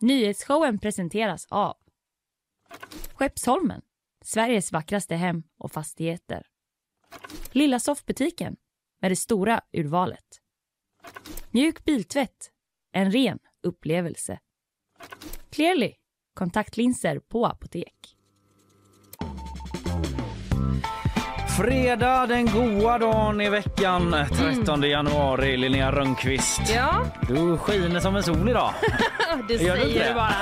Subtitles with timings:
[0.00, 1.76] Nyhetsshowen presenteras av
[3.14, 3.82] Skeppsholmen,
[4.24, 6.46] Sveriges vackraste hem och fastigheter.
[7.52, 8.56] Lilla soffbutiken
[9.00, 10.42] med det stora urvalet.
[11.50, 12.50] Mjuk biltvätt,
[12.92, 14.38] en ren upplevelse.
[15.50, 15.94] Clearly,
[16.34, 18.15] kontaktlinser på apotek.
[21.56, 24.16] Fredag, den goa dagen i veckan,
[24.56, 25.56] 13 januari.
[25.56, 26.60] Linnea Rönnqvist.
[26.74, 28.70] Ja, Du skiner som en sol idag.
[29.48, 30.08] det Gör du säger det?
[30.08, 30.32] du bara.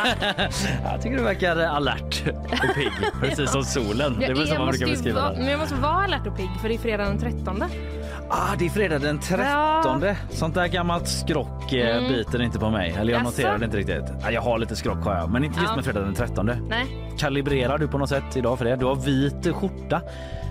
[0.93, 4.17] Jag tycker du verkar alert och pigg, precis som solen.
[4.19, 5.39] Det är väl så man brukar beskriva det.
[5.39, 7.65] men jag måste vara alert och pigg för det är fredag den 13.
[8.29, 10.03] Ah, det är fredag den 13.
[10.31, 12.13] Sånt där gammalt skrock eh, Mm.
[12.13, 12.95] biter inte på mig.
[12.99, 13.31] Eller jag Jaså?
[13.31, 14.05] noterade inte riktigt.
[14.27, 15.77] Ah, jag har lite skrock har jag, men inte just Ja.
[15.77, 16.47] med fredag den 13.
[16.69, 16.87] Nej.
[17.19, 18.77] Kalibrerar du på något sätt idag för det?
[18.77, 20.01] Du har vit skjorta.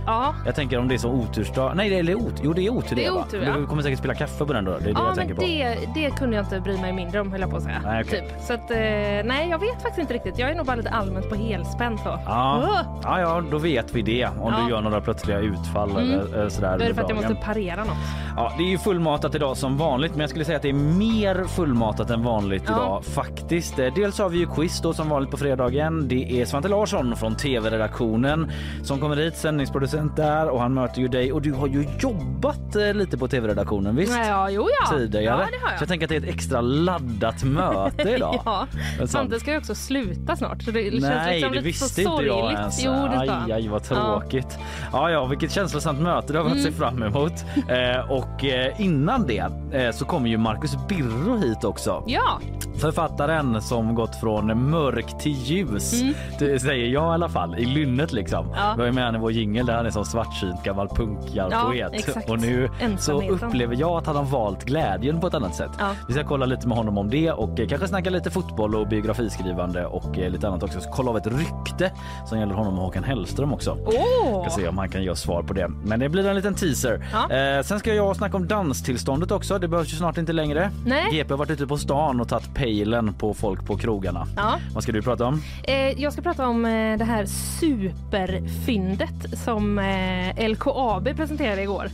[0.05, 0.35] Ja.
[0.45, 1.73] Jag tänker om det är så otursdag.
[1.75, 2.31] Nej, det är otur.
[2.43, 3.57] Jo, det är otur Det är otur, ja.
[3.57, 4.71] Du kommer säkert spela kaffe på den då.
[4.71, 5.41] Det är det Ja, jag tänker på.
[5.41, 7.81] det, det kunde jag inte bry mig mindre om höll jag på att säga.
[7.85, 8.21] Nej, okej.
[8.29, 8.41] typ.
[8.41, 10.37] Så att, eh, nej, jag vet faktiskt inte riktigt.
[10.39, 12.19] Jag är nog bara lite allmänt på helspänn så.
[12.25, 12.63] Ja.
[12.63, 12.99] Åh!
[13.03, 14.25] ja, ja, då vet vi det.
[14.25, 14.59] Om Ja.
[14.65, 16.03] du gör några plötsliga utfall Mm.
[16.03, 16.77] eller eller sådär.
[16.77, 17.43] Då är det för att jag måste dagen.
[17.69, 17.97] Parera något.
[18.35, 20.73] Ja, det är ju fullmatat idag som vanligt, men jag skulle säga att det är
[20.73, 22.73] mer fullmatat än vanligt Ja.
[22.73, 23.79] idag faktiskt.
[23.79, 26.07] Eh, Dels har vi ju quiz då som vanligt på fredagen.
[26.07, 28.51] Det är Svante Larsson från tv-redaktionen
[28.83, 32.75] som kommer hit, sändningsproducent där och han möter ju dig och du har ju jobbat
[32.75, 34.17] eh, lite på tv-redaktionen visst?
[34.27, 34.97] Ja, jo ja.
[34.97, 35.25] Tidigare.
[35.25, 35.81] Ja, det har Så jag.
[35.81, 38.41] jag tänker att det är ett extra laddat möte idag.
[38.45, 38.67] ja.
[39.07, 40.61] Svante ska ju också sluta snart.
[40.63, 42.59] Så det känns Nej, liksom det lite visste så inte jag sorgligt.
[42.59, 42.83] ens.
[42.85, 43.95] Jo, det aj, aj, vad Ja.
[43.95, 44.19] Mm.
[44.21, 44.57] tråkigt.
[44.93, 45.09] Ja.
[45.09, 47.33] ja, vilket känslosamt möte det har varit att se fram emot.
[47.67, 52.03] Eh, och eh, innan det eh, så kommer ju Marcus Birro hit också.
[52.07, 52.39] Ja,
[52.77, 56.01] Författaren som gått från mörk till ljus.
[56.39, 58.45] Det säger jag i alla fall, i lynnet liksom.
[58.45, 58.57] Mm.
[58.57, 58.73] Ja.
[58.73, 62.07] Vi var ju med i vår jingel där han är som svartsynt gammal punkarpoet.
[62.15, 65.71] Ja, och nu så upplever jag att han har valt glädjen på ett annat sätt.
[65.79, 65.95] Ja.
[66.07, 69.85] Vi ska kolla lite med honom om det och kanske snacka lite fotboll och biografiskrivande
[69.85, 70.81] och lite annat också.
[70.81, 71.91] Så kolla av ett rykte
[72.25, 73.77] som gäller honom och Håkan Hellström också.
[73.85, 74.41] åh!
[74.41, 75.67] Ska se om han kan ge oss svar på det.
[75.83, 77.05] Men det blir en liten teaser.
[77.13, 77.35] Ja.
[77.43, 79.59] Eh, sen ska jag snacka om danstillståndet också.
[79.59, 80.71] Det behövs ju snart inte längre.
[80.85, 81.05] Nej.
[81.11, 84.27] GP har varit ute på stan och tagit pejlen på folk på krogarna.
[84.35, 84.59] Ja.
[84.73, 85.41] Vad ska du prata om?
[85.63, 87.25] Eh, jag ska prata om eh, det här
[87.59, 91.89] superfyndet som eh, LKAB presenterade igår.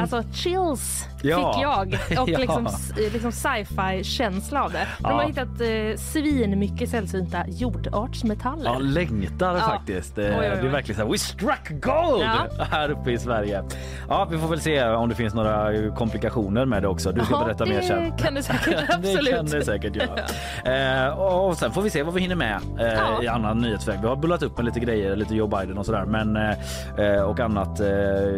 [0.00, 1.11] Alltså chills Mm.
[1.22, 1.52] Ja.
[1.54, 2.38] fick jag och Ja.
[2.38, 4.86] liksom, eh, liksom sci-fi känsla av det.
[4.98, 5.12] De Ja.
[5.12, 8.64] har hittat eh, svin mycket sällsynta jordartsmetaller.
[8.64, 10.18] Ja, längtar faktiskt.
[10.18, 10.58] Eh, Oj, oj, oj.
[10.62, 12.24] Det är verkligen så här, we struck gold
[12.70, 13.62] här uppe i Sverige.
[14.08, 17.12] Ja, vi får väl se om det finns några eh, komplikationer med det också.
[17.12, 18.16] Du ska berätta det mer sen.
[18.16, 19.34] kan det säkert, det absolut.
[19.36, 21.06] kan det säkert göra.
[21.08, 23.98] eh, och sen får vi se vad vi hinner med eh, i annan nyhetsväg.
[24.02, 27.40] Vi har bullat upp med lite grejer, lite Joe Biden och sådär, men eh, och
[27.40, 27.86] annat eh,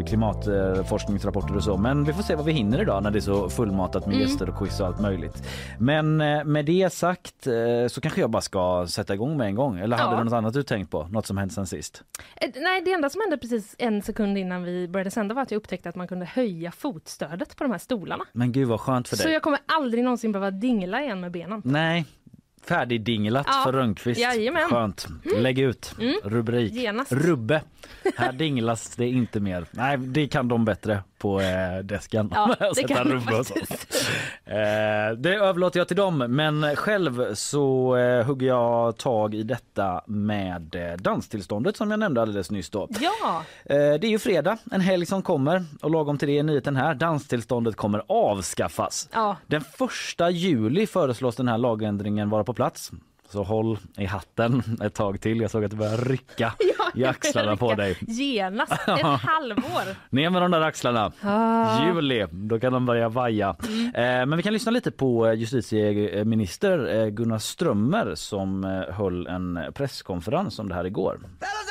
[0.07, 1.77] klimatforskningsrapporter och så.
[1.77, 4.29] Men vi får se vad vi hinner idag när det är så fullmatat med Mm.
[4.29, 5.49] gäster och quiz och allt möjligt.
[5.79, 7.53] Men eh, med det sagt eh,
[7.89, 9.79] så kanske jag bara ska sätta igång med en gång.
[9.79, 10.19] Eller hade Ja.
[10.19, 11.05] du något annat du tänkt på?
[11.11, 12.03] Något som hänt sen sist?
[12.37, 15.51] Eh, Nej, det enda som hände precis en sekund innan vi började sända var att
[15.51, 18.25] jag upptäckte att man kunde höja fotstödet på de här stolarna.
[18.33, 19.23] Men gud vad skönt för dig.
[19.23, 21.63] Så jag kommer aldrig någonsin behöva dingla igen med benen.
[21.65, 22.05] Nej,
[22.69, 23.63] färdigdinglat Ja.
[23.65, 24.21] för Rönnqvist.
[24.21, 24.69] Jajamän.
[24.69, 25.07] Skönt.
[25.39, 25.95] Lägg ut.
[26.25, 26.73] Rubrik.
[26.73, 27.13] Genast.
[27.13, 27.63] Rubbe.
[28.17, 29.67] Här dinglas det inte mer.
[29.71, 32.31] Nej, det kan de bättre på eh, desken.
[32.35, 33.55] Ja, det kan och så.
[34.45, 40.03] Eh, det överlåter jag till dem, men själv så eh, hugger jag tag i detta
[40.07, 42.71] med eh, danstillståndet som jag nämnde alldeles nyss.
[42.71, 42.89] Då.
[43.01, 46.43] Ja, Eh, Det är ju fredag, en helg som kommer och lagom till det är
[46.43, 46.95] nyheten här.
[46.95, 49.09] Danstillståndet kommer avskaffas.
[49.13, 49.37] ja.
[49.47, 52.91] Den första juli föreslås den här lagändringen vara på plats.
[53.35, 55.41] Så håll i hatten ett tag till.
[55.41, 56.55] Jag såg att det börjar rycka
[56.95, 57.97] i axlarna på dig.
[58.01, 59.97] Genast, ett halvår.
[60.11, 61.13] Ner med de där axlarna.
[61.21, 61.87] Ah.
[61.87, 63.57] Juli, då kan de börja vaja.
[63.69, 63.87] Mm.
[63.95, 69.27] Eh, men vi kan lyssna lite på eh, justitieminister eh, Gunnar Strömmer som eh, höll
[69.27, 71.21] en presskonferens om det här igår.
[71.41, 71.65] Fellas,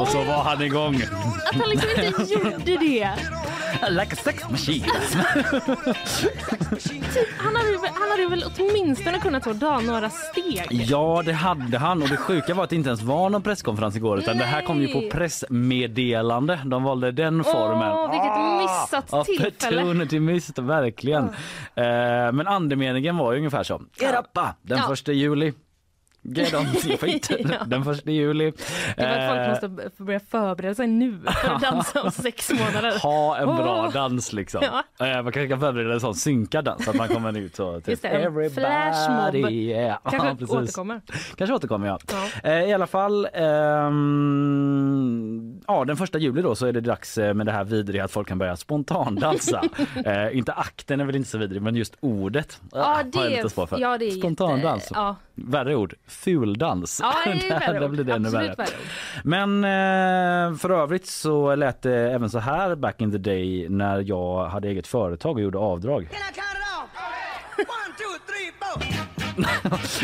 [0.00, 0.94] Och så var han igång.
[0.96, 3.10] Att han liksom inte gjorde det.
[3.90, 4.84] Like a sex machine.
[7.38, 10.66] Han hade, väl- han hade väl åtminstone kunnat ta några steg.
[10.70, 13.96] Ja, det hade han och det sjuka var att det inte ens var någon presskonferens
[13.96, 15.10] igår utan det här kom ju på Nej.
[15.10, 16.60] pressmeddelande.
[16.64, 17.92] De valde den formen.
[17.92, 19.82] Åh, vilket missat tillfälle.
[19.82, 21.24] Opportunity missed, verkligen.
[21.74, 23.82] Eh, men andemeningen var ju ungefär så.
[24.00, 24.84] Erappa, den Ja.
[24.88, 25.52] första juli.
[26.34, 27.30] Get on fit.
[27.38, 27.64] Ja.
[27.66, 28.52] Den första juli.
[28.96, 32.50] Det var att Eh, folk måste börja förbereda sig nu för att dansa om sex
[32.52, 32.98] månader.
[33.02, 33.92] ha en bra Åh.
[33.92, 34.60] dans liksom.
[34.98, 35.06] Ja.
[35.06, 37.76] Eh, Man kanske kan förbereda en sån synkad dans så att man kommer ut och
[37.76, 39.34] typ Just det, en flashmob.
[39.50, 39.98] yeah.
[40.10, 40.54] Kanske Ja, precis.
[40.56, 41.00] återkommer.
[41.36, 41.98] Kanske återkommer ja.
[42.42, 42.50] Ja.
[42.50, 43.28] Eh, I alla fall,
[44.28, 48.04] ehm, ja den första juli då så är det dags eh, med det här vidriga
[48.04, 49.62] att folk kan börja spontandansa.
[50.04, 52.84] eh, inte akten är väl inte så vidrig men just ordet ah, Ja,
[53.20, 53.78] har jag det, för.
[53.80, 54.82] ja, det är Spontandans.
[54.82, 55.16] Jätte, ja.
[55.34, 55.94] Värre ord,
[56.24, 57.00] fuldans.
[57.02, 58.54] Ja, det är Där- värre blir det ännu.
[59.24, 64.00] Men eh, för övrigt så lät det även så här back in the day när
[64.00, 66.08] jag hade eget företag och gjorde avdrag.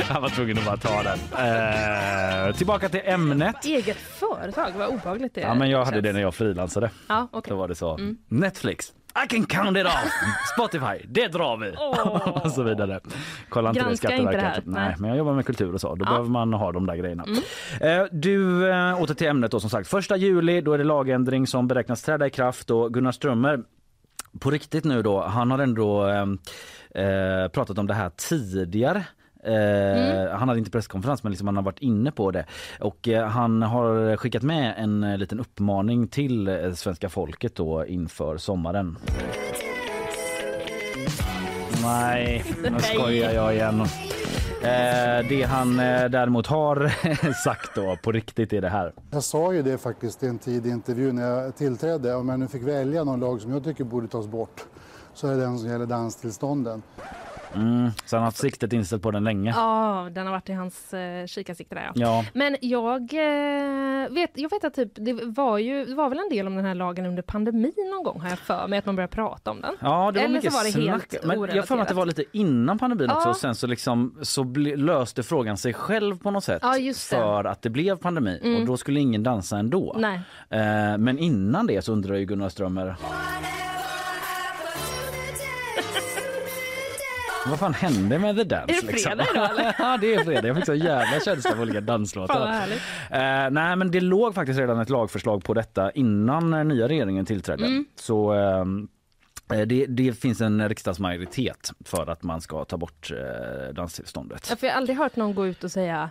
[0.08, 1.18] Jag var tvungen att bara ta den.
[2.48, 3.64] Eh, tillbaka till ämnet.
[3.64, 6.02] Eget företag, vad obehagligt det Ja, men jag hade känns.
[6.02, 6.90] det när jag frilansade.
[7.08, 7.50] Ja, okej.
[7.50, 7.98] Då var det så.
[8.28, 8.92] Netflix.
[9.24, 10.12] I can count it off.
[10.54, 11.74] Spotify, det drar vi.
[11.78, 12.28] Åh.
[12.44, 13.00] och så vidare.
[13.48, 14.62] Kolla inte det Granska inte det här.
[14.66, 14.94] Nej, Nej.
[14.98, 15.94] men jag jobbar med kultur och så.
[15.94, 16.10] Då Ja.
[16.10, 17.24] behöver man ha de där grejerna.
[17.80, 19.88] Eh, du, eh, åter till ämnet då som sagt.
[19.88, 23.60] Första juli, då är det lagändring som beräknas träda i kraft och Gunnar Strömmer
[24.40, 26.26] på riktigt nu då, han har ändå eh,
[27.04, 29.04] eh, pratat om det här tidigare.
[29.44, 32.46] Eh, Han hade inte presskonferens men liksom han har varit inne på det
[32.80, 38.36] och eh, han har skickat med en eh, liten uppmaning till svenska folket då inför
[38.36, 38.98] sommaren.
[41.82, 43.80] Nej, nu skojar jag igen.
[44.62, 46.92] Eh, det han eh, däremot har
[47.44, 48.92] sagt då på riktigt är det här.
[49.10, 52.14] Jag sa ju det faktiskt i en tidig intervju när jag tillträdde.
[52.14, 54.64] Om jag nu fick välja någon lag som jag tycker borde tas bort
[55.14, 56.82] så är det den som gäller danstillstånden.
[57.54, 59.50] Mm, så han har haft siktet inställt på den länge.
[59.56, 61.92] Ja, den har varit i hans eh, kikarsikte där ja.
[61.94, 62.24] Ja.
[62.32, 66.28] Men jag eh, vet, jag vet att typ, det var ju, det var väl en
[66.36, 68.96] del om den här lagen under pandemin någon gång har jag för mig att man
[68.96, 69.74] började prata om den.
[69.80, 71.12] Ja, det var Eller mycket så var det snack.
[71.12, 73.30] helt Men jag får mig att det var lite innan pandemin också Ja.
[73.30, 74.44] och sen så liksom så
[74.76, 76.74] löste frågan sig själv på något sätt Ja,
[77.10, 78.60] för att det blev pandemi Mm.
[78.60, 79.96] och då skulle ingen dansa ändå.
[79.98, 80.20] Nej.
[80.50, 82.96] Eh, men innan det så undrar ju Gunnar Strömmer
[87.46, 88.74] vad fan hände med The Dance?
[88.74, 89.74] Är det fredag idag, eller?
[89.78, 90.48] ja det är fredag.
[90.48, 92.62] Jag fick så jävla känsla av olika danslåtar.
[93.10, 97.26] Eh, nej men det låg faktiskt redan ett lagförslag på detta innan eh, nya regeringen
[97.26, 97.66] tillträdde.
[97.66, 97.84] Mm.
[97.96, 98.88] Så ehm,
[99.52, 104.46] eh, det, det finns en riksdagsmajoritet för att man ska ta bort eh, danstillståndet.
[104.50, 106.10] Ja, för jag har aldrig hört någon gå ut och säga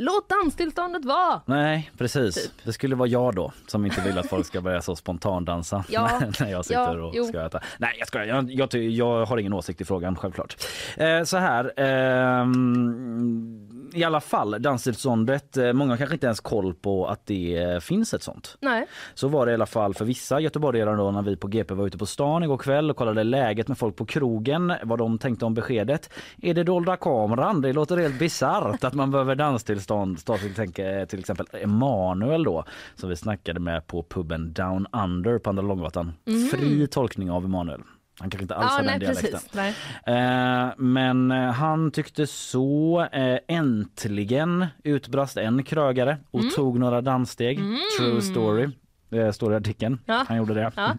[0.00, 1.40] Låt danstillståndet vara!
[1.46, 2.34] Nej precis.
[2.34, 2.52] Typ.
[2.64, 6.20] Det skulle vara jag då som inte vill att folk ska börja så spontandansa Ja.
[6.40, 7.24] när jag sitter Ja, och jo.
[7.24, 7.60] ska äta.
[7.78, 10.56] Nej jag skojar, jag, jag, jag har ingen åsikt i frågan självklart.
[10.96, 17.06] Eh, så här, ehm, i alla fall danstillståndet, eh, många kanske inte ens koll på
[17.06, 18.56] att det eh, finns ett sånt.
[18.60, 18.86] Nej.
[19.14, 21.86] Så var det i alla fall för vissa göteborgare då när vi på GP var
[21.86, 25.44] ute på stan igår kväll och kollade läget med folk på krogen, vad de tänkte
[25.44, 26.10] om beskedet.
[26.42, 27.60] Är det dolda kameran?
[27.60, 30.24] Det låter helt bisarrt att man behöver danstillstånd.
[30.24, 32.64] Ta till, tänka, till exempel Emanuel då
[32.94, 36.12] som vi snackade med på puben Down Under på Andra Långgatan.
[36.52, 37.80] Fri tolkning av Emanuel.
[38.20, 39.40] Han kanske inte alls Ja, har nej den dialekten.
[39.52, 39.78] precis.
[40.06, 43.06] Eh, men eh, han tyckte så.
[43.12, 46.52] Eh, äntligen utbrast en krögare och Mm.
[46.52, 47.60] tog några danssteg.
[47.98, 48.68] True story.
[49.10, 49.98] Eh, står i artikeln.
[50.06, 50.24] Ja.
[50.28, 50.72] Han gjorde det.
[50.76, 50.94] Ja.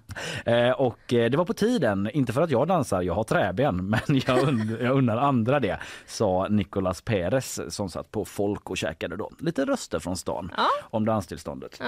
[0.51, 3.89] Eh, och eh, det var på tiden, inte för att jag dansar, jag har träben,
[3.89, 8.77] men jag, und jag unnar andra det, sa Nicolas Perez som satt på folk och
[8.77, 9.30] käkade då.
[9.39, 10.68] Lite röster från stan Ja.
[10.81, 11.81] om danstillståndet.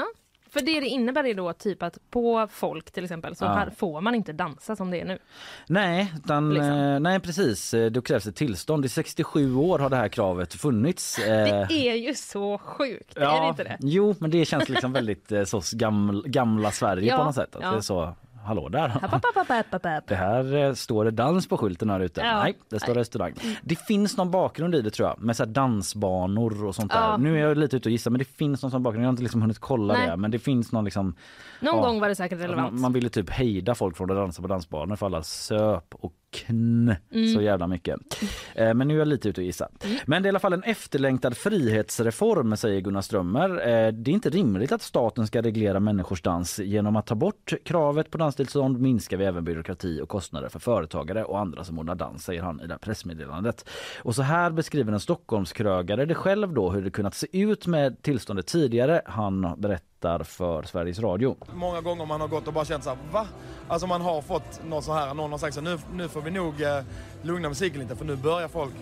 [0.53, 0.59] Ja.
[0.59, 3.49] För det det innebär är då typ att på folk till exempel så Ja.
[3.53, 5.17] här får man inte dansa som det är nu.
[5.67, 6.71] Nej, utan, Liksom.
[6.71, 7.73] eh, nej precis.
[7.73, 8.85] Eh, Då krävs ett tillstånd.
[8.85, 11.19] I 67 år har det här kravet funnits.
[11.19, 13.77] Eh, Det är ju så sjukt, är det inte det?
[13.79, 17.55] Jo, men det känns liksom väldigt så gamla, gamla Sverige Ja, på något sätt.
[17.55, 17.71] Att ja.
[17.71, 18.89] Det är så, hallå där.
[19.01, 19.13] App,
[19.73, 20.07] app, app.
[20.07, 22.21] Det här eh, står det dans på skylten här ute.
[22.21, 22.43] Ja.
[22.43, 22.91] Nej, det står Nej.
[22.91, 22.99] Mm.
[23.01, 23.33] restaurang.
[23.63, 27.11] Det finns någon bakgrund i det tror jag med så här dansbanor och sånt Ja.
[27.11, 27.17] där.
[27.17, 29.03] Nu är jag lite ute och gissar men det finns någon sån bakgrund.
[29.03, 30.07] Jag har inte liksom hunnit kolla Nej.
[30.09, 31.15] det men det finns någon liksom
[31.59, 31.81] Någon Ja.
[31.81, 32.71] gång var det säkert relevant.
[32.73, 36.13] man, man ville typ hejda folk från att dansa på dansbanor för alla söp och
[36.47, 37.33] kn Mm.
[37.33, 37.99] så jävla mycket.
[38.55, 39.67] Eh, men nu är jag lite ute och gissa.
[40.05, 43.49] Men det är i alla fall en efterlängtad frihetsreform säger Gunnar Strömmer.
[43.49, 46.59] Eh, det är inte rimligt att staten ska reglera människors dans.
[46.59, 51.23] Genom att ta bort kravet på danstillstånd minskar vi även byråkrati och kostnader för företagare
[51.23, 53.69] och andra som ordnar dans säger han i det här pressmeddelandet.
[54.03, 58.01] Och så här beskriver en Stockholmskrögare det själv då hur det kunnat se ut med
[58.01, 59.01] tillståndet tidigare.
[59.05, 61.37] Han berättar för Sveriges Radio.
[61.53, 63.27] Många gånger man har gått och bara känt så här, va?
[63.67, 66.21] Alltså man har fått något så här, någon har sagt så här, nu, nu får
[66.21, 66.83] vi nog eh,
[67.21, 68.73] lugna musiken lite för nu börjar folk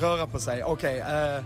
[0.00, 0.64] röra på sig.
[0.64, 1.44] Okej, okay, eh,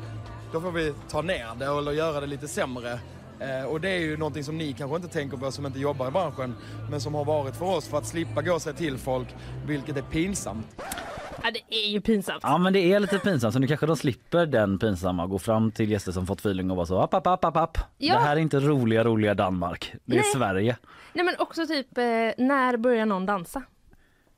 [0.52, 2.98] då får vi ta ner det eller göra det lite sämre.
[3.40, 6.08] Eh, och det är ju någonting som ni kanske inte tänker på som inte jobbar
[6.08, 6.54] i branschen,
[6.90, 9.28] men som har varit för oss för att slippa gå sig till folk,
[9.66, 10.82] vilket är pinsamt.
[11.42, 12.40] Ja, det är ju pinsamt.
[12.42, 15.70] Ja men det är lite pinsamt så nu kanske de slipper den pinsamma gå fram
[15.72, 17.78] till gäster som fått feeling och vara så app app app app app.
[17.98, 18.14] Ja.
[18.14, 19.94] Det här är inte roliga roliga Danmark.
[20.04, 20.32] Det är Nej.
[20.34, 20.76] Sverige.
[21.12, 22.04] Nej men också typ, eh,
[22.44, 23.62] när börjar någon dansa?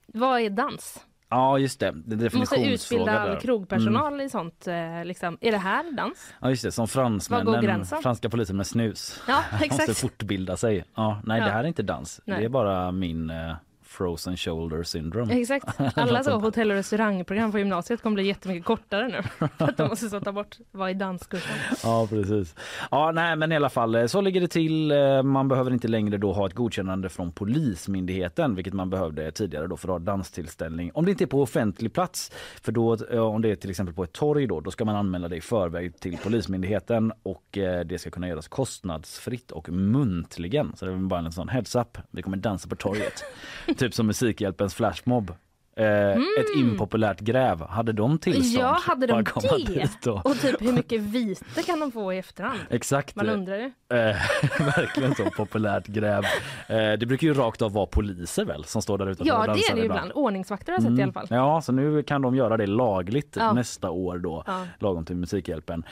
[0.07, 1.05] Vad är dans?
[1.33, 3.41] Ja just det, det är Man måste utbilda all där.
[3.41, 4.67] krogpersonal i sånt.
[4.67, 5.39] Eh, liksom.
[5.41, 6.33] Är det här dans?
[6.41, 9.23] Ja just det, som fransmännen, franska polisen med snus.
[9.29, 9.99] Ja, Man måste exakt.
[10.01, 10.85] fortbilda sig.
[10.95, 11.45] Ja, nej Ja.
[11.47, 12.21] det här är inte dans.
[12.25, 12.39] Nej.
[12.39, 13.55] Det är bara min eh,
[13.93, 15.41] frozen shoulder syndrome.
[15.41, 15.81] Exakt.
[15.99, 19.23] Alla så hotell och restaurangprogram på gymnasiet kommer bli jättemycket kortare nu.
[19.59, 21.57] För att de måste så ta bort vad är danskursen.
[21.83, 22.55] Ja precis.
[22.91, 24.91] Ja nej men i alla fall eh, så ligger det till.
[24.93, 29.67] Eh, Man behöver inte längre då ha ett godkännande från Polismyndigheten vilket man behövde tidigare
[29.67, 30.91] då för att ha danstillställning.
[30.95, 32.33] Om det inte är på offentlig plats
[32.63, 34.97] för då eh, om det är till exempel på ett torg då då ska man
[34.97, 37.43] anmäla det i förväg till Polismyndigheten och
[37.87, 40.73] det ska kunna göras kostnadsfritt och muntligen.
[40.77, 41.99] Så det är bara en sån heads up.
[42.11, 43.25] Vi kommer dansa på torget.
[43.83, 45.31] typ som Musikhjälpens flashmob.
[45.77, 47.63] Eh, Ett impopulärt gräv.
[47.67, 48.55] Hade de tillstånd?
[48.55, 48.61] Mm.
[48.67, 50.11] Ja, hade de det?
[50.11, 52.59] och- Och typ hur mycket vite kan de få i efterhand?
[52.71, 53.17] Exakt.
[53.17, 53.65] Man undrar ju.
[53.65, 54.17] Eh,
[54.77, 56.25] verkligen så populärt gräv.
[56.69, 59.61] Eh, det brukar ju rakt av vara poliser väl som står där utanför Ja det
[59.61, 60.13] är det ju ibland.
[60.15, 61.27] Ordningsvakter har jag sett i alla fall.
[61.31, 63.53] Ja, så nu kan de göra det lagligt Ja.
[63.53, 64.67] nästa år då, Ja.
[64.79, 65.85] lagom till Musikhjälpen.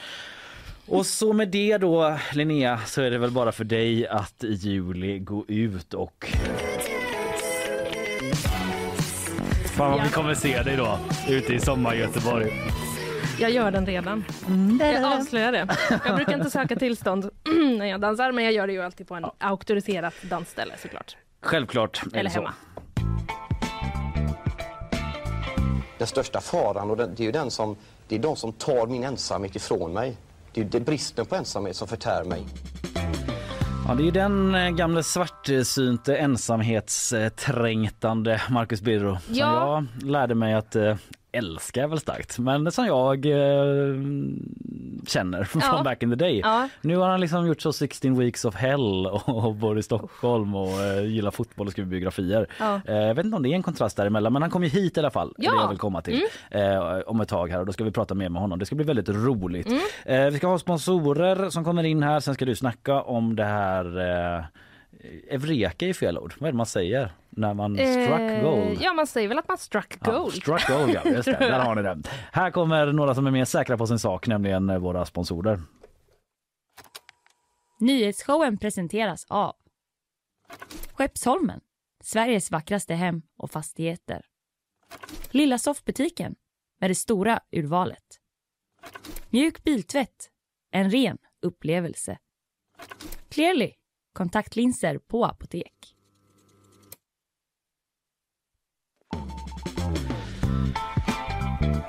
[0.87, 4.53] Och så med det då Linnea så är det väl bara för dig att i
[4.53, 6.27] juli gå ut och
[9.65, 10.99] Fan vad vi kommer se dig då
[11.29, 12.53] ute i sommar Göteborg.
[13.39, 14.25] Jag gör den redan.
[14.79, 15.67] Jag avslöjar det.
[16.05, 17.29] Jag brukar inte söka tillstånd
[17.77, 21.17] när jag dansar men jag gör det ju alltid på en auktoriserat dansställe såklart.
[21.41, 22.01] Självklart.
[22.13, 22.53] Eller hemma.
[25.97, 27.75] Den största faran, och det är ju den som,
[28.07, 30.17] det är de som tar min ensamhet ifrån mig.
[30.53, 32.45] Det är bristen på ensamhet som förtär mig.
[33.87, 39.83] Ja, det är den eh, gamle svartsynte ensamhetsträngtande Marcus Birro som Ja.
[40.01, 40.95] jag lärde mig att eh,
[41.31, 43.95] älska är väl starkt men som jag eh,
[45.07, 45.81] känner från Ja.
[45.83, 46.39] back in the day.
[46.39, 46.69] Ja.
[46.81, 50.55] Nu har han liksom gjort så 16 weeks of hell och, och bor i Stockholm
[50.55, 52.47] och eh, gillar fotboll och skriver biografier.
[52.59, 52.81] Ja.
[52.85, 54.97] Eh, jag vet inte om det är en kontrast däremellan men han kom ju hit
[54.97, 55.33] i alla fall.
[55.37, 55.51] Ja.
[55.51, 56.21] Det jag vill komma till
[56.51, 58.59] eh, om ett tag här och då ska vi prata mer med honom.
[58.59, 59.67] Det ska bli väldigt roligt.
[59.67, 59.81] Mm.
[60.05, 62.19] Eh, vi ska ha sponsorer som kommer in här.
[62.19, 63.85] Sen ska du snacka om det här
[64.39, 64.43] eh,
[65.29, 66.33] Eureka är fel ord.
[66.39, 68.77] Vad är det man säger när man struck Eh, gold?
[68.81, 70.33] Ja man säger väl att man struck Ja, gold.
[70.33, 71.37] struck gold ja, just det.
[71.39, 72.01] Där har ni det.
[72.31, 75.61] Här kommer några som är mer säkra på sin sak, nämligen eh, våra sponsorer.
[77.79, 79.55] Nyhetsshowen presenteras av
[80.93, 81.61] Skeppsholmen,
[82.03, 84.25] Sveriges vackraste hem och fastigheter.
[85.31, 86.35] Lilla soffbutiken
[86.79, 88.03] med det stora urvalet.
[89.29, 90.29] Mjuk biltvätt,
[90.71, 92.17] en ren upplevelse.
[93.29, 93.71] Clearly,
[94.13, 95.90] kontaktlinser på apotek.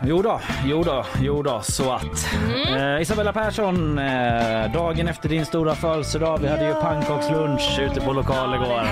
[0.04, 2.32] Jo då, jo då, jo då, så att.
[2.46, 2.94] Mm.
[2.96, 6.38] Eh, Isabella Persson, eh, dagen efter din stora födelsedag.
[6.38, 8.82] Vi hade ju pannkakslunch ute på lokal igår.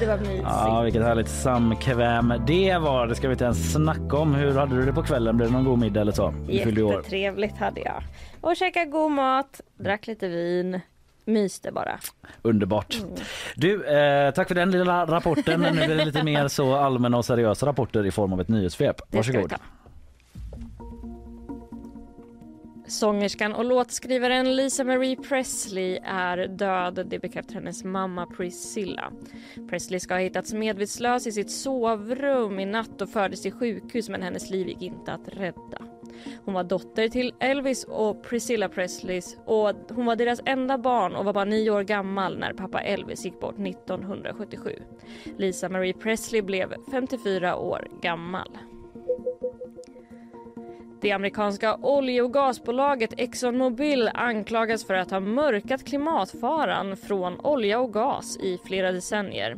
[0.00, 0.42] Det var mysigt.
[0.44, 3.06] Ja, vilket härligt samkväm det var.
[3.06, 4.34] Det ska vi inte ens snacka om.
[4.34, 5.36] Hur hade du det på kvällen?
[5.36, 6.34] Blev det någon god middag eller så?
[6.48, 8.02] Jättetrevligt hade jag.
[8.40, 10.80] Och käka god mat, drack lite vin,
[11.24, 11.98] myste bara.
[12.42, 12.96] Underbart.
[13.56, 15.60] Du, eh, tack för den lilla rapporten.
[15.60, 18.96] Nu blir det lite mer så allmänna och seriösa rapporter i form av ett nyhetssvep.
[19.10, 19.50] Det Varsågod.
[19.50, 19.56] ta.
[22.86, 27.06] Sångerskan och låtskrivaren Lisa Marie Presley är död.
[27.06, 29.12] Det bekräftar hennes mamma Priscilla.
[29.70, 34.22] Presley ska ha hittats medvetslös i sitt sovrum i natt och fördes till sjukhus men
[34.22, 35.78] hennes liv gick inte att rädda.
[36.44, 41.24] Hon var dotter till Elvis och Priscilla Presleys och hon var deras enda barn och
[41.24, 44.70] var bara nio år gammal när pappa Elvis gick bort 1977.
[45.36, 48.48] Lisa Marie Presley blev 54 år gammal.
[51.04, 57.80] Det amerikanska olje och gasbolaget Exxon Mobil anklagas för att ha mörkat klimatfaran från olja
[57.80, 59.56] och gas i flera decennier.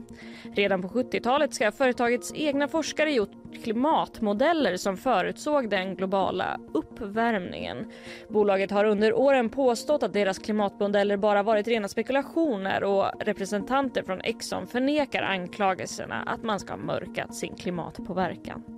[0.55, 3.31] Redan på 70-talet ska företagets egna forskare gjort
[3.63, 7.93] klimatmodeller som förutsåg den globala uppvärmningen.
[8.29, 14.21] Bolaget har under åren påstått att deras klimatmodeller bara varit rena spekulationer och representanter från
[14.21, 18.76] Exxon förnekar anklagelserna att man ska ha mörkat sin klimatpåverkan.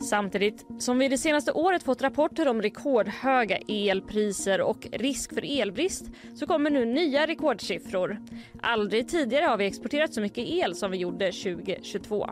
[0.00, 6.04] Samtidigt som vi det senaste året fått rapporter om rekordhöga elpriser och risk för elbrist
[6.34, 8.18] så kommer nu nya rekordsiffror.
[8.60, 12.30] Aldrig tidigare har vi exporterat så mycket el som vi gjorde 2022.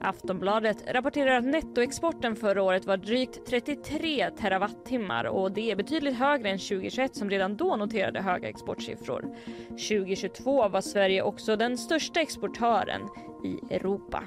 [0.00, 6.50] Aftonbladet rapporterar att nettoexporten förra året var drygt 33 terawattimmar och det är betydligt högre
[6.50, 9.36] än 2021 som redan då noterade höga exportsiffror.
[9.68, 13.02] 2022 var Sverige också den största exportören
[13.44, 14.22] i Europa.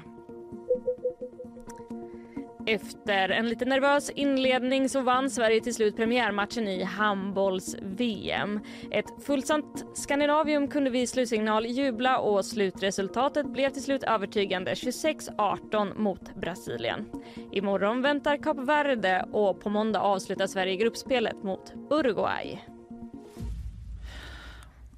[2.66, 8.60] Efter en lite nervös inledning så vann Sverige till slut premiärmatchen i handbolls-VM.
[8.90, 16.34] Ett fullsatt Skandinavium kunde vid slutsignal jubla och slutresultatet blev till slut övertygande 26-18 mot
[16.34, 17.06] Brasilien.
[17.52, 22.64] Imorgon väntar Kap Verde och på måndag avslutar Sverige gruppspelet mot Uruguay.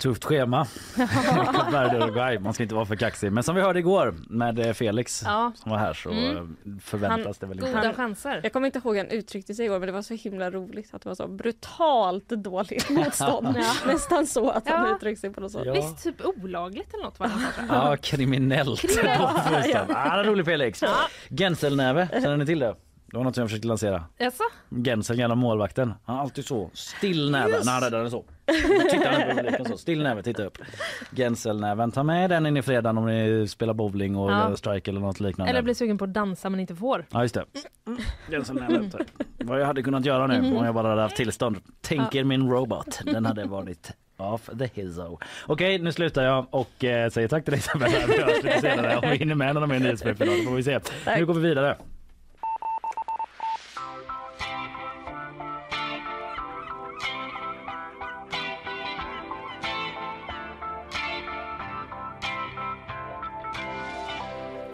[0.03, 0.67] Tufft schema.
[2.41, 3.33] Man ska inte vara för kaxig.
[3.33, 5.53] Men som vi hörde igår med eh, Felix Ja.
[5.57, 6.37] som var här så Mm.
[6.37, 7.73] eh, förväntas det väl inte.
[7.73, 8.41] Goda chanser.
[8.43, 10.95] Jag kommer inte ihåg hur han uttryckte sig igår men det var så himla roligt
[10.95, 13.57] att det var så brutalt dåligt motstånd.
[13.59, 13.73] Ja.
[13.93, 14.97] Nästan så att han Ja.
[14.97, 15.63] uttryckte sig på något sätt.
[15.65, 15.73] Ja.
[15.73, 17.33] Visst, typ olagligt eller något var det
[17.69, 17.91] han.
[17.91, 18.81] Ja, kriminellt.
[18.81, 19.69] Kriminellt.
[19.89, 20.23] ja.
[20.27, 20.81] rolig Felix.
[21.29, 22.75] Genselnäve, känner ni till det?
[23.13, 24.05] Det var något jag försökte lansera.
[24.19, 24.43] Jaså?
[24.85, 25.95] Gensel, gamla målvakten.
[26.05, 28.25] Han har alltid så still näve när han räddar den så.
[28.91, 29.77] Tittar han så.
[29.79, 30.59] Still näve, titta upp.
[31.17, 34.57] Genselnäven, ta med den in i fredagen om ni spelar bowling och Ja.
[34.57, 35.51] strike eller något liknande.
[35.51, 37.07] Eller blir sugen på att dansa men inte får.
[37.11, 37.45] Ja just det.
[38.31, 38.93] Genselnäven.
[39.39, 41.57] Vad jag hade kunnat göra nu om jag bara hade haft tillstånd.
[41.81, 43.01] Tänk er min robot.
[43.05, 45.19] Den hade varit off the hizzo.
[45.47, 48.07] Okej, nu slutar jag och eh, säger tack till dig Isabella.
[48.09, 50.37] Vi hörs lite senare om vi hinner med några mer nyhetsbrev idag.
[50.39, 50.81] Det får vi se.
[51.19, 51.77] Nu går vi vidare.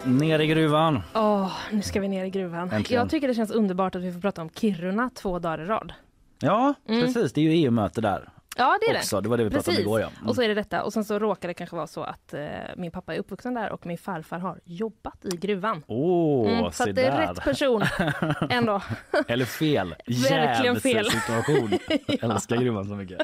[0.05, 1.01] Ner i gruvan.
[1.13, 2.71] Åh, nu ska vi ner i gruvan.
[2.71, 3.01] Äntligen.
[3.01, 5.93] Jag tycker det känns underbart att vi får prata om Kiruna två dagar i rad.
[6.39, 7.33] Ja, precis.
[7.33, 8.29] Det är ju EU-möte där
[8.59, 8.99] Ja, det är det.
[8.99, 9.21] också.
[9.21, 9.85] Det var det vi pratade om Precis.
[9.85, 10.01] igår.
[10.01, 10.07] Ja.
[10.17, 10.29] Mm.
[10.29, 10.83] Och så är det detta.
[10.83, 12.41] Och sen så råkar det kanske vara så att eh,
[12.77, 15.83] min pappa är uppvuxen där och min farfar har jobbat i gruvan.
[15.87, 17.83] Åh, Mm, så det är rätt person
[18.49, 18.81] ändå.
[19.27, 19.95] Eller fel.
[20.29, 21.05] Verkligen fel.
[21.11, 21.71] situation.
[22.07, 23.19] Jag älskar gruvan så mycket.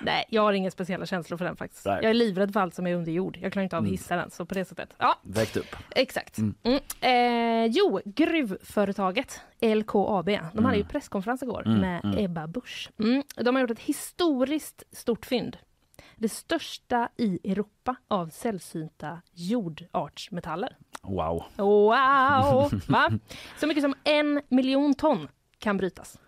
[0.00, 1.86] Nej, jag har inga speciella känslor för den faktiskt.
[1.86, 1.98] Nej.
[2.02, 3.38] Jag är livrädd för allt som är under jord.
[3.42, 3.92] Jag klarar inte av Mm.
[3.92, 4.30] hissar den.
[4.30, 4.94] Så på det sättet.
[4.98, 5.76] Ja, Väckt upp.
[5.90, 6.38] exakt.
[6.38, 6.54] Mm.
[6.62, 6.80] Mm.
[7.00, 10.26] Eh, jo, gruvföretaget LKAB.
[10.52, 12.24] De hade ju presskonferens igår Mm, med mm.
[12.24, 12.90] Ebba Busch.
[12.98, 13.22] Mm.
[13.36, 14.59] De har gjort ett historiskt
[14.92, 15.56] stort fynd.
[16.16, 20.76] Det största i Europa av sällsynta jordartsmetaller.
[21.02, 21.44] Wow.
[21.56, 22.80] Wow!
[22.88, 23.10] Va?
[23.60, 26.18] Så mycket som en miljon ton kan brytas.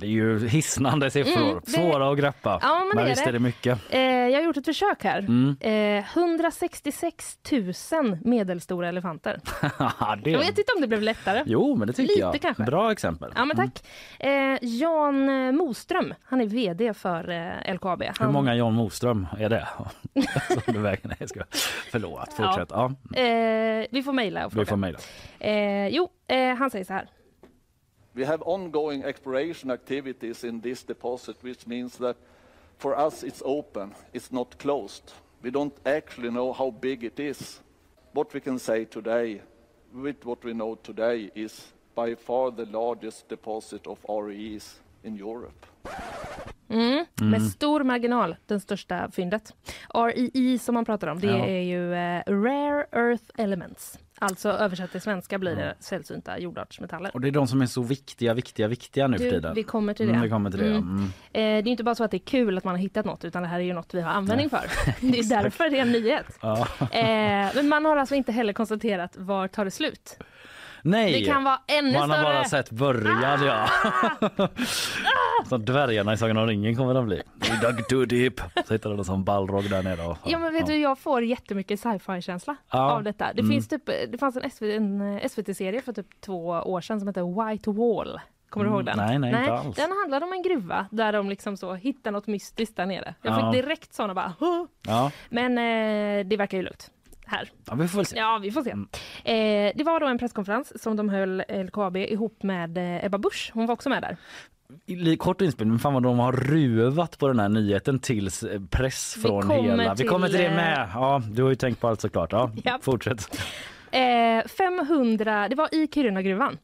[0.00, 1.42] Det är ju hisnande siffror.
[1.42, 2.58] Mm, det- Svåra att greppa.
[2.62, 3.30] Ja, men det är visst det.
[3.30, 3.78] är det mycket.
[3.90, 5.18] Eh, jag har gjort ett försök här.
[5.18, 5.56] Mm.
[5.60, 7.38] Eh, 166
[7.92, 9.40] 000 medelstora elefanter.
[10.24, 10.30] det...
[10.30, 11.42] Jag vet inte om det blev lättare.
[11.46, 12.40] Jo, men det tycker Lite jag.
[12.40, 12.62] kanske.
[12.62, 13.32] Bra exempel.
[13.36, 13.82] Ja, men tack.
[14.18, 18.02] Eh, Jan Moström, han är VD för eh, LKAB.
[18.02, 19.68] Han, Hur många Jan Moström är det?
[20.64, 21.00] Som du väger?
[21.18, 21.40] Nej, ska.
[21.90, 22.68] Förlåt, fortsätt.
[22.72, 22.84] Ja.
[23.22, 24.66] Eh, vi får mejla och vi fråga.
[24.66, 24.98] får mejla.
[25.38, 27.08] Eh, jo, eh, han säger så här.
[28.18, 32.16] We have ongoing exploration activities in this deposit, which means that
[32.78, 35.12] for us it's open, it's not closed.
[35.42, 37.60] We don't actually know how big it is.
[38.12, 39.40] What we can say today,
[39.94, 45.66] with what we know today, is by far the largest deposit of REEs in Europe.
[46.68, 49.54] Mm, Med stor marginal, den största fyndet.
[49.94, 51.44] REE som man pratar om, det Ja.
[51.44, 53.98] är ju eh, Rare Earth Elements.
[54.18, 57.10] Alltså översatt till svenska blir det sällsynta jordartsmetaller.
[57.14, 59.54] Och det är de som är så viktiga, viktiga, viktiga nu för Du, tiden.
[59.54, 60.12] vi kommer till det.
[60.12, 60.66] Mm, vi kommer till det.
[60.66, 60.82] Mm.
[60.88, 61.04] Mm.
[61.04, 63.24] Eh, det är inte bara så att det är kul att man har hittat något
[63.24, 64.60] utan det här är ju något vi har användning för.
[65.12, 66.38] Det är därför det är en nyhet.
[66.42, 66.66] Ja.
[66.80, 70.18] Eh, men man har alltså inte heller konstaterat var tar det slut.
[70.90, 72.34] Nej, Det kan vara ännu man har större.
[72.34, 73.44] bara sett början.
[73.44, 73.68] Ja.
[75.48, 77.22] Som dvärgarna i Sagan om ringen kommer de bli.
[77.34, 78.40] We dug too deep.
[78.66, 80.06] Så hittar de som ballrog där nere.
[80.06, 82.92] Och, Ja men vet du, jag får jättemycket sci-fi-känsla Ja.
[82.92, 83.32] av detta.
[83.32, 83.50] Det, Mm.
[83.52, 87.08] finns typ, det fanns en, SV, en eh, SVT-serie för typ två år sedan som
[87.08, 88.20] heter White Wall.
[88.50, 88.96] Kommer du Mm, ihåg den?
[88.96, 89.76] nej, nej, inte alls.
[89.76, 93.14] Den handlade om en gruva där de liksom så hittar något mystiskt där nere.
[93.22, 93.52] Jag Ja.
[93.52, 94.32] fick direkt såna bara?
[94.86, 95.10] Ja.
[95.28, 96.90] Men eh, det verkar ju lugnt
[97.28, 97.48] här.
[97.66, 98.16] ja, vi får se.
[98.16, 98.70] Ja, vi får se.
[98.70, 98.88] Mm.
[99.24, 103.50] Eh, det var då en presskonferens som de höll LKAB ihop med eh, Ebba Busch.
[103.54, 104.16] Hon var också med där.
[105.16, 109.14] Kort inspelning, men fan vad de har ruvat på den här nyheten tills eh, press
[109.16, 109.94] Vi från kommer hela.
[109.94, 110.88] Vi kommer till det till, med.
[110.94, 112.32] Ja, du har ju tänkt på allt såklart.
[112.32, 112.84] Ja, Japp.
[112.84, 113.38] fortsätt.
[113.90, 116.58] Eh, 500, det var i Kirunagruvan.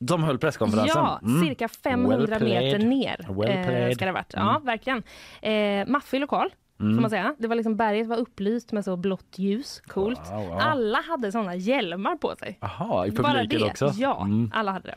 [0.00, 1.02] De höll presskonferensen.
[1.02, 1.42] Ja, Mm.
[1.48, 3.26] cirka 500 Well meter ner.
[3.28, 4.32] Well eh, ska det ha varit.
[4.34, 4.64] Ja, Mm.
[4.64, 5.02] verkligen.
[5.42, 6.50] Eh, maffig lokal.
[6.80, 7.00] Får Mm.
[7.00, 7.34] man säga.
[7.38, 9.82] Det var liksom berget var upplyst med så blått ljus.
[9.86, 10.20] Coolt.
[10.32, 10.58] Wow, wow.
[10.60, 12.58] Alla hade såna hjälmar på sig.
[12.60, 13.66] Jaha, i Bara publiken det.
[13.66, 13.92] också?
[13.96, 14.50] Ja, Mm.
[14.54, 14.94] alla hade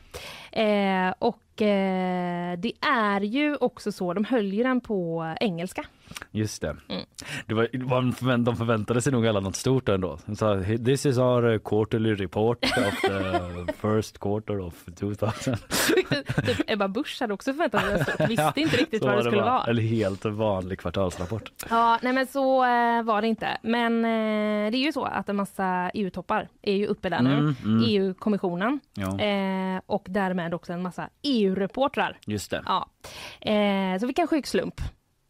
[0.51, 0.61] det.
[0.61, 5.85] Eh, och Och eh, det är ju också så, de höll ju den på engelska.
[6.31, 6.75] Just det.
[6.89, 7.05] Mm.
[7.47, 10.17] det var, de förväntade sig nog alla något stort ändå.
[10.35, 15.55] Sa this is our quarterly report of the first quarter of 2000.
[16.45, 19.41] typ Ebba Busch hade också förväntat sig stort, visste inte riktigt Så vad det skulle
[19.41, 19.63] vara.
[19.63, 21.51] En helt vanlig kvartalsrapport.
[21.69, 23.57] Ja, nej men så eh, var det inte.
[23.63, 27.33] Men eh, det är ju så att en massa EU-toppar är ju uppe där nu.
[27.33, 27.83] Mm, mm.
[27.87, 32.17] EU-kommissionen Ja, eh, och därmed också en massa EU-reportrar.
[32.25, 32.63] just det.
[32.65, 32.89] Ja.
[33.99, 34.81] Så vilken sjuk slump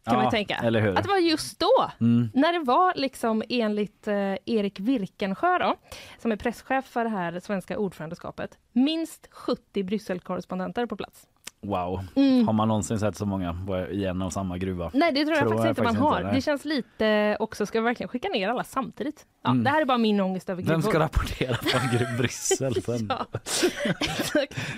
[0.05, 0.55] kan Ja, man tänka.
[0.55, 2.29] Att det var just då, Mm.
[2.33, 5.75] när det var liksom enligt eh, Erik Virkensjö då,
[6.17, 11.27] som är presschef för det här svenska ordförandeskapet, minst 70 Brysselkorrespondenter på plats.
[11.63, 11.99] Wow.
[12.15, 12.45] Mm.
[12.47, 13.56] Har man någonsin sett så många
[13.91, 14.91] i en och samma gruva?
[14.93, 16.21] Nej, det tror jag Tror faktiskt jag inte man har.
[16.21, 19.26] inte, det känns lite också, ska vi verkligen skicka ner alla samtidigt?
[19.43, 19.63] Ja, Mm.
[19.63, 21.04] Det här är bara min ångest över Vem ska gruvor.
[21.06, 23.12] rapportera från Bryssel sen?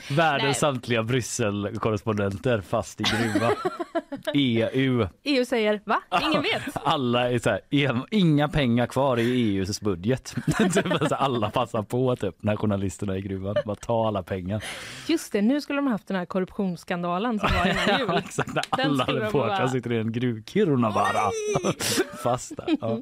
[0.09, 0.53] Världens Nej.
[0.53, 3.51] samtliga Brysselkorrespondenter fast i gruva.
[4.33, 5.07] EU.
[5.23, 6.01] EU säger va?
[6.29, 6.61] Ingen vet.
[6.83, 7.61] Alla är så här,
[8.11, 10.35] inga pengar kvar i EUs budget.
[10.73, 13.55] Typ alla passar på typ när journalisterna är i gruvan.
[13.65, 14.63] Bara ta alla pengar.
[15.07, 16.25] Just det, nu skulle de haft den här
[16.75, 18.07] korruptionsskandalen som var innan jul.
[18.07, 20.43] Ja, exakt, när alla reportrar sitter i en gruv.
[20.45, 21.31] Kiruna bara.
[22.23, 22.77] Fast där.
[22.81, 23.01] Ja.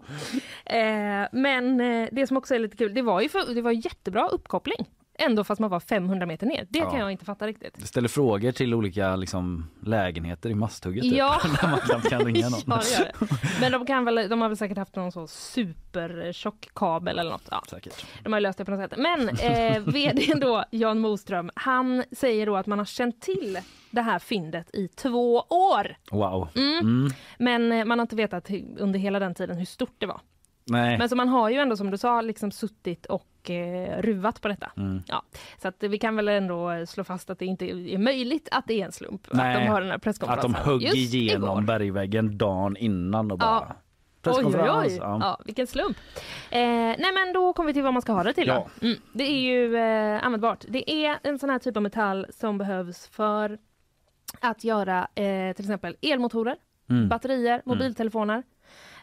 [0.75, 3.71] Eh, men eh, det som också är lite kul, det var ju för, det var
[3.71, 4.85] jättebra uppkoppling.
[5.25, 6.67] Ändå fast man var 500 meter ner.
[6.69, 6.89] Det Ja.
[6.89, 7.73] kan jag inte fatta riktigt.
[7.79, 11.03] Det ställer frågor till olika liksom, lägenheter i Masthugget.
[11.03, 11.41] Typ, Ja.
[11.61, 12.59] när man knappt kan ringa någon.
[12.65, 13.37] Ja, det gör det.
[13.61, 17.47] Men de, kan väl, de har väl säkert haft någon så supertjock kabel eller något.
[17.51, 18.05] Ja, Säkert.
[18.23, 18.99] de har löst det på något sätt.
[18.99, 23.59] Men eh, vdn då, Jan Moström, han säger då att man har känt till
[23.91, 25.95] det här fyndet i två år.
[26.11, 26.47] Wow.
[26.55, 26.79] Mm.
[26.79, 27.11] Mm.
[27.39, 30.21] Men eh, man har inte vetat under hela den tiden hur stort det var.
[30.65, 30.97] Nej.
[30.97, 34.47] Men så man har ju ändå som du sa liksom suttit och eh, ruvat på
[34.47, 34.71] detta.
[34.77, 35.01] Mm.
[35.07, 35.23] Ja,
[35.61, 38.81] så att vi kan väl ändå slå fast att det inte är möjligt att det
[38.81, 40.51] är en slump Nej, att de har den här Att presskonferensen.
[40.51, 41.61] de högg igenom igår.
[41.61, 43.75] bergväggen dagen innan och bara Ja.
[44.25, 44.97] Oj, oj, oj.
[45.01, 45.17] Ja.
[45.21, 45.97] Ja, vilken slump.
[46.51, 48.47] Eh, nej men då kommer vi till vad man ska ha det till.
[48.47, 48.67] Ja.
[48.81, 50.65] Mm, det är ju eh, användbart.
[50.67, 53.57] Det är en sån här typ av metall som behövs för
[54.39, 56.55] att göra eh, till exempel elmotorer,
[56.89, 57.09] Mm.
[57.09, 58.43] batterier, mobiltelefoner.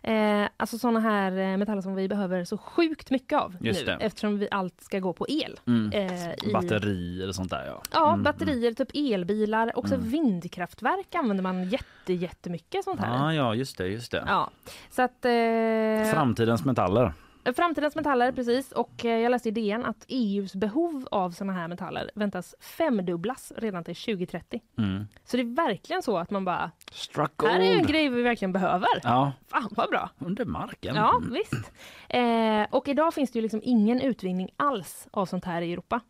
[0.03, 3.87] Eh, alltså såna här eh, metaller som vi behöver så sjukt mycket av Just nu
[3.87, 3.93] det.
[4.01, 5.61] eftersom vi allt ska gå på el.
[5.67, 5.93] Mm.
[5.93, 7.83] Eh, i- Batterier och sånt där ja.
[7.93, 10.09] Ja, Mm, batterier, typ elbilar, också Mm.
[10.09, 13.17] vindkraftverk använder man jätte, jättemycket sånt här.
[13.17, 14.25] Ja, ja, just det, just det.
[14.27, 14.51] Ja,
[14.91, 15.25] så att...
[15.25, 17.13] Eh, Framtidens metaller.
[17.57, 18.73] Framtidens metaller, precis.
[18.73, 23.53] Och eh, jag läste i DN att EUs behov av såna här metaller väntas femdubblas
[23.57, 24.61] redan till 2030.
[24.79, 25.05] Mm.
[25.25, 28.53] Så det är verkligen så att man bara, Struck här är en grej vi verkligen
[28.53, 28.89] behöver.
[29.03, 30.11] Ja, Fan vad bra!
[30.19, 30.95] under marken.
[30.97, 31.73] Ja, visst.
[32.09, 36.01] Eh, och idag finns det ju liksom ingen utvinning alls av sånt här i Europa.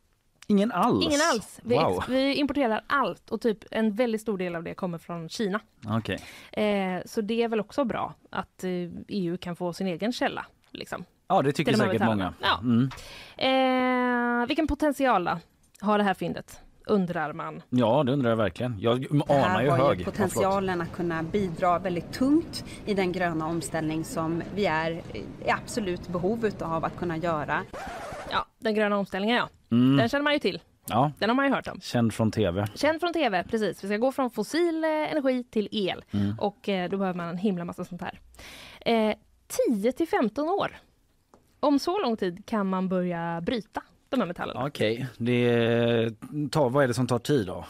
[0.46, 1.04] Ingen alls?
[1.04, 1.60] Ingen alls.
[1.62, 2.04] Vi, Wow.
[2.08, 5.60] vi importerar allt och typ en väldigt stor del av det kommer från Kina.
[5.86, 6.18] Okej.
[6.52, 8.70] Eh, så det är väl också bra att eh,
[9.08, 10.46] EU kan få sin egen källa.
[10.70, 11.04] Liksom.
[11.30, 12.34] Ja, det tycker de säkert många.
[12.40, 12.58] Ja.
[12.62, 12.90] Mm.
[14.42, 15.38] Eh, vilken potential då
[15.80, 16.60] har det här fyndet?
[16.86, 17.62] Undrar man.
[17.70, 18.76] Ja, det undrar jag verkligen.
[18.80, 19.98] Jag Det här anar ju har hög.
[19.98, 25.50] ju potentialen att kunna bidra väldigt tungt i den gröna omställning som vi är i
[25.50, 27.62] absolut behov av att kunna göra.
[28.30, 29.48] Ja, den gröna omställningen ja.
[29.76, 29.96] Mm.
[29.96, 30.60] Den känner man ju till.
[30.86, 31.80] Ja, Den har man ju hört om.
[31.80, 32.66] känd från tv.
[32.74, 33.84] Känd från tv, precis.
[33.84, 36.04] Vi ska gå från fossil eh, energi till el.
[36.10, 36.38] Mm.
[36.38, 38.20] Och eh, då behöver man en himla massa sånt här.
[38.80, 39.14] Eh,
[39.68, 40.76] 10 till 15 år.
[41.60, 44.66] Om så lång tid kan man börja bryta de här metallerna.
[44.66, 46.10] Okej, det
[46.50, 47.64] tar, vad är det som tar tid då?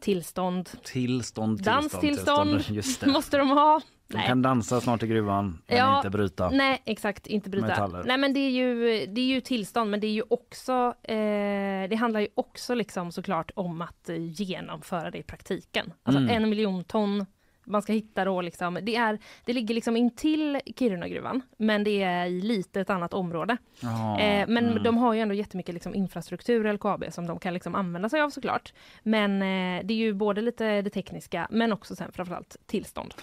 [0.00, 2.64] Tillstånd, Tillstånd, tillstånd, danstillstånd
[3.00, 3.06] det.
[3.12, 3.80] måste de ha.
[4.08, 6.50] De kan dansa snart i gruvan men Ja, inte bryta.
[6.50, 7.26] Nej, exakt.
[7.26, 7.66] Inte bryta.
[7.66, 8.04] Metaller.
[8.06, 10.94] Nej, men det är, ju, det är ju tillstånd, men det är ju också...
[11.02, 15.92] Eh, det handlar ju också liksom såklart om att eh, genomföra det i praktiken.
[16.02, 16.42] Alltså Mm.
[16.42, 17.26] en miljon ton
[17.64, 18.78] man ska hitta då liksom.
[18.82, 23.56] Det, är, det ligger liksom intill Kirunagruvan, men det är i lite ett annat område.
[23.80, 24.82] Ja, Eh, men mm.
[24.82, 28.30] de har ju ändå jättemycket liksom infrastruktur, LKAB, som de kan liksom använda sig av
[28.30, 28.72] såklart.
[29.02, 33.14] Men eh, det är ju både lite det tekniska, men också sen framförallt tillstånd.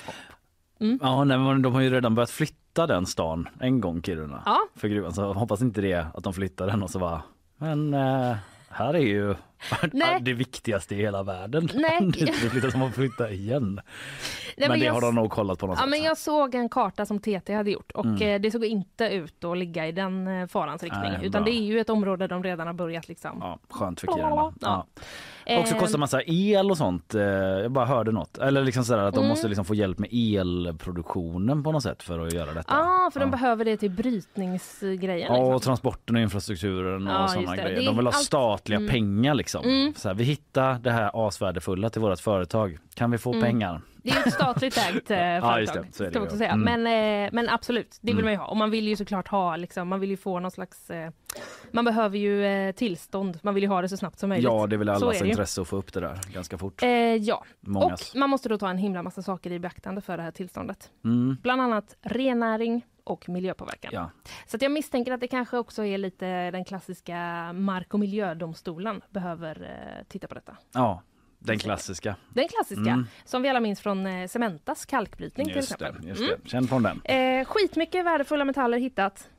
[1.01, 4.59] Ja, nej, men de har ju redan börjat flytta den stan en gång Kiruna Ja.
[4.75, 7.21] för gruvan så hoppas inte det att de flyttar den och så bara
[7.57, 8.35] men eh,
[8.69, 9.35] här är ju
[9.93, 10.17] Nej.
[10.21, 11.69] det viktigaste i hela världen.
[11.73, 12.11] Nej.
[12.19, 13.79] det flyttar som att flytta igen.
[14.57, 15.89] Nej, men det jag har de nog kollat på något Ja, sätt.
[15.89, 18.21] men jag såg en karta som TT hade gjort och Mm.
[18.21, 21.01] eh, det såg inte ut att ligga i den eh, farans riktning.
[21.11, 23.37] Nej, utan det är ju ett område de redan har börjat liksom.
[23.41, 24.53] Ja, skönt för Kiruna.
[24.61, 24.87] Ja.
[25.45, 25.59] Ja.
[25.59, 27.15] Också kostar massa el och sånt.
[27.15, 28.37] Eh, Jag bara hörde något.
[28.37, 29.29] Eller liksom sådär att de Mm.
[29.29, 32.73] måste liksom få hjälp med elproduktionen på något sätt för att göra detta.
[32.73, 33.31] Ja, för de Ja.
[33.31, 35.27] behöver det till brytningsgrejen.
[35.27, 35.55] Ja, liksom.
[35.55, 37.81] och transporten och infrastrukturen och Ja, sådana grejer.
[37.81, 38.89] Är De vill ha allt- statliga Mm.
[38.89, 39.71] pengar liksom liksom.
[39.71, 39.93] Mm.
[39.95, 42.77] Så här, vi hittar det här asvärdefulla till vårt företag.
[42.93, 43.41] Kan vi få Mm.
[43.43, 43.81] pengar?
[44.03, 45.85] Det är ju ett statligt ägt eh, Ja, företag.
[45.97, 46.03] det.
[46.05, 46.23] Är det ju.
[46.25, 46.51] också säga.
[46.51, 46.83] Mm.
[46.83, 48.25] Men, eh, men absolut, det vill Mm.
[48.25, 48.45] man ju ha.
[48.47, 50.89] Och man vill ju såklart ha, liksom, man vill ju få någon slags...
[50.89, 51.11] Eh,
[51.71, 53.39] man behöver ju eh, tillstånd.
[53.43, 54.43] Man vill ju ha det så snabbt som möjligt.
[54.51, 56.83] Ja, det är väl allas är det intresse att få upp det där ganska fort.
[56.83, 58.11] Eh, ja, Mångas.
[58.13, 60.89] och man måste då ta en himla massa saker i beaktande för det här tillståndet.
[61.05, 61.37] Mm.
[61.43, 63.91] Bland annat rennäring och miljöpåverkan.
[63.93, 64.11] Ja.
[64.47, 67.17] Så jag misstänker att det kanske också är lite den klassiska
[67.53, 70.57] mark och miljödomstolen behöver eh, titta på detta.
[70.73, 71.01] ja,
[71.39, 72.15] den klassiska.
[72.29, 73.07] Den klassiska, Mm.
[73.25, 76.07] som vi alla minns från eh, Cementas kalkbrytning till Just det, exempel.
[76.07, 76.33] just Mm.
[76.43, 76.49] det.
[76.49, 77.01] Känn från den.
[77.03, 79.29] Eh, skitmycket värdefulla metaller hittat.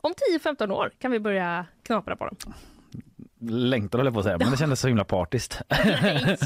[0.00, 2.36] Om 10-15 år kan vi börja knapra på dem.
[3.40, 5.62] Längtar höll jag på att säga, men det kändes så himla partiskt.
[5.68, 6.36] Nej.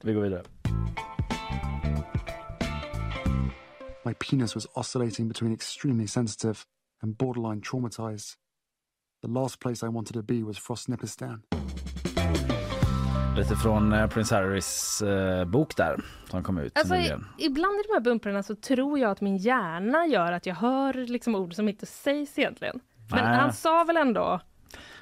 [0.02, 0.42] Vi går vidare.
[4.04, 6.58] My penis was oscillating between extremely sensitive
[7.02, 8.34] and borderline traumatized.
[9.22, 11.42] The last place I wanted to be was Frostnipistan.
[13.36, 17.26] Lite från eh, Prince Harrys eh, bok där som kom ut Alltså, nyligen.
[17.38, 20.94] ibland i de här bumprarna så tror jag att min hjärna gör att jag hör
[20.94, 22.80] liksom ord som inte sägs egentligen.
[23.10, 24.40] Men han sa väl ändå...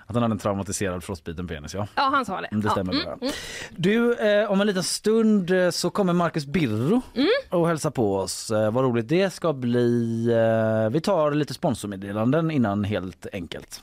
[0.09, 1.87] Att han hade en traumatiserad frostbiten penis, ja.
[1.94, 2.47] Ja, han sa det.
[2.47, 2.73] Mm, Det ja.
[2.73, 3.14] stämmer mm, bra.
[3.21, 3.33] mm.
[3.71, 7.29] Du, eh, om en liten stund eh, så kommer Marcus Birro Mm.
[7.51, 8.51] och hälsa på oss.
[8.51, 10.27] Eh, vad roligt det ska bli.
[10.33, 13.83] Eh, vi tar lite sponsormeddelanden innan helt enkelt.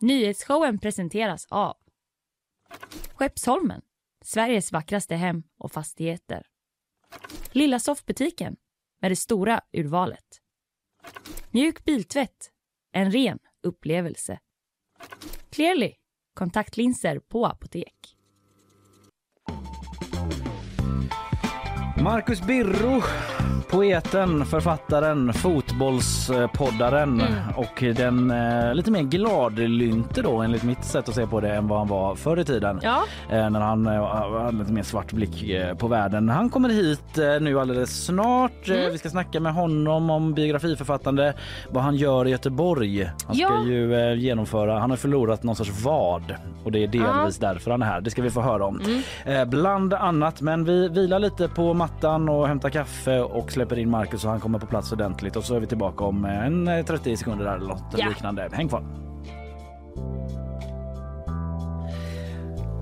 [0.00, 1.76] Nyhetsshowen presenteras av
[3.14, 3.80] Skeppsholmen,
[4.24, 6.46] Sveriges vackraste hem och fastigheter.
[7.52, 8.56] Lilla soffbutiken
[9.00, 10.24] med det stora urvalet.
[11.50, 12.50] Mjuk biltvätt,
[12.92, 14.38] en ren upplevelse.
[15.50, 15.92] Clearly,
[16.34, 18.16] kontaktlinser på apotek.
[22.02, 23.02] Marcus Birro,
[23.70, 27.32] poeten, författaren, fotbollspoddaren Mm.
[27.56, 31.68] och den eh, lite mer gladlynte då enligt mitt sätt att se på det än
[31.68, 32.80] vad han var förr i tiden.
[32.82, 33.02] Ja.
[33.30, 36.28] Eh, när han eh, hade lite mer svart blick eh, på världen.
[36.28, 38.68] Han kommer hit eh, nu alldeles snart.
[38.68, 38.92] Eh, Mm.
[38.92, 41.34] Vi ska snacka med honom om biografiförfattande,
[41.70, 43.04] vad han gör i Göteborg.
[43.26, 43.64] Han ska Ja.
[43.66, 47.82] ju eh, genomföra, han har förlorat någon sorts vad och det är delvis därför han
[47.82, 48.00] är här.
[48.00, 48.80] Det ska vi få höra om.
[49.26, 49.50] Mm.
[49.50, 54.24] Bland annat, men vi vilar lite på mattan och hämtar kaffe och släpper in Marcus
[54.24, 56.84] och han kommer på plats ordentligt och så är vi tillbaka om eh, en eh,
[56.84, 58.08] 30 sekunder där eller något Ja.
[58.08, 58.48] liknande.
[58.52, 58.84] Häng kvar.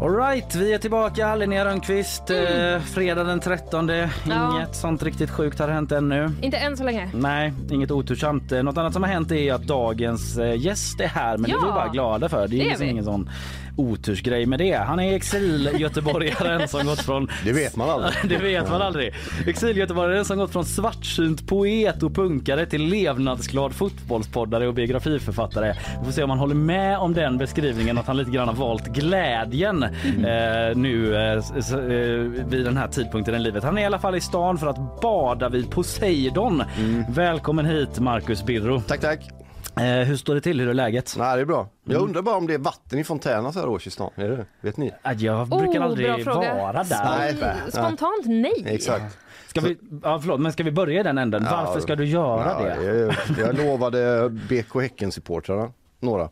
[0.03, 1.35] Alright, vi är tillbaka.
[1.35, 2.31] Linnea Rönnqvist.
[2.31, 3.89] Eh, fredag den 13.
[3.89, 4.09] Ja.
[4.57, 6.31] Inget sånt riktigt sjukt har hänt ännu.
[6.43, 7.11] Inte än så länge.
[7.15, 8.53] Nej, inget otursamt.
[8.53, 11.57] Eh, Något annat som har hänt är att dagens eh, gäst är här, men det
[11.57, 11.75] är vi Ja.
[11.75, 12.39] bara glada för.
[12.49, 13.31] Det är Det är liksom ingen sån
[13.77, 14.75] otursgrej med det.
[14.75, 17.29] Han är exil-göteborgaren som gått från...
[17.45, 18.13] Det vet man aldrig.
[18.29, 19.15] det vet man aldrig.
[19.47, 25.75] Exil-göteborgaren som gått från svartsynt poet och punkare till levnadsglad fotbollspoddare och biografiförfattare.
[25.99, 28.55] Vi får se om han håller med om den beskrivningen att han lite grann har
[28.55, 33.65] valt glädjen eh, nu eh, eh, vid den här tidpunkten i livet.
[33.65, 36.63] Han är i alla fall i stan för att bada vid Poseidon.
[37.09, 38.81] Välkommen hit Marcus Birro.
[38.81, 39.44] Tack, tack.
[39.77, 40.61] Eh, hur står det till?
[40.61, 41.15] Hur är läget?
[41.19, 41.69] Nej, det är bra.
[41.85, 42.05] Jag Mm.
[42.09, 44.11] undrar bara om det är vatten i fontänerna så här års i stan.
[44.17, 44.47] Är det?
[44.61, 44.93] Vet ni?
[45.03, 46.55] Ah, Jag brukar Oh, bra aldrig fråga.
[46.55, 47.05] vara där.
[47.19, 47.35] Nej.
[47.35, 48.63] Spon- Spontant nej.
[48.67, 49.19] Exakt.
[49.47, 51.47] Ska vi, ja, förlåt, men ska vi börja i den änden?
[51.51, 51.65] Ja.
[51.67, 52.85] Varför ska du göra Ja, det?
[52.85, 56.29] Jag, jag lovade BK Häcken-supportrarna, några,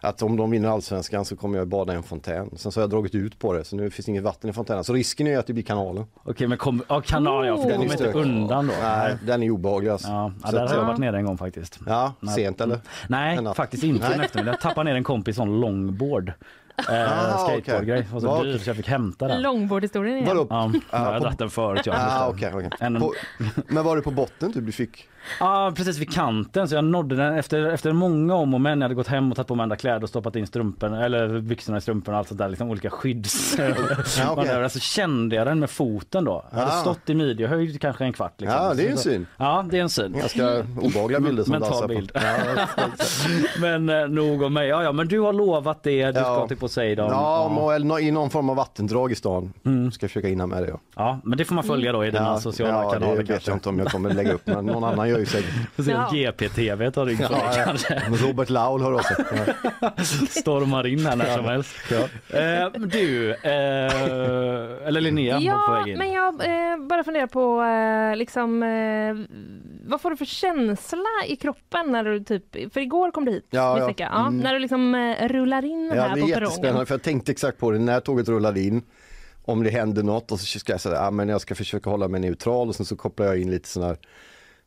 [0.00, 2.50] att om de vinner allsvenskan så kommer jag bada i en fontän.
[2.56, 4.52] Sen så har jag dragit ut på det så nu finns det inget vatten i
[4.52, 4.84] fontänen.
[4.84, 6.04] Så risken är att det blir kanalen.
[6.24, 8.74] Okej, men kom, ja, kanal, ja, för du Den är kommer inte undan då.
[8.82, 10.08] Nej, den är obehaglig alltså.
[10.08, 11.78] Ja, där att- har jag varit nere en gång faktiskt.
[11.86, 12.34] Ja, Nej.
[12.34, 12.78] sent eller?
[13.08, 13.56] Nej, En natt.
[13.56, 14.24] faktiskt inte en Nej.
[14.26, 14.52] eftermiddag.
[14.52, 16.32] Jag tappade ner en kompis sån longboard.
[16.90, 17.98] Eh, Ah, skateboardgrej.
[18.00, 18.12] okej.
[18.12, 19.42] var så dyr så jag fick hämta den.
[19.42, 20.28] Långbordhistorien igen.
[20.28, 20.46] Vadå?
[20.50, 21.82] Ja, jag har på- dratt den förut.
[21.86, 22.68] Ja, Ah, okej.
[22.80, 23.14] En- På-
[23.68, 25.08] Men var det på botten typ du fick?
[25.40, 28.78] Ja, precis vid kanten så jag nådde den efter, efter många om och men.
[28.78, 31.40] Jag hade gått hem och tagit på mig andra kläder och stoppat in strumporna eller
[31.40, 32.48] byxorna i strumporna och allt sånt där.
[32.48, 33.58] Liksom olika skydds...
[34.18, 34.70] Ja, okej.
[34.70, 36.44] Så kände jag den med foten då.
[36.50, 36.80] Jag hade Ah.
[36.80, 38.40] stått i midjehöjd kanske en kvart.
[38.40, 38.62] Liksom.
[38.62, 39.26] Ja, det är en syn.
[39.36, 40.12] Ja, det är en syn.
[40.12, 42.12] Ganska obehagliga bilder som Mental bild.
[42.14, 42.20] Ja,
[43.60, 44.68] Men eh, nog om mig.
[44.68, 46.06] Ja, ja, men du har lovat det.
[46.06, 46.48] Du ska Ja.
[46.48, 47.08] till Poseidon.
[47.10, 49.52] ja, eller nå- i någon form av vattendrag i stan.
[49.92, 50.68] Ska jag försöka hinna med det.
[50.68, 50.78] Ja.
[50.96, 53.46] ja, men det får man följa då i dina Ja, sociala ja, kanaler det vet
[53.46, 55.50] jag inte om jag kommer lägga upp, men någon annan gör ju säkert.
[55.88, 56.10] Ja.
[56.12, 58.02] GP-TV tar dig Ja, kanske.
[58.10, 59.14] Robert Laul har också.
[59.80, 60.04] Ja.
[60.30, 61.76] Stormar in här när som helst.
[62.30, 65.98] Eh, du, eh, eller Linnea var på Ja, väg in.
[65.98, 69.36] men jag eh, bara funderar på eh, liksom eh,
[69.88, 73.46] vad får du för känsla i kroppen när du typ, för igår kom du hit
[73.50, 73.94] Ja, ja.
[73.96, 74.20] ja.
[74.26, 74.38] Mm.
[74.38, 76.42] När du liksom eh, rullar in Ja, här det på perrongen.
[76.42, 78.82] jättespännande för jag tänkte exakt på det när tåget rullade in.
[79.44, 82.08] Om det händer något och så ska jag säga, ja men jag ska försöka hålla
[82.08, 83.96] mig neutral och sen så kopplar jag in lite här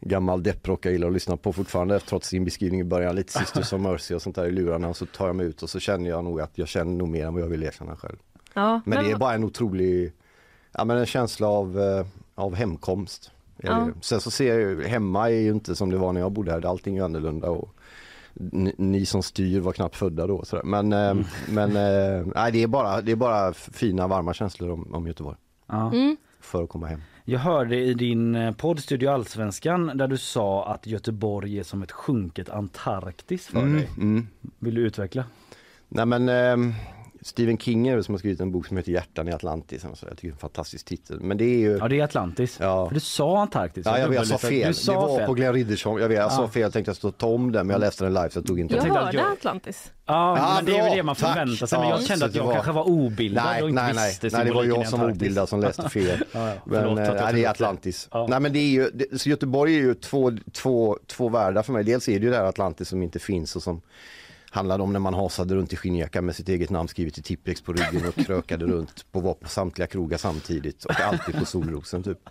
[0.02, 3.74] gammal depprock jag gillar att lyssna på fortfarande trots sin beskrivning i början, lite Sisters
[3.74, 5.80] of Mercy och sånt där i lurarna och så tar jag mig ut och så
[5.80, 8.18] känner jag nog att jag känner nog mer än vad jag vill erkänna själv.
[8.54, 10.14] Ja, Men det är bara en otrolig,
[10.72, 13.32] ja men en känsla av, eh, av hemkomst.
[13.58, 13.90] Ja.
[14.02, 16.52] Sen så ser jag ju, hemma är ju inte som det var när jag bodde
[16.52, 17.76] här, allting är annorlunda och
[18.34, 20.46] ni, ni som styr var knappt födda då.
[20.46, 20.64] Sådär.
[20.64, 24.94] Men, eh, men eh, nej, det, är bara, det är bara fina varma känslor om,
[24.94, 25.38] om Göteborg.
[25.68, 25.92] Ja.
[25.94, 26.18] Mm.
[26.40, 27.02] För att komma hem.
[27.30, 31.84] Jag hörde i din eh, podd Studio Allsvenskan där du sa att Göteborg är som
[31.84, 33.90] ett sjunket Antarktis för Mm, dig.
[33.98, 34.28] mm.
[34.60, 35.24] Vill du utveckla?
[35.88, 36.74] Nej men ehm,
[37.22, 39.86] Stephen King är det som har skrivit en bok som heter Hjärtan i Atlantis.
[39.86, 41.20] och Så jag tycker det är en fantastisk titel.
[41.20, 41.78] Men det är ju...
[41.78, 42.58] Ja det är Atlantis.
[42.62, 42.88] Ja.
[42.88, 43.86] För du sa Antarktis.
[43.86, 44.68] Ja, jag, vet, jag sa fel.
[44.68, 45.28] Du sa det var fel.
[45.28, 46.02] på Glenn Riddersholm.
[46.02, 46.48] Jag vet, jag sa Ja.
[46.48, 46.62] fel.
[46.62, 48.60] Jag tänkte jag stå ta om den men jag läste den live så jag tog
[48.60, 49.92] inte Jag att hörde jag- Atlantis.
[50.06, 51.30] Ja, Ja, men det är väl det man Tack.
[51.34, 51.80] förväntar sig.
[51.80, 54.10] Men Ja, jag kände att jag var- kanske var obildad Nej, och inte nej, nej.
[54.10, 56.24] visste nej, det var jag som var obildad som läste fel.
[56.32, 56.54] Ja, ja.
[56.66, 57.50] Men Förlåt att jag nej, det är.
[57.50, 58.08] Atlantis.
[58.12, 58.28] Ja.
[58.30, 61.74] Nej men det är ju, det, så Göteborg är ju två, två, två världar för
[61.74, 61.84] mig.
[61.84, 63.82] Dels är det ju det här Atlantis som inte finns och som
[64.52, 67.62] handlade om när man hasade runt i skinnjacka med sitt eget namn skrivet i Tippex
[67.62, 72.04] på ryggen och krökade runt på, var på samtliga krogar samtidigt och alltid på Solrosen
[72.04, 72.30] typ.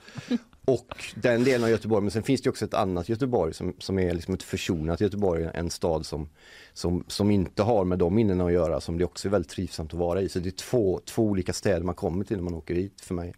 [0.68, 3.98] Och den delen av Göteborg, men sen finns det också ett annat Göteborg som, som
[3.98, 6.28] är liksom ett försonat Göteborg, en stad som,
[6.72, 9.92] som, som inte har med de minnena att göra, som det också är väldigt trivsamt
[9.94, 10.28] att vara i.
[10.28, 13.14] Så det är två, två olika städer man kommer till när man åker hit för
[13.14, 13.34] mig.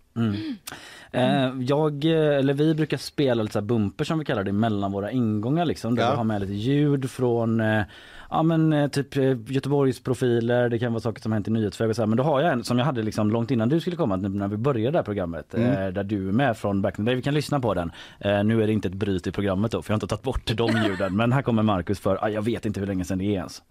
[1.13, 4.93] Eh, jag, eh, eller vi brukar spela lite så bumper som vi kallar det mellan
[4.93, 5.95] våra ingångar liksom.
[5.97, 6.11] Där Ja.
[6.11, 7.83] vi har med lite ljud från eh,
[8.31, 11.91] ja men eh, typ eh, Göteborgs profiler, det kan vara saker som hänt i nyhetsväg
[11.91, 12.07] och så här.
[12.07, 14.29] Men då har jag en som jag hade liksom långt innan du skulle komma när-
[14.29, 15.55] när vi började det här programmet.
[15.55, 15.71] Mm.
[15.87, 17.20] Eh, där du är med från back in the day.
[17.21, 17.93] Vi kan lyssna på den.
[18.21, 20.23] Eh, nu är det inte ett bryt i programmet då för jag har inte tagit
[20.23, 21.17] bort de ljuden.
[21.17, 23.63] men här kommer Marcus för, ah, jag vet inte hur länge sedan det är ens.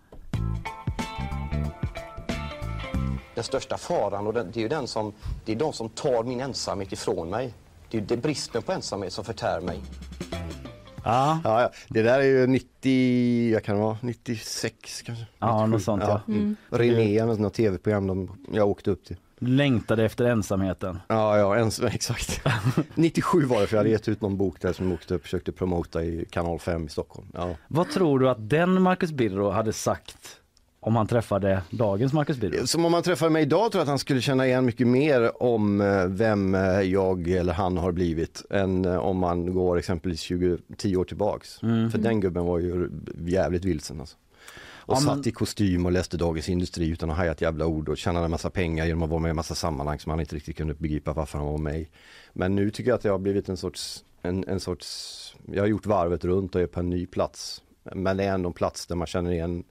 [3.36, 5.14] Den största faran, och den, det är ju den som,
[5.46, 7.54] det är de som tar min ensamhet ifrån mig.
[7.92, 9.80] Det är, det är bristen på ensamhet som förtär mig.
[11.04, 11.72] Ja, Ja, ja.
[11.88, 15.26] Det där är ju 90, jag kan det vara, 96 kanske?
[15.40, 15.72] Ja, 97.
[15.72, 16.22] något sånt, ja.
[16.28, 16.56] Mm.
[16.70, 19.18] René, något tv-program de, jag åkte upp till.
[19.40, 21.00] Längtade efter ensamheten.
[21.08, 22.42] Ja, ja, ens, exakt.
[22.96, 25.52] 97 var det för jag hade gett ut någon bok där som jag åkte försökte
[25.52, 27.28] promota i kanal 5 i Stockholm.
[27.34, 27.56] Ja.
[27.68, 30.40] Vad tror du att den Marcus Birro hade sagt
[30.82, 32.68] om han träffade dagens Marcus Birro?
[32.68, 35.44] Som om man träffade mig idag tror jag att han skulle känna igen mycket mer
[35.44, 40.20] om eh, vem eh, jag eller han har blivit än eh, om man går exempelvis
[40.20, 41.64] 20, 10 år tillbaks.
[41.64, 41.92] Mm.
[41.92, 42.90] För den gubben var ju
[43.26, 44.18] jävligt vilsen alltså.
[44.90, 47.66] Och Ja, men- satt i kostym och läste Dagens Industri utan att haja ett jävla
[47.66, 50.10] ord och tjänade en massa pengar genom att vara med i en massa sammanhang som
[50.10, 51.88] han inte riktigt kunde begripa varför han var med i.
[52.34, 55.68] Men nu tycker jag att jag har blivit en sorts, en, en sorts, jag har
[55.68, 57.62] gjort varvet runt och är på en ny plats.
[57.84, 59.64] Men det är ändå en plats där man känner igen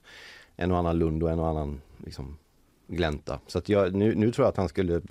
[0.55, 2.37] en och annan Lund och en och annan liksom,
[2.87, 3.39] glänta.
[3.47, 5.01] Så att jag, nu, nu tror jag att han skulle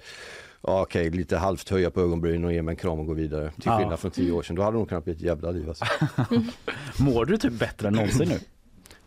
[0.63, 3.51] Ja, okej, lite halvt höja på ögonbrynen och ge mig en kram och gå vidare.
[3.51, 3.79] Till Ja.
[3.79, 4.57] skillnad från tio år sedan.
[4.57, 5.85] Då hade nog kunnat bli ett jävla liv alltså.
[6.99, 8.39] Mår du typ bättre än någonsin nu?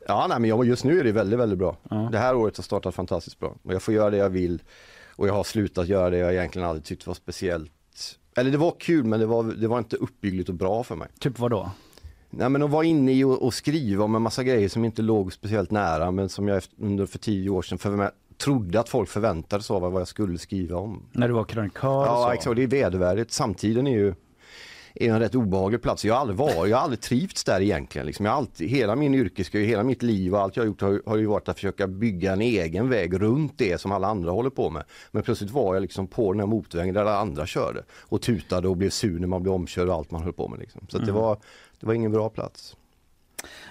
[0.07, 1.77] Ja, nej, men jag, just nu är det väldigt, väldigt bra.
[1.89, 2.09] Ja.
[2.11, 3.55] Det här året har startat fantastiskt bra.
[3.63, 4.61] Och jag får göra det jag vill.
[5.15, 7.71] Och jag har slutat göra det jag egentligen aldrig tyckte var speciellt.
[8.37, 11.07] Eller det var kul, men det var, det var inte uppbyggligt och bra för mig.
[11.19, 11.71] Typ vad då?
[12.29, 15.01] Nej men att vara inne i och, och skriva om en massa grejer som inte
[15.01, 18.79] låg speciellt nära men som jag efter, under för tio år sedan för mig, trodde
[18.79, 21.03] att folk förväntade sig av vad jag skulle skriva om.
[21.11, 22.31] När du var krönikör Ja så?
[22.31, 23.31] exakt, det är vedervärdigt.
[23.31, 24.13] Samtiden är ju
[24.95, 26.05] är en rätt obehaglig plats.
[26.05, 28.05] Jag har aldrig varit, jag har aldrig trivts där egentligen.
[28.07, 28.25] Liksom.
[28.25, 31.01] Jag har alltid, hela min yrkesgrej, hela mitt liv och allt jag har gjort har,
[31.05, 34.49] har ju varit att försöka bygga en egen väg runt det som alla andra håller
[34.49, 34.83] på med.
[35.11, 38.67] Men plötsligt var jag liksom på den här motorvägen där alla andra körde och tutade
[38.67, 40.59] och blev sur när man blev omkörd och allt man höll på med.
[40.59, 40.81] Liksom.
[40.89, 41.21] Så att det, Mm.
[41.23, 41.37] var,
[41.79, 42.75] det var ingen bra plats.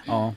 [0.07, 0.33] Ja.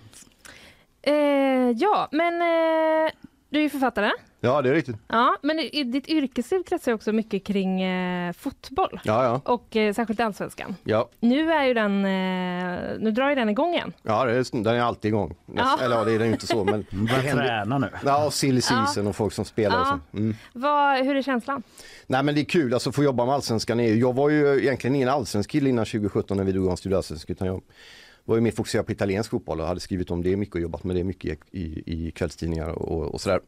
[1.02, 3.10] Eh, ja, men eh,
[3.54, 4.10] du är ju författare.
[4.40, 4.96] Ja det är riktigt.
[5.08, 9.00] Ja, men i, ditt yrkesliv kretsar ju också mycket kring eh, fotboll.
[9.04, 9.52] Ja ja.
[9.52, 10.76] Och eh, särskilt allsvenskan.
[10.84, 13.92] Ja, Nu är ju den, eh, nu drar ju den igång igen.
[14.02, 15.34] ja det är, den är alltid igång.
[15.56, 15.78] Ja.
[15.82, 17.88] Eller ja, det är den ju inte så men det händer- nu.
[18.04, 19.80] Ja, och silly season och folk som spelar.
[19.80, 19.98] och Ja.
[20.12, 20.16] så.
[20.18, 20.34] Mm.
[20.52, 21.62] Vad, hur är känslan?
[22.06, 23.98] Nej men det är kul, alltså få jobba med Allsvenskan.
[23.98, 27.30] Jag var ju egentligen ingen allsvensk kille innan 2017 när vi drog av Studio Allsvensk
[27.30, 27.60] utan jag
[28.24, 30.84] var ju mer fokuserad på italiensk fotboll och hade skrivit om det mycket och jobbat
[30.84, 33.40] med det mycket i, i kvällstidningar och, och sådär.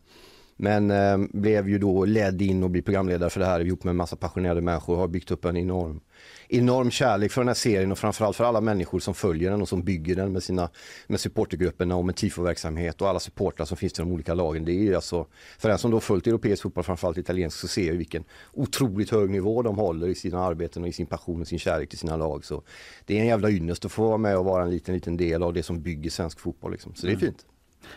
[0.57, 3.91] Men eh, blev ju då ledd in och bli programledare för det här ihop med
[3.91, 6.01] en massa passionerade människor och har byggt upp en enorm,
[6.49, 9.69] enorm kärlek för den här serien och framförallt för alla människor som följer den och
[9.69, 10.71] som bygger den med sina
[11.07, 14.65] med supportergrupperna och med tifoverksamhet och alla supportrar som finns till de olika lagen.
[14.65, 15.27] Det är ju alltså,
[15.59, 19.31] för den som då följt europeisk fotboll, framförallt italiensk, så ser ju vilken otroligt hög
[19.31, 22.17] nivå de håller i sina arbeten och i sin passion och sin kärlek till sina
[22.17, 22.45] lag.
[22.45, 22.63] Så
[23.05, 25.43] det är en jävla ynnest att få vara med och vara en liten, liten del
[25.43, 26.73] av det som bygger svensk fotboll.
[26.73, 26.95] Liksom.
[26.95, 27.47] Så det är fint.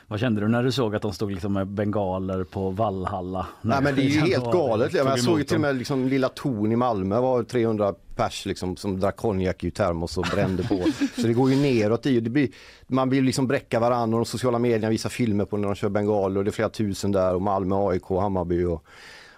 [0.07, 3.47] Vad kände du när du såg att de stod liksom med bengaler på Valhalla?
[3.61, 4.91] Nej men det är ju helt galet.
[4.91, 8.45] Tog Jag såg ju till och med liksom, lilla Torn i Malmö var 300 pers
[8.45, 10.83] liksom, som drack konjak i termos och brände på.
[11.21, 12.49] Så det går ju neråt i det blir,
[12.87, 15.89] man vill liksom bräcka varandra och de sociala medierna visar filmer på när de kör
[15.89, 18.85] bengaler och det är flera tusen där och Malmö, AIK, Hammarby och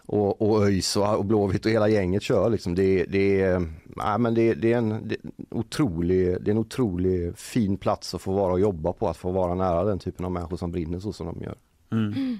[0.05, 2.75] och, och ÖIS och, och Blåvitt och hela gänget kör liksom.
[2.75, 5.17] Det, det, är, men det, det, är en, det,
[5.49, 9.31] otrolig, det är en otrolig fin plats att få vara och jobba på, att få
[9.31, 11.56] vara nära den typen av människor som brinner så som de gör.
[11.91, 12.37] Mm.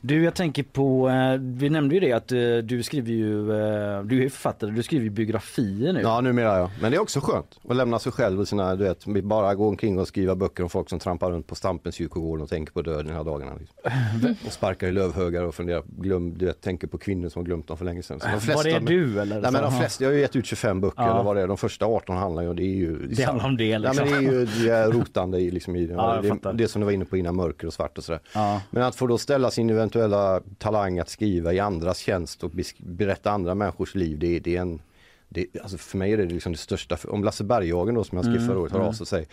[0.00, 4.02] Du jag tänker på, eh, vi nämnde ju det att eh, du skriver ju, eh,
[4.02, 6.00] du är författare, du skriver ju biografier nu.
[6.00, 8.84] Ja numera ja, men det är också skönt att lämna sig själv och sina, du
[8.84, 12.40] vet, bara gå omkring och skriva böcker om folk som trampar runt på Stampens kyrkogård
[12.40, 13.52] och tänker på döden den här dagarna.
[13.54, 14.34] Liksom.
[14.46, 17.68] Och sparkar i lövhögar och funderar, glöm, du vet, tänker på kvinnor som har glömt
[17.68, 18.20] dem för länge sedan.
[18.20, 19.40] Så de Var det du, eller?
[19.40, 21.10] Nej, men de flesta, jag har ju gett ut 25 böcker, Ja.
[21.14, 23.46] eller vad det är, de första 18 handlar ju om det är ju Det handlar
[23.46, 24.08] om det, Ja, liksom.
[24.10, 26.84] men det är ju det är rotande i, liksom, i Ja, det, det som du
[26.84, 28.20] var inne på innan, mörker och svart och sådär.
[28.34, 28.60] Ja.
[28.70, 33.30] Men att få då ställa sin eventuella talang att skriva i andras tjänst och berätta
[33.30, 34.82] andra människors liv, det, det är en
[35.28, 38.24] det, alltså för mig är det liksom det största, om Lasse Berghagen då som jag
[38.24, 38.88] skrev Mm, förra året hör mm.
[38.88, 39.26] av sig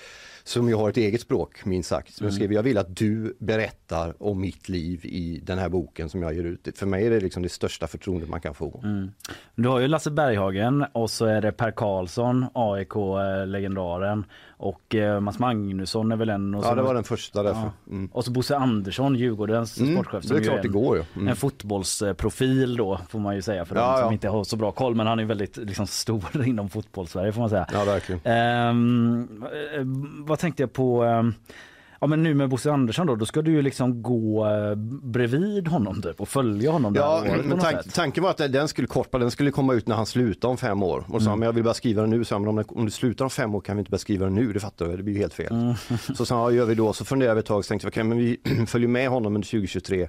[0.50, 2.14] som ju har ett eget språk minst sagt.
[2.14, 2.36] Som Mm.
[2.36, 6.34] skrev, jag vill att du berättar om mitt liv i den här boken som jag
[6.34, 6.68] ger ut.
[6.76, 8.82] För mig är det liksom det största förtroendet man kan få.
[8.84, 9.12] Mm.
[9.56, 14.26] Du har ju Lasse Berghagen och så är det Per Karlsson, AIK-legendaren
[14.58, 16.56] och eh, Mats Magnusson är väl en.
[16.56, 17.62] Och Ja så- det var den första därför.
[17.62, 17.72] Ja.
[17.91, 18.10] Mm.
[18.14, 20.22] Och så Bosse Andersson, Djurgårdens Mm, sportchef.
[20.22, 21.04] det som är ju klart en, det går ju.
[21.16, 21.28] Mm.
[21.28, 24.14] En fotbollsprofil då får man ju säga för Ja, de som ja.
[24.14, 24.95] inte har så bra koll.
[24.95, 27.68] Men han är väldigt liksom, stor inom fotbollssverige får man säga.
[27.74, 28.22] Ja verkligen.
[28.26, 29.86] Eh,
[30.26, 31.04] vad tänkte jag på?
[31.04, 31.34] ehm,
[32.02, 35.68] Ja men nu med Bosse Andersson då, då ska du ju liksom gå eh, bredvid
[35.68, 39.18] honom typ och följa honom Ja, på men tank, tanken var att den skulle korta,
[39.18, 41.04] den skulle komma ut när han slutar om fem år.
[41.08, 41.40] Och så Mm.
[41.40, 42.24] men jag vill bara skriva den nu.
[42.26, 44.36] Så, men om, om du slutar om fem år kan vi inte börja skriva den
[44.36, 45.52] nu, det fattar du, det blir ju helt fel.
[45.52, 45.74] Mm.
[46.16, 46.94] Så sa ja, gör vi då?
[46.94, 48.38] Så funderade vi ett tag och tänkte, okej men vi
[48.68, 50.08] följer med honom under 2023.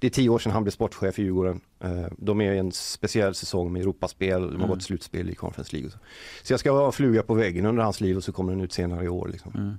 [0.00, 1.60] Det är tio år sedan han blev sportchef i Djurgården.
[1.84, 4.68] Eh, De är i en speciell säsong med Europaspel, de har Mm.
[4.68, 5.90] gått slutspel i Conference League.
[5.90, 5.98] Så.
[6.42, 8.72] så jag ska vara fluga på väggen under hans liv och så kommer den ut
[8.72, 9.28] senare i år.
[9.28, 9.52] Liksom.
[9.56, 9.74] Mm.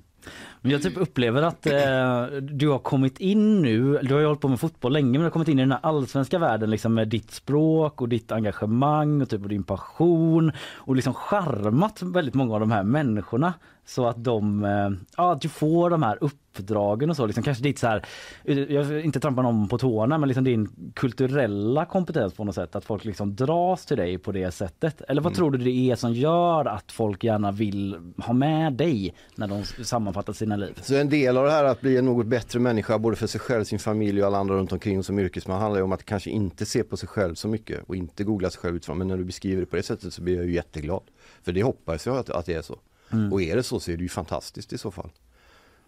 [0.62, 4.42] Men jag typ upplever att eh, du har kommit in nu, du har ju hållit
[4.42, 6.94] på med fotboll länge men du har kommit in i den här allsvenska världen liksom
[6.94, 12.34] med ditt språk och ditt engagemang och typ och din passion och liksom charmat väldigt
[12.34, 13.54] många av de här människorna
[13.90, 17.64] så att de, eh, ja att du får de här uppdragen och så liksom kanske
[17.64, 18.06] ditt så här,
[18.44, 22.86] jag inte trampa någon på tårna men liksom din kulturella kompetens på något sätt att
[22.86, 25.36] folk liksom dras till dig på det sättet eller vad Mm.
[25.36, 29.64] tror du det är som gör att folk gärna vill ha med dig när de
[29.86, 30.80] sammanfattar sina liv?
[30.82, 33.42] Så en del av det här att bli en något bättre människa både för sig
[33.42, 36.30] själv, sin familj och alla andra runt omkring som yrkesman handlar ju om att kanske
[36.30, 38.98] inte se på sig själv så mycket och inte googla sig själv utifrån.
[38.98, 41.02] Men när du beskriver det på det sättet så blir jag ju jätteglad.
[41.44, 42.76] För det hoppas jag att, att det är så.
[43.12, 43.34] Mm.
[43.34, 45.10] Och är det så så är det ju fantastiskt i så fall.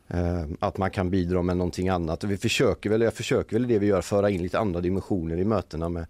[0.08, 2.24] Eh, att man kan bidra med någonting annat.
[2.24, 4.82] Och vi försöker väl, jag försöker väl i det vi gör föra in lite andra
[4.82, 6.06] dimensioner i mötena med,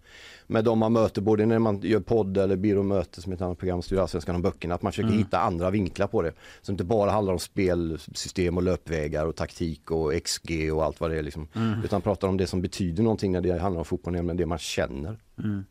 [0.47, 3.57] med de man möter både när man gör podd eller byråmöte som är ett annat
[3.57, 4.75] program, Styr Allsvenskan och böckerna.
[4.75, 5.19] Att man försöker Mm.
[5.19, 6.33] hitta andra vinklar på det.
[6.61, 11.11] Som inte bara handlar om spelsystem och löpvägar och taktik och XG och allt vad
[11.11, 11.23] det är.
[11.23, 11.47] Liksom.
[11.55, 11.83] Mm.
[11.83, 14.57] Utan pratar om det som betyder någonting när det handlar om fotboll, nämligen det man
[14.57, 15.17] känner.
[15.43, 15.63] Mm.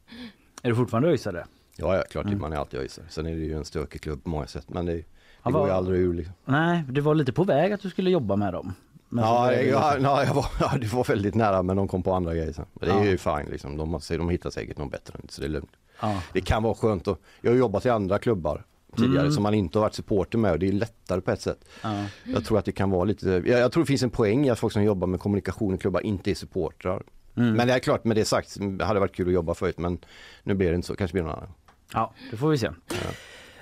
[0.63, 1.47] Är du fortfarande öisare?
[1.77, 2.39] Ja, ja klart Mm.
[2.41, 3.07] man är alltid öisare.
[3.11, 4.65] Sen är det ju en stökig klubb på många sätt.
[4.69, 5.03] Men det,
[5.45, 6.15] det Ja, går ju aldrig ur.
[6.15, 6.35] Liksom.
[6.45, 8.75] Nej, det var lite på väg att du skulle jobba med dem.
[9.09, 11.89] Men Ja, blev det ja, ja, jag var, ja, det var väldigt nära men de
[11.89, 12.67] kom på andra grejer sen.
[12.75, 13.05] Men det är Ja.
[13.11, 13.77] ju fine liksom.
[13.77, 15.71] De, de hittar säkert någon bättre så det är lugnt.
[16.01, 16.23] Ja.
[16.33, 18.65] Det kan vara skönt att, jag har jobbat i andra klubbar
[18.97, 19.33] tidigare Mm.
[19.33, 21.65] som man inte har varit supporter med och det är lättare på ett sätt.
[21.83, 22.05] Ja.
[22.25, 24.51] Jag tror att det kan vara lite, jag, jag tror det finns en poäng i
[24.51, 27.03] att folk som jobbar med kommunikation i klubbar inte är supportrar.
[27.37, 27.55] Mm.
[27.55, 29.99] Men det är klart med det sagt, det hade varit kul att jobba förut men
[30.43, 31.51] nu blir det inte så, kanske blir det någon annan.
[31.95, 32.71] Ja, det får vi se.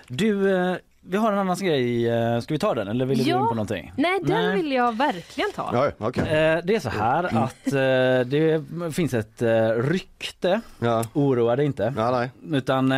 [0.09, 2.09] Du, eh, vi har en annan grej.
[2.09, 3.41] eh, Ska vi ta den eller vill du gå Ja.
[3.41, 3.93] in på någonting?
[3.97, 4.57] Nej, den Nej.
[4.57, 5.71] vill jag verkligen ta.
[5.73, 6.23] Ja, okej.
[6.23, 8.63] Eh, Det är så här att eh, det
[8.95, 9.43] finns ett
[9.77, 11.05] rykte, Ja.
[11.13, 11.95] oroa dig inte.
[11.97, 12.59] Ja, nej.
[12.59, 12.89] Utan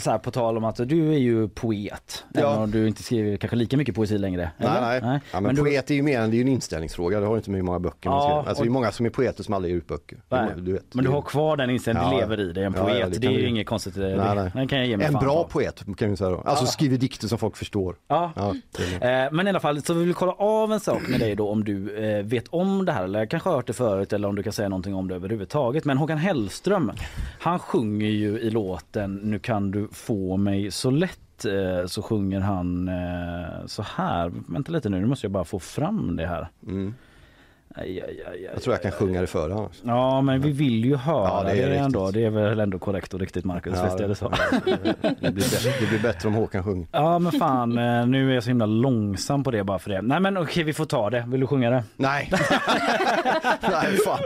[0.00, 2.40] så här, på tal om att du är ju poet, Ja.
[2.40, 4.50] även om du inte skriver kanske lika mycket poesi längre.
[4.58, 5.00] Nej, nej.
[5.02, 7.26] Ja, men, Men du- poet är ju mer än, det är ju en inställningsfråga, det
[7.26, 8.48] har inte med hur många böcker man skriver.
[8.48, 10.18] Alltså det är många som är poeter som aldrig ger ut böcker.
[10.28, 10.48] Nej.
[10.56, 12.18] Du vet, Men du har kvar den inställningen, ja.
[12.20, 12.98] lever i dig, en poet.
[13.00, 13.96] ja, det det, är ju inget konstigt.
[13.96, 14.50] Nej, det, nej.
[14.54, 15.48] Den kan jag ge mig En fan bra på.
[15.48, 16.36] poet kan vi säga då.
[16.36, 16.68] Alltså Ja.
[16.70, 17.96] skriver dikter som folk förstår.
[18.08, 18.32] Ja.
[18.36, 18.54] Ja,
[19.00, 21.48] Eh, Men i alla fall så vi vill kolla av en sak med dig då
[21.50, 24.34] om du eh, vet om det här eller kanske har hört det förut eller om
[24.36, 25.84] du kan säga någonting om det överhuvudtaget.
[25.84, 26.92] Men Håkan Hellström,
[27.40, 32.40] han sjunger ju i låten Nu kan du få mig så lätt eh, så sjunger
[32.40, 34.32] han eh, så här.
[34.48, 36.48] Vänta lite nu, nu måste jag bara få fram det här.
[36.66, 36.94] Mm.
[37.74, 39.80] Aj, aj, aj, aj, Jag tror jag kan sjunga det före annars.
[39.84, 41.84] Ja men vi vill ju höra Ja, det det, är riktigt.
[41.86, 42.10] ändå.
[42.10, 44.32] Det är väl ändå korrekt och riktigt Marcus, Ja, visst är det så?
[45.20, 46.86] Det blir, bättre, det blir bättre om Håkan sjunger.
[46.92, 50.02] Ja men fan eh, nu är jag så himla långsam på det bara för det.
[50.02, 51.24] Nej men okej vi får ta det.
[51.28, 51.84] Vill du sjunga det?
[51.96, 52.30] Nej.
[53.70, 54.18] Nej fan.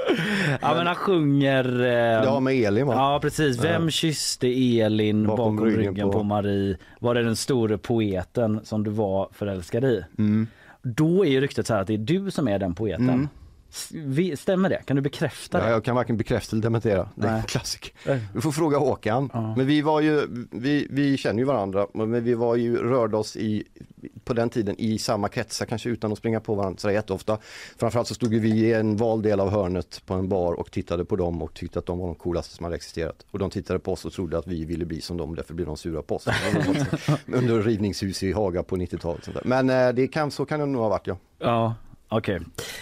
[0.61, 1.65] Ja men han sjunger...
[1.81, 2.95] Eh, Det har med Elin va?
[2.95, 3.65] Ja precis.
[3.65, 3.91] Vem Ja.
[3.91, 4.49] kysste
[4.81, 6.19] Elin bakom, Bakom ryggen, ryggen på...
[6.19, 6.77] på- Marie?
[7.01, 10.05] Var det den store poeten som du var förälskad i?
[10.19, 10.47] Mm.
[10.85, 13.09] Då är ju ryktet så här att det är du som är den poeten.
[13.09, 13.29] Mm.
[14.37, 14.83] Stämmer det?
[14.87, 15.71] Kan du bekräfta Ja, det?
[15.71, 17.09] jag kan varken bekräfta eller dementera.
[17.15, 17.93] Det är en klassiker.
[18.35, 19.31] Du får fråga Håkan.
[19.57, 23.37] Men vi var ju, vi, vi känner ju varandra, men vi var ju, rörde oss
[23.37, 23.65] i,
[24.25, 27.39] på den tiden i samma kretsar, kanske utan att springa på varandra så jätteofta.
[27.77, 31.05] Framförallt så stod vi i en vald del av hörnet på en bar och tittade
[31.05, 33.27] på dem och tyckte att de var de coolaste som hade existerat.
[33.31, 35.67] Och de tittade på oss och trodde att vi ville bli som dem, därför blev
[35.67, 36.27] de sura på oss.
[37.27, 39.25] Under rivningshus i Haga på 90-talet.
[39.25, 39.43] sånt där.
[39.45, 41.17] Men eh, det kan, så kan det nog ha varit ja.
[41.39, 41.75] Ja,
[42.17, 42.41] okej.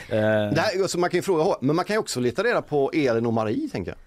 [0.09, 2.91] Det här, så man kan ju fråga, men man kan ju också leta reda på
[2.95, 3.99] Elin och Marie tänker jag.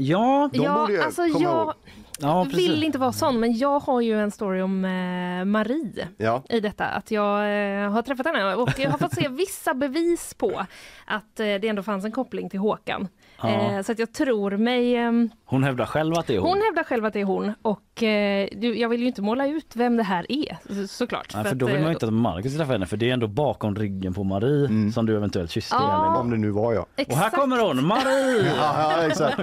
[0.00, 1.72] Ja, De ja, borde ju alltså komma jag ihåg.
[2.20, 6.42] Ja, vill inte vara sån, men jag har ju en story om eh, Marie Ja.
[6.48, 6.84] i detta.
[6.84, 10.66] Att jag eh, har träffat henne och jag har fått se vissa bevis på
[11.06, 13.08] att eh, det ändå fanns en koppling till Håkan.
[13.42, 13.48] Ja.
[13.48, 14.96] Eh, så att jag tror mig...
[14.96, 16.48] ehm, Hon hävdar själv att det är hon.
[16.48, 19.76] hon hävdar själv att det är hon och eh, jag vill ju inte måla ut
[19.76, 21.30] vem det här är så, såklart.
[21.34, 23.12] Nej, för att, då vill man eh, inte att Marcus träffar henne för det är
[23.14, 26.16] ändå bakom ryggen på Marie som du eventuellt kysste Ja.
[26.16, 26.86] Om det nu var jag.
[27.08, 28.52] Och här kommer hon, Marie!
[28.56, 29.36] Ja, ja exakt.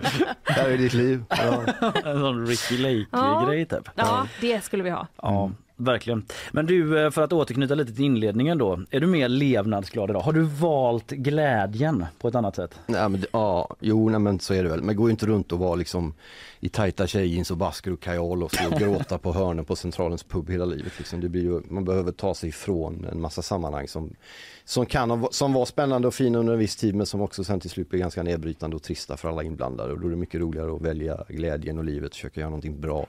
[0.48, 1.24] Det här är ditt liv.
[1.30, 1.64] Ja.
[2.06, 3.46] en sån Ricky Lake Ja.
[3.50, 3.89] grej typ.
[3.96, 5.08] Ja, det skulle vi ha.
[5.22, 6.26] Ja, verkligen.
[6.52, 8.80] Men du, eh, för att återknyta lite till inledningen då.
[8.92, 10.20] Är du mer levnadsglad idag?
[10.20, 12.80] Har du valt glädjen på ett annat sätt?
[12.88, 14.84] Nej, men, ja, jo nej, men så är det väl.
[14.84, 16.14] Men gå inte runt och vara liksom
[16.60, 20.50] i tajta tjejjeans och basker och kajal och, och gråta på hörnen på Centralens pub
[20.50, 20.94] hela livet.
[20.98, 21.22] Liksom.
[21.22, 24.16] Det blir ju, man behöver ta sig ifrån en massa sammanhang som,
[24.66, 27.60] som, kan, som var spännande och fina under en viss tid men som också sen
[27.60, 29.94] till slut blir ganska nedbrytande och trista för alla inblandade.
[29.94, 33.08] Och då är det mycket roligare att välja glädjen och livet, försöka göra någonting bra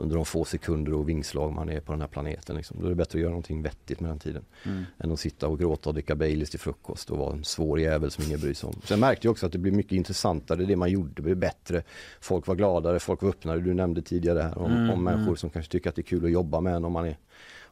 [0.00, 2.56] under de få sekunder och vingslag man är på den här planeten.
[2.56, 2.76] Liksom.
[2.80, 4.44] Då är det bättre att göra någonting vettigt med den tiden.
[4.64, 4.84] Mm.
[4.98, 8.10] Än att sitta och gråta och dricka Baileys till frukost och vara en svår jävel
[8.10, 8.80] som ingen bryr sig om.
[8.84, 11.82] Sen märkte jag också att det blev mycket intressantare, det man gjorde blev bättre.
[12.20, 13.60] Folk var gladare, folk var öppnare.
[13.60, 15.36] Du nämnde tidigare här om, Mm, om människor mm.
[15.36, 17.16] som kanske tycker att det är kul att jobba med en om man är,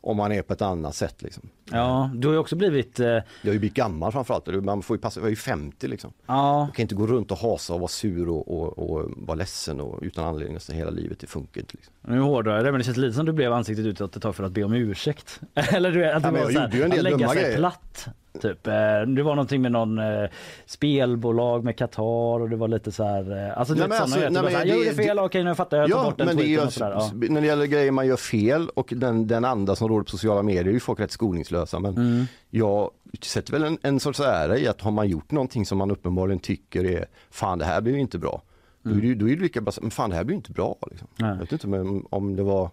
[0.00, 1.22] om man är på ett annat sätt.
[1.22, 1.42] Liksom.
[1.70, 3.00] Ja, du har ju också blivit...
[3.00, 4.64] Eh, Jag har ju blivit gammal framförallt.
[4.64, 6.12] Man får ju passa, jag är ju 50 liksom.
[6.26, 9.34] ja, Man kan inte gå runt och hasa och vara sur och, och, och vara
[9.34, 11.18] ledsen och, utan anledning nästan hela livet.
[11.20, 11.76] Det funkar inte.
[11.76, 11.94] Liksom.
[12.08, 14.34] nu hårdrar jag det men det känns lite som du blev ansiktet utåt ett tag
[14.36, 15.40] för att be om ursäkt.
[15.54, 17.34] Eller du vet, att Ja, men var jag så här, gjorde ju en del dumma
[17.34, 17.56] grejer.
[17.56, 18.08] platt.
[18.40, 18.66] Typ.
[18.66, 18.72] Eh,
[19.16, 20.28] Det var någonting med någon eh,
[20.66, 23.46] spelbolag med Qatar och det var lite så här...
[23.48, 25.76] eh, Alltså Nej, men alltså, nej, här, men Jag det- gjorde fel, okej nu fattar
[25.76, 26.90] jag, jag tar bort den tweeten och sådär.
[26.90, 27.10] Ja.
[27.14, 30.42] när det gäller grejer man gör fel och den, den anda som råder på sociala
[30.42, 31.78] medier är ju folk rätt skoningslösa.
[31.80, 32.24] Men Mm.
[32.50, 32.90] jag
[33.22, 36.38] sätter väl en, en sorts ära i att har man gjort någonting som man uppenbarligen
[36.40, 38.42] tycker är fan det här blir ju inte bra.
[38.82, 40.52] Då, är det, då är det lika bra, men fan det här blir ju inte
[40.52, 40.76] bra.
[40.90, 41.08] Liksom.
[41.16, 41.66] Jag vet inte
[42.10, 42.70] om det var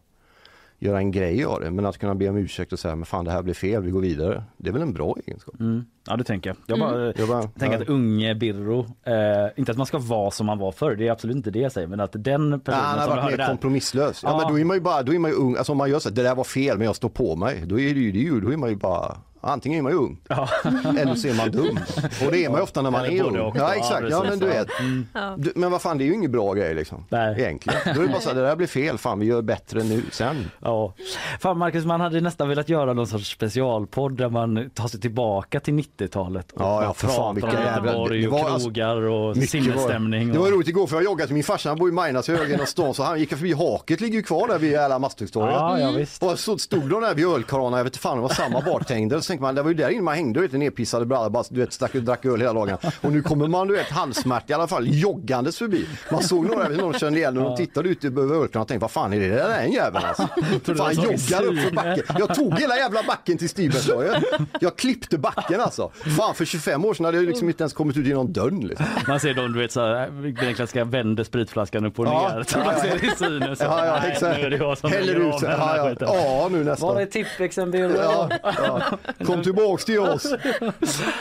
[0.79, 3.25] göra en grej av det, men att kunna be om ursäkt och säga men fan
[3.25, 4.43] det här blev fel, vi går vidare.
[4.57, 5.59] Det är väl en bra egenskap.
[5.59, 5.85] Mm.
[6.07, 6.57] Ja det tänker jag.
[6.67, 7.81] Jag bara, Jag bara, tänker ja.
[7.83, 9.13] att unge Birro, eh,
[9.55, 11.71] inte att man ska vara som man var förr, det är absolut inte det jag
[11.71, 13.47] säger, men att den Ja, personen han har som varit mer där.
[13.47, 14.19] kompromisslös.
[14.23, 14.37] Ja, Ja.
[14.37, 15.55] men då är man ju bara, då är man ju ung.
[15.57, 17.63] Alltså om man gör så att det där var fel men jag står på mig.
[17.65, 19.17] Då är det ju, det är ju då är man ju bara,
[19.49, 20.49] antingen är man ju ung Ja.
[20.99, 21.79] eller så är man dum.
[22.25, 23.51] Och det är man ju ofta när man Eller är ung.
[23.55, 24.67] Ja exakt, ja men du vet.
[25.13, 25.35] Ja.
[25.37, 27.05] Du, men vad fan det är ju ingen bra grej liksom.
[27.09, 27.41] Nej.
[27.41, 27.79] Egentligen.
[27.95, 30.03] Då är det bara så här, det där blir fel, fan vi gör bättre nu
[30.11, 30.51] sen.
[30.61, 30.93] Ja.
[31.39, 35.59] Fan Marcus, man hade nästan velat göra någon sorts specialpodd där man tar sig tillbaka
[35.59, 36.51] till 90-talet.
[36.51, 38.95] och Ja, ja, för fan, pratar vilka om jävla- Göteborg det och var alltså- krogar
[39.01, 40.27] och sinnesstämning.
[40.27, 42.59] Var, det var roligt igår för jag joggade till min farsa, han bor i Majnashögen
[42.61, 45.55] och stan så han gick förbi Haket ligger ju kvar där vid jävla Masthuggstorget.
[45.55, 46.23] Ja, ja, visst.
[46.23, 49.19] Och så stod de där vid ölkranarna, jag vet inte fan det var samma bartender.
[49.35, 51.43] Så tänkte man, det var ju där inne man hängde, du vet, nedpissade brallor, bara
[51.49, 52.77] du vet, stack, drack öl hela dagen.
[53.01, 55.87] Och nu kommer man, du vet, halvsmärt i alla fall, joggandes förbi.
[56.11, 58.91] Man såg några, de kände igen och de tittade ut över ölkranen och tänkte, vad
[58.91, 60.27] fan är det där en jävel alltså?
[60.65, 62.03] det Fan joggar upp för backen.
[62.19, 64.23] Jag tog hela jävla backen till Stibergstorget.
[64.59, 65.91] Jag klippte backen alltså.
[66.17, 68.85] Fan för 25 år sedan hade jag liksom inte ens kommit ut genom dörren liksom.
[69.07, 70.09] Man ser dem, du vet, så här,
[70.41, 72.45] den klassiska vänder spritflaskan upp och Ja, ner.
[72.53, 72.81] Ja, man ja.
[72.81, 73.55] ser i synen.
[73.55, 74.37] Så, Ja, ja, nej, exakt.
[74.37, 75.49] Nu är det jag som Häller ut sig.
[75.49, 75.95] Ja, ja.
[75.99, 76.89] ja, nu nästan.
[76.95, 77.73] Var är Tippexen?
[77.73, 78.81] Ja, ja.
[79.23, 80.33] Kom tillbaks till oss.
[80.59, 80.71] Ja,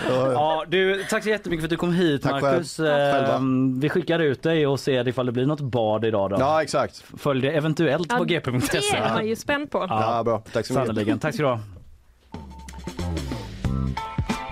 [0.09, 0.33] ja.
[0.33, 2.77] Ja, du, tack så jättemycket för att du kom hit Tack Marcus.
[2.77, 3.27] själv.
[3.31, 6.37] Ehm, Vi skickar ut dig och ser ifall det blir något bad idag då.
[6.39, 7.05] ja, exakt.
[7.19, 8.79] Följ det eventuellt på gp.se.
[8.81, 9.87] Det är man ju spänd på.
[9.89, 10.39] Ja, bra.
[10.53, 10.87] Tack så mycket.
[10.87, 11.19] Sannerligen.
[11.19, 11.61] Tack ska du ha.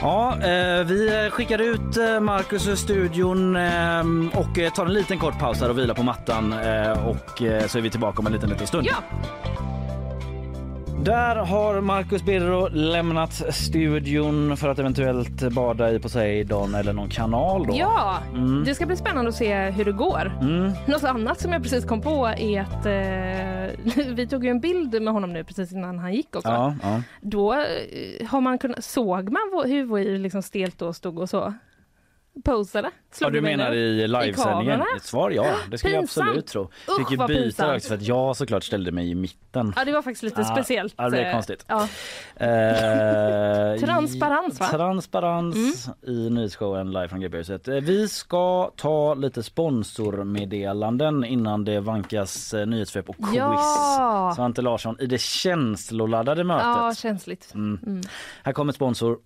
[0.01, 4.01] Ja, eh, vi skickar ut eh, Marcus ur studion eh,
[4.35, 7.67] och eh, tar en liten kort paus här och vilar på mattan eh, och eh,
[7.67, 8.87] så är vi tillbaka om en liten, liten stund.
[8.87, 8.95] Ja.
[11.05, 17.67] Där har Marcus Birro lämnat studion för att eventuellt bada i Poseidon eller någon kanal
[17.67, 17.75] då.
[17.77, 18.65] Ja, Mm.
[18.65, 20.33] det ska bli spännande att se hur det går.
[20.41, 20.73] Mm.
[20.87, 25.03] Något annat som jag precis kom på är att eh, vi tog ju en bild
[25.03, 26.49] med honom nu precis innan han gick också.
[26.49, 27.03] Ja, ja.
[27.21, 31.55] Då eh, har man kunnat, såg man hur liksom stelt då stod och så
[32.45, 32.91] posade?
[33.21, 34.83] Ja, du menar i livesändningen?
[35.01, 36.63] svar ja, det skulle jag absolut tro.
[36.63, 39.73] Usch, Fick ju byta också för att jag såklart ställde mig i mitten.
[39.77, 40.95] Ja, det var faktiskt lite Ja, speciellt.
[40.97, 41.65] ja, det blev eh, konstigt.
[41.69, 41.89] Ja.
[42.37, 44.67] Eh, Transparens, va?
[44.67, 47.69] Transparens i nyhetsshowen live från GB-huset.
[47.69, 53.35] Eh, Vi ska ta lite sponsormeddelanden innan det vankas eh, nyhetssvep och quiz.
[53.37, 54.33] Ja.
[54.37, 56.67] Svante Larsson i det känsloladdade mötet.
[56.67, 57.55] ja, känsligt.
[57.55, 57.79] Mm.
[57.87, 58.01] Mm.
[58.45, 59.19] Här kommer sponsor.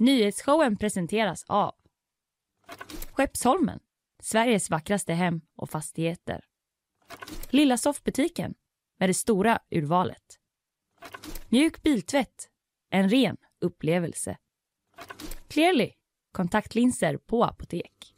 [0.00, 1.74] Nyhetsshowen presenteras av
[3.12, 3.80] Skeppsholmen,
[4.22, 6.44] Sveriges vackraste hem och fastigheter.
[7.50, 8.54] Lilla soffbutiken
[8.98, 10.38] med det stora urvalet.
[11.48, 12.48] Mjuk biltvätt,
[12.90, 14.36] en ren upplevelse.
[15.48, 15.92] Clearly,
[16.32, 18.14] kontaktlinser på apotek.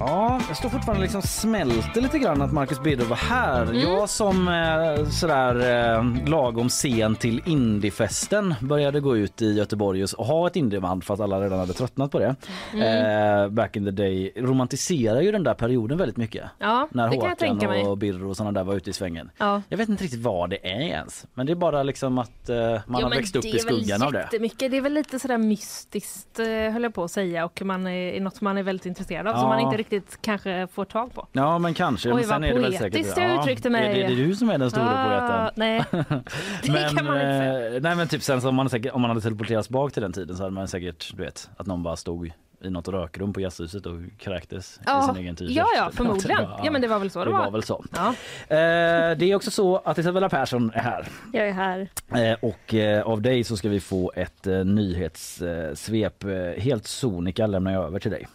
[0.00, 3.62] Ja, jag står fortfarande liksom smälter lite grann att Marcus Birro var här.
[3.62, 3.78] Mm.
[3.78, 10.26] Jag som eh, sådär eh, lagom sen till Indiefesten började gå ut i Göteborg och
[10.26, 12.36] ha ett indieband fast alla redan hade tröttnat på det.
[12.74, 13.42] Mm.
[13.44, 16.44] Eh, back in the day romantiserar ju den där perioden väldigt mycket.
[16.58, 19.30] Ja, När Håkan och Birro och sådana där var ute i svängen.
[19.38, 19.62] Ja.
[19.68, 21.26] Jag vet inte riktigt vad det är ens.
[21.34, 24.12] Men det är bara liksom att eh, man Ja, har växt upp i skuggan av
[24.12, 24.28] det.
[24.30, 28.12] Det är väl lite sådär mystiskt eh, höll jag på att säga och man är,
[28.12, 29.48] är något man är väldigt intresserad av Ja.
[29.48, 31.26] man inte riktigt kanske får tag på.
[31.32, 32.12] Ja men kanske.
[32.12, 33.86] Oj, vad är det poetiskt jag uttryckte mig.
[33.90, 35.50] Är det, är det du som är den stora Ah, poeten?
[35.56, 35.84] Nej,
[36.62, 37.74] det men, kan man inte säga.
[37.76, 40.02] eh, nej men typ sen så om man, säkert, om man hade teleporterats bak till
[40.02, 42.32] den tiden så hade man säkert, du vet, att någon bara stod
[42.64, 45.56] i något rökrum på jazzhuset och kräktes i Ja, sin egen t-shirt.
[45.56, 46.42] ja, ja, förmodligen.
[46.64, 47.44] Ja, men det var väl så det det var.
[47.44, 47.84] var väl så.
[47.96, 48.08] Ja.
[48.56, 51.08] Eh, det är också så att Isabella Persson är här.
[51.32, 51.88] Jag är här.
[52.14, 56.24] Eh, och eh, av dig så ska vi få ett eh, nyhetssvep.
[56.24, 58.26] Eh, helt sonika lämnar jag över till dig.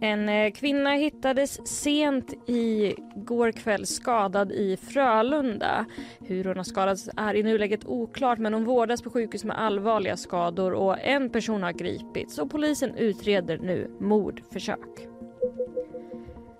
[0.00, 5.86] En eh, kvinna hittades sent i går kväll skadad i Frölunda.
[6.20, 10.16] Hur hon har skadats är i nuläget oklart men hon vårdas på sjukhus med allvarliga
[10.16, 15.08] skador och en person har gripits och polisen utreder nu mordförsök.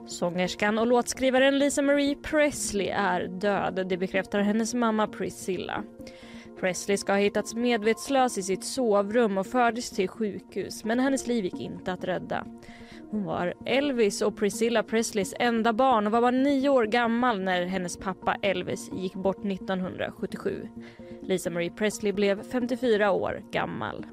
[0.07, 3.87] Sångerskan och låtskrivaren Lisa Marie Presley är död.
[3.89, 5.85] Det bekräftar hennes mamma Priscilla.
[6.61, 11.45] Presley ska ha hittats medvetslös i sitt sovrum och fördes till sjukhus men hennes liv
[11.45, 12.47] gick inte att rädda.
[13.11, 17.67] Hon var Elvis och Priscilla Presleys enda barn och var bara nio år gammal när
[17.67, 20.69] hennes pappa Elvis gick bort 1977.
[21.23, 24.07] Lisa Marie Presley blev 54 år gammal.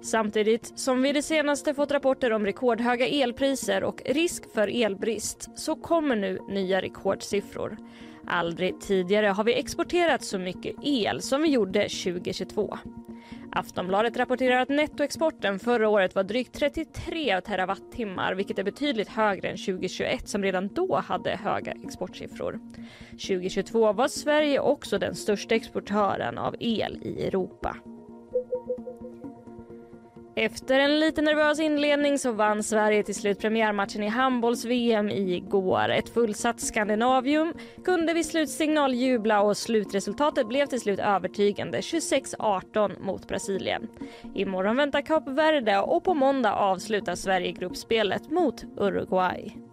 [0.00, 5.76] Samtidigt som vi det senaste fått rapporter om rekordhöga elpriser och risk för elbrist så
[5.76, 7.76] kommer nu nya rekordsiffror.
[8.30, 12.78] Aldrig tidigare har vi exporterat så mycket el som vi gjorde 2022.
[13.52, 19.56] Aftonbladet rapporterar att nettoexporten förra året var drygt 33 terawattimmar vilket är betydligt högre än
[19.56, 22.60] 2021 som redan då hade höga exportsiffror.
[23.10, 27.76] 2022 var Sverige också den största exportören av el i Europa.
[30.40, 35.88] Efter en lite nervös inledning så vann Sverige till slut premiärmatchen i handbolls-VM igår.
[35.88, 43.28] Ett fullsatt Skandinavium kunde vid slutsignal jubla och slutresultatet blev till slut övertygande 26-18 mot
[43.28, 43.88] Brasilien.
[44.34, 49.67] Imorgon väntar Kap Verde och på måndag avslutar Sverige gruppspelet mot Uruguay.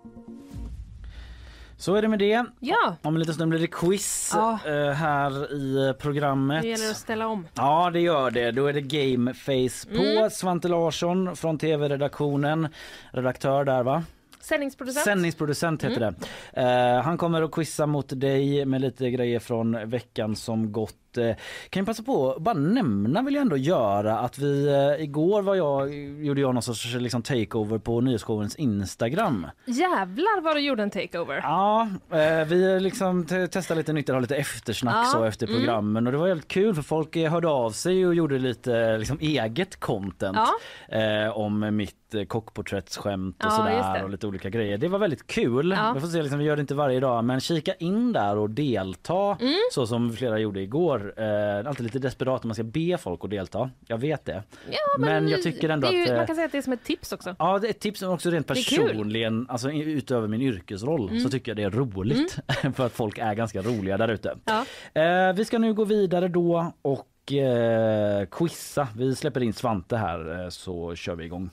[1.78, 2.46] Så är det med det.
[2.60, 2.96] Ja.
[3.02, 4.60] Om en liten stund blir det quiz Ja.
[4.66, 6.62] eh, här i programmet.
[6.62, 7.48] Det gäller att ställa om.
[7.56, 8.52] Ja det gör det.
[8.52, 10.30] Då är det gameface på Mm.
[10.30, 12.68] Svante Larsson från tv-redaktionen.
[13.12, 14.04] Redaktör där va?
[14.42, 15.06] Sändningsproducent.
[15.06, 16.16] Sändningsproducent heter Mm.
[16.54, 16.62] det.
[16.62, 20.96] Eh, han kommer att quizza mot dig med lite grejer från veckan som gått.
[21.18, 21.36] Eh,
[21.70, 25.42] kan jag passa på att bara nämna vill jag ändå göra att vi eh, igår
[25.42, 25.94] var jag,
[26.26, 29.48] gjorde jag någon sorts liksom, takeover på nyhetsshowens Instagram.
[29.66, 31.40] Jävlar vad du gjorde en takeover.
[31.44, 35.60] Ja, eh, vi liksom te- testade lite nytt har lite eftersnack Ja, så efter mm.
[35.60, 39.18] programmen och det var helt kul för folk hörde av sig och gjorde lite liksom,
[39.22, 40.38] eget content
[40.90, 41.96] eh, om mitt
[42.28, 44.78] kockporträttsskämt och Ja, sådär och lite olika grejer.
[44.78, 45.72] Det var väldigt kul.
[45.78, 45.92] Ja.
[45.96, 48.50] Vi får se, liksom, vi gör det inte varje dag men kika in där och
[48.50, 49.54] delta Mm.
[49.72, 51.05] så som flera gjorde igår.
[51.18, 53.70] Eh, alltid lite desperat när man ska be folk att delta.
[53.88, 54.44] Jag vet det.
[54.70, 56.74] Ja, men, jag tycker ändå ju, att eh, Man kan säga att det är som
[56.74, 57.36] ett tips också.
[57.40, 61.24] Ja, det är ett tips också rent personligen, alltså utöver min yrkesroll Mm.
[61.24, 62.40] så tycker jag det är roligt
[62.76, 64.38] för att folk är ganska roliga där ute.
[64.46, 64.66] Ja.
[65.02, 68.88] Eh, vi ska nu gå vidare då och eh, quizza.
[68.98, 71.50] Vi släpper in Svante här eh, så kör vi igång.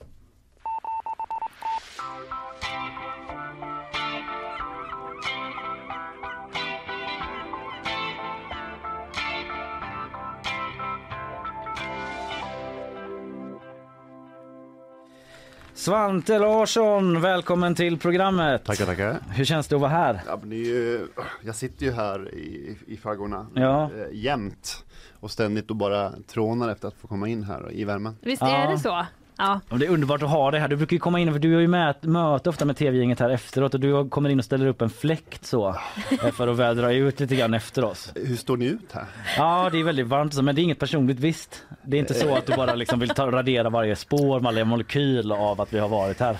[15.82, 18.64] Svante Larsson, välkommen till programmet.
[18.64, 19.16] Tackar, tackar.
[19.30, 20.22] Hur känns det att vara här?
[20.26, 21.06] Ja, men det är ju,
[21.44, 23.82] jag sitter ju här i, i faggorna Ja.
[23.84, 24.84] eh, jämt
[25.20, 28.16] och ständigt och bara trånar efter att få komma in här i värmen.
[28.22, 28.56] Visst Ja.
[28.56, 29.06] är det så?
[29.36, 29.60] Ja.
[29.68, 30.68] Och Det är underbart att ha dig här.
[30.68, 33.30] Du brukar ju komma in, för du har ju mät, möte ofta med tv-gänget här
[33.30, 35.68] efteråt och du kommer in och ställer upp en fläkt så
[36.10, 38.12] eh, för att vädra ut lite grann efter oss.
[38.14, 39.04] Hur står ni ut här?
[39.36, 41.62] Ja, det är väldigt varmt så, men det är inget personligt visst.
[41.82, 45.32] Det är inte så att du bara liksom vill ta, radera varje spår, varje molekyl
[45.32, 46.36] av att vi har varit här.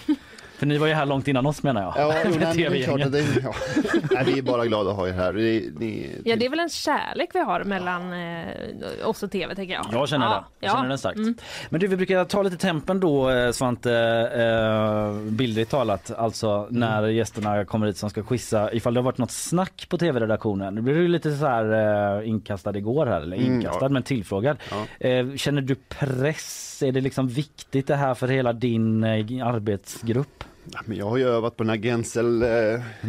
[0.62, 1.92] För ni var ju här långt innan oss menar jag.
[1.96, 3.54] Ja, jo, Med nej, det är klart att det, ja.
[4.10, 5.32] nej, vi är bara glada att ha er här.
[5.32, 9.54] Ni, ni, ja, det är väl en kärlek vi har mellan eh, oss och tv,
[9.54, 9.86] tänker jag.
[9.92, 10.32] Jag känner ja.
[10.32, 10.66] det.
[10.66, 10.76] Jag Ja.
[10.76, 11.16] känner den starkt.
[11.18, 11.34] Mm.
[11.70, 13.92] Men du, vi brukar ta lite tempen då eh, Svante,
[14.34, 16.66] eh, bildligt talat, alltså Mm.
[16.80, 20.74] när gästerna kommer hit som ska quizza ifall det har varit något snack på tv-redaktionen.
[20.74, 23.88] Nu blir du lite så här eh, inkastad igår här, eller Mm, inkastad ja.
[23.88, 24.56] men tillfrågad.
[25.00, 26.82] Eh, känner du press?
[26.82, 30.44] Är det liksom viktigt det här för hela din eh, arbetsgrupp?
[30.64, 32.42] Ja, men jag har ju övat på den här Gensel...
[32.42, 32.48] Eh,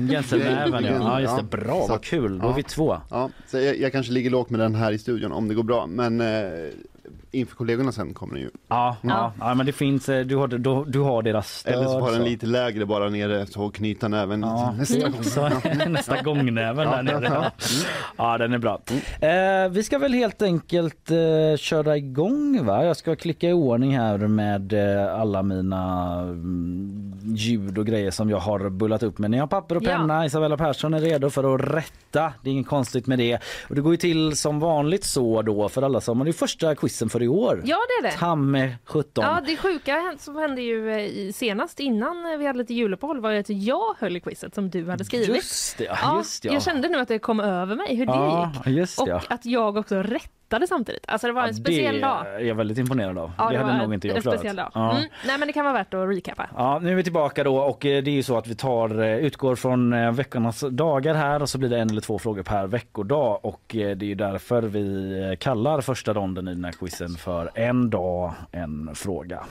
[0.09, 0.91] Gänselnäven ja.
[0.91, 1.43] ja, just det.
[1.43, 2.39] Bra, Så vad kul.
[2.39, 2.55] Då är ja.
[2.55, 2.97] vi två.
[3.09, 5.63] Ja, så jag, jag kanske ligger lågt med den här i studion om det går
[5.63, 5.87] bra.
[5.87, 6.27] Men eh,
[7.33, 8.49] inför kollegorna sen kommer den ju.
[8.67, 9.33] Ja, ja.
[9.39, 11.73] ja, men det finns, eh, du har, du, du har deras stöd.
[11.73, 15.23] Eller så har den lite lägre bara nere så knyta näven Ja, nästa gång.
[15.23, 15.49] så,
[15.89, 17.25] nästa gångnäven där nere.
[17.33, 17.51] Ja.
[18.17, 18.81] ja, den är bra.
[19.21, 21.17] Eh, vi ska väl helt enkelt eh,
[21.57, 22.85] köra igång va?
[22.85, 28.29] Jag ska klicka i ordning här med eh, alla mina mm, ljud och grejer som
[28.29, 29.31] jag har bullat upp med.
[29.31, 29.89] Ni har papper och Ja.
[29.97, 30.25] penna.
[30.25, 32.33] Isabella Persson är redo för att rätta.
[32.43, 33.39] Det är inget konstigt med det.
[33.69, 36.19] Och det går ju till som vanligt så då för alla som...
[36.19, 37.61] Det är första quizen för i år.
[37.65, 38.17] Ja, det är det.
[38.17, 39.23] Tamme 17.
[39.23, 43.31] Ja, det sjuka som hände ju eh, senast innan eh, vi hade lite juluppehåll var
[43.31, 45.27] ju att jag höll i quizet som du hade skrivit.
[45.27, 46.53] Just det, ja, just ja.
[46.53, 48.99] Jag kände nu att det kom över mig hur det Ja, gick.
[49.01, 50.01] och att jag också
[50.53, 51.05] rättade samtidigt.
[51.07, 52.25] Alltså det var en speciell det dag.
[52.35, 53.31] är jag väldigt imponerad av.
[53.37, 54.39] Ja, det, hade var nog inte jag klarat.
[54.39, 54.71] speciell dag.
[54.73, 54.91] Ja.
[54.91, 55.09] Mm.
[55.25, 56.49] Nej men det kan vara värt att recapa.
[56.55, 59.01] Ja, nu är vi tillbaka då och eh, det är ju så att vi tar,
[59.03, 62.43] eh, utgår från eh, veckornas dagar här och så blir det en eller två frågor
[62.43, 67.09] per veckodag och det är ju därför vi kallar första ronden i den här quizen
[67.09, 69.45] för en dag, en fråga.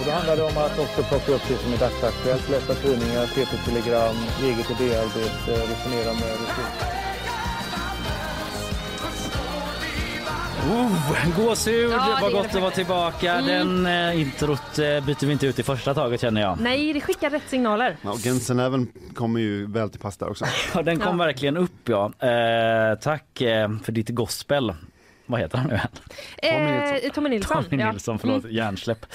[0.00, 3.26] Och då handlar det om att också plocka upp det som är dagsaktuellt, läsa tidningar,
[3.26, 6.86] TT-telegram, eget idéarbete, resonera med resurser.
[10.70, 13.34] Oh, gåshud, Ja, vad gott att vara tillbaka.
[13.34, 13.82] Mm.
[13.84, 16.60] Den eh, introt eh, byter vi inte ut i första taget känner jag.
[16.60, 17.96] Nej, det skickar rätt signaler.
[18.02, 20.44] Ja, och Genselnäven kommer ju väl till pass där också.
[20.74, 21.24] Ja, den kom Ja.
[21.26, 22.12] verkligen upp ja.
[22.18, 24.72] Eh, tack eh, för ditt gospel.
[25.30, 25.74] Vad heter han nu
[26.42, 27.00] igen?
[27.04, 27.64] Eh, Tommy Nilsson.
[27.64, 27.92] Tommy ja.
[27.92, 28.56] Nilsson, förlåt, Mm.
[28.56, 29.06] hjärnsläpp.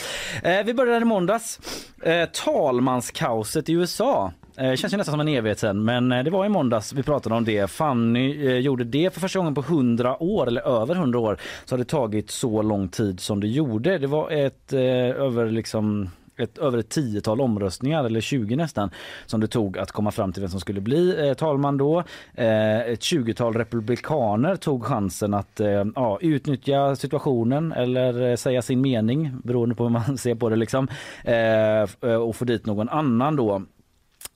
[0.43, 1.59] Eh, vi började i måndags.
[2.03, 4.31] Eh, talmanskaoset i USA.
[4.57, 7.03] Eh, känns ju nästan som en evighet sen, men eh, det var i måndags vi
[7.03, 7.67] pratade om det.
[7.71, 11.73] Fanny eh, gjorde det för första gången på 100 år, eller över 100 år, så
[11.73, 13.97] har det tagit så lång tid som det gjorde.
[13.97, 14.79] Det var ett eh,
[15.25, 18.89] över liksom ett, över ett tiotal omröstningar, eller 20 nästan,
[19.25, 22.03] som det tog att komma fram till vem som skulle bli eh, talman då.
[22.33, 28.81] Eh, ett 20-tal republikaner tog chansen att eh, ja, utnyttja situationen eller eh, säga sin
[28.81, 30.87] mening, beroende på hur man ser på det, liksom,
[31.23, 33.61] eh, eh, och få dit någon annan då.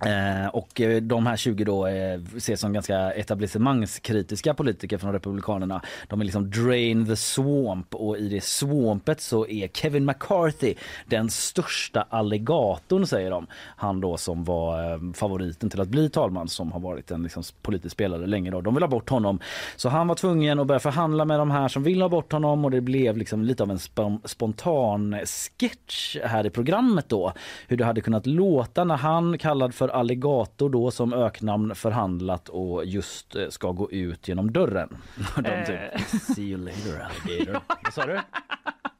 [0.05, 5.81] Eh, och eh, de här 20 då eh, ses som ganska etablissemangskritiska politiker från Republikanerna.
[6.07, 10.75] De är liksom drain the swamp och i det swampet så är Kevin McCarthy
[11.05, 13.47] den största alligatorn säger de.
[13.53, 17.43] Han då som var eh, favoriten till att bli talman som har varit en liksom,
[17.61, 18.51] politisk spelare länge.
[18.51, 18.61] Då.
[18.61, 19.39] De vill ha bort honom.
[19.75, 22.65] Så han var tvungen att börja förhandla med de här som vill ha bort honom
[22.65, 27.33] och det blev liksom lite av en sp- spontan sketch här i programmet då.
[27.67, 32.85] Hur det hade kunnat låta när han kallad för alligator då som öknamn förhandlat och
[32.85, 34.97] just eh, ska gå ut genom dörren.
[35.35, 37.61] De typ, see you later alligator.
[37.83, 38.19] Vad sa du?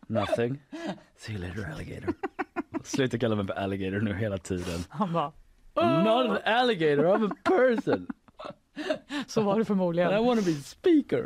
[0.08, 0.60] Nothing.
[1.18, 2.14] See you later alligator.
[2.84, 4.80] Sluta kalla mig för alligator nu hela tiden.
[4.90, 5.32] Han bara...
[5.76, 8.08] I'm not an alligator, I'm a person.
[9.28, 10.12] Så var det förmodligen.
[10.12, 11.26] I wanna be speaker.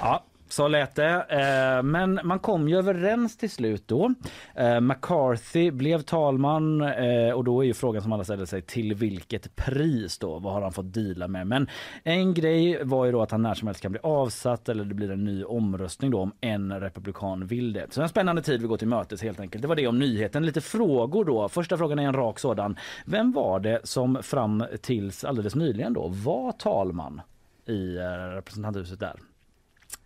[0.00, 0.24] Ja,
[0.54, 1.26] så lät det.
[1.28, 4.14] Eh, men man kom ju överens till slut då.
[4.54, 8.94] Eh, McCarthy blev talman eh, och då är ju frågan som alla ställer sig till
[8.94, 10.38] vilket pris då?
[10.38, 11.46] Vad har han fått deala med?
[11.46, 11.68] Men
[12.02, 14.94] en grej var ju då att han när som helst kan bli avsatt eller det
[14.94, 17.86] blir en ny omröstning då om en republikan vill det.
[17.90, 19.62] Så en spännande tid vi går till mötes helt enkelt.
[19.62, 20.46] Det var det om nyheten.
[20.46, 21.48] Lite frågor då.
[21.48, 22.76] Första frågan är en rak sådan.
[23.04, 27.20] Vem var det som fram tills alldeles nyligen då var talman
[27.66, 27.96] i
[28.34, 29.33] representanthuset där?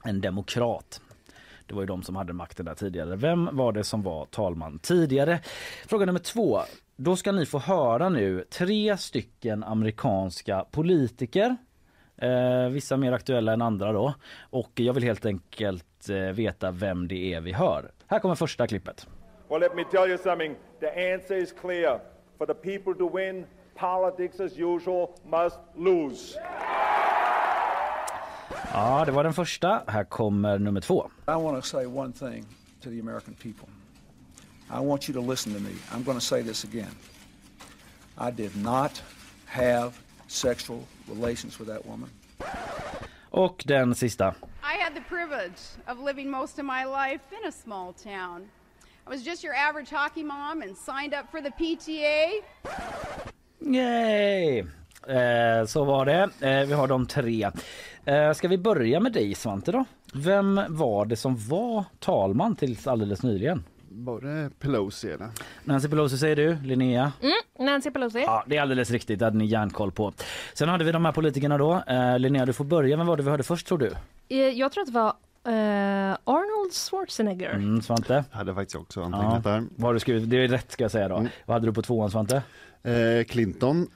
[0.09, 1.01] En demokrat.
[1.67, 3.17] Det var ju de som hade makten där tidigare.
[3.17, 5.41] Vem var det som var talman tidigare?
[5.87, 6.61] Fråga nummer två.
[6.97, 11.57] Då ska ni få höra nu tre stycken amerikanska politiker
[12.23, 14.15] Eh, vissa mer aktuella än andra då.
[14.51, 17.91] Och jag vill helt enkelt eh, veta vem det är vi hör.
[18.07, 19.07] Här kommer första klippet.
[19.51, 20.55] Well, let me tell you something.
[20.81, 22.01] The answer is clear.
[22.39, 26.39] For the people to win, politics as usual must lose.
[28.73, 29.83] Ja, det var den första.
[29.87, 31.11] Här kommer nummer två.
[31.27, 32.45] I want to say one thing
[32.83, 33.69] to the American people.
[34.71, 35.71] I want you to listen to me.
[35.93, 36.95] I'm going to say this again.
[38.19, 39.03] I did not
[39.47, 39.93] have
[40.27, 42.11] sexual relations with that woman.
[43.31, 44.35] Och den sista.
[44.63, 48.49] I had the privilege of living most of my life in a small town.
[49.07, 52.43] I was just your average hockey mom and signed up for the PTA.
[53.61, 54.59] Yay!
[55.09, 56.31] Eh, så var det.
[56.41, 57.51] Eh, vi har de tre.
[58.09, 59.85] Eh, ska vi börja med dig Svante då?
[60.15, 63.65] Vem var det som var talman tills alldeles nyligen?
[63.91, 65.29] Var det Pelosi eller?
[65.65, 67.13] Nancy Pelosi säger du, Linnea?
[67.23, 68.21] Mm, Nancy Pelosi.
[68.21, 69.19] Ja, det är alldeles riktigt.
[69.19, 70.13] Det hade ni järnkoll på.
[70.55, 71.83] Sen hade vi de här politikerna då.
[71.87, 72.97] Eh, Linnea, du får börja.
[72.97, 73.93] Vem var det vi hörde först tror du?
[74.29, 75.09] Eh, Jag tror att det var
[75.45, 77.51] eh, Arnold Schwarzenegger.
[77.51, 78.25] Mm, Svante?
[78.31, 79.65] Jag hade faktiskt också antecknat där.
[79.77, 80.31] Vad har du skrivit?
[80.31, 81.27] Det är rätt ska jag säga då.
[81.47, 82.43] Vad hade du på tvåan Svante?
[82.83, 83.87] Eh, Clinton.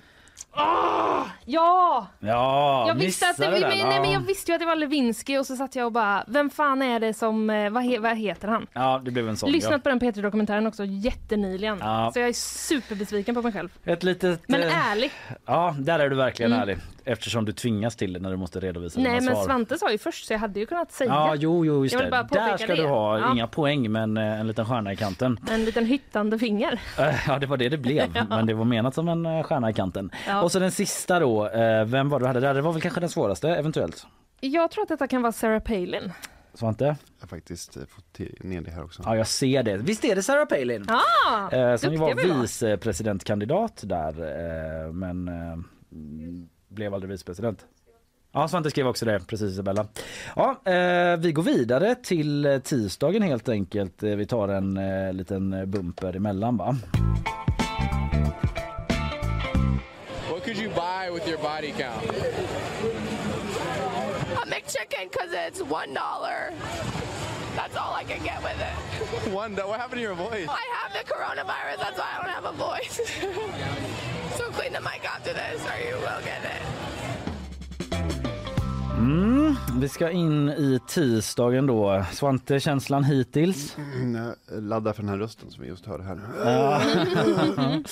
[1.44, 2.06] Ja!
[2.20, 3.88] Ja, jag visste att det, missade men, den.
[3.88, 4.18] nej, men Ja.
[4.18, 6.82] jag visste ju att det var Lewinsky och så satt jag och bara, vem fan
[6.82, 8.66] är det som, eh, vad, he, vad heter han?
[8.72, 9.50] Ja, det blev en sån.
[9.52, 9.78] Lyssnat ja.
[9.78, 11.78] på den P3-dokumentären också jättenyligen.
[11.80, 12.10] Ja.
[12.14, 13.68] Så jag är superbesviken på mig själv.
[13.84, 14.40] Ett litet...
[14.48, 15.10] Men eh, ärlig.
[15.46, 16.62] Ja, där är du verkligen Mm.
[16.62, 16.78] ärlig.
[17.04, 19.44] Eftersom du tvingas till det när du måste redovisa Nej men svar.
[19.44, 21.10] Svante sa ju först så jag hade ju kunnat säga.
[21.10, 22.26] Ja, jo, jo, just Jag det.
[22.30, 22.82] Där ska det.
[22.82, 23.32] du ha, Ja.
[23.32, 25.40] inga poäng men eh, en liten stjärna i kanten.
[25.50, 26.80] En liten hyttande finger.
[26.98, 29.72] Eh, Ja, det var det det blev, men det var menat som en stjärna i
[29.72, 30.10] kanten.
[30.26, 30.42] Ja.
[30.42, 32.54] Och så den sista då, eh, vem var det du hade där?
[32.54, 34.06] Det var väl kanske den svåraste eventuellt?
[34.40, 36.12] Jag tror att detta kan vara Sarah Palin.
[36.54, 36.84] Svante?
[36.84, 39.02] Jag har faktiskt eh, fått till- ner det här också.
[39.06, 39.76] Ja, jag ser det.
[39.76, 40.86] Visst är det Sarah Palin?
[40.88, 44.08] Ah, Eh, som ju var vicepresidentkandidat där
[44.86, 45.34] eh, men eh,
[45.92, 47.64] mm, blev aldrig vicepresident.
[48.34, 49.86] Ja, Svante skrev också det, precis Isabella.
[50.36, 54.02] Ja, eh, vi går vidare till tisdagen helt enkelt.
[54.02, 56.76] Eh, Vi tar en eh, liten bumper emellan va?
[58.12, 58.21] What
[60.82, 62.04] could you buy with your body count?
[64.42, 66.52] A McChicken because it's one dollar.
[67.54, 69.32] That's all I can get with it.
[69.32, 69.68] One dollar.
[69.68, 70.48] What happened to your voice?
[70.48, 71.78] I have the coronavirus.
[71.78, 73.00] That's why I don't have a voice.
[74.38, 76.62] so clean the mic after this, or you will get it.
[78.96, 82.04] Mm, vi ska in i tisdagen då.
[82.12, 83.76] Svante, känslan hittills?
[83.76, 86.20] Mm, jag laddar för den här rösten som vi just hörde här.
[86.44, 86.80] Ja.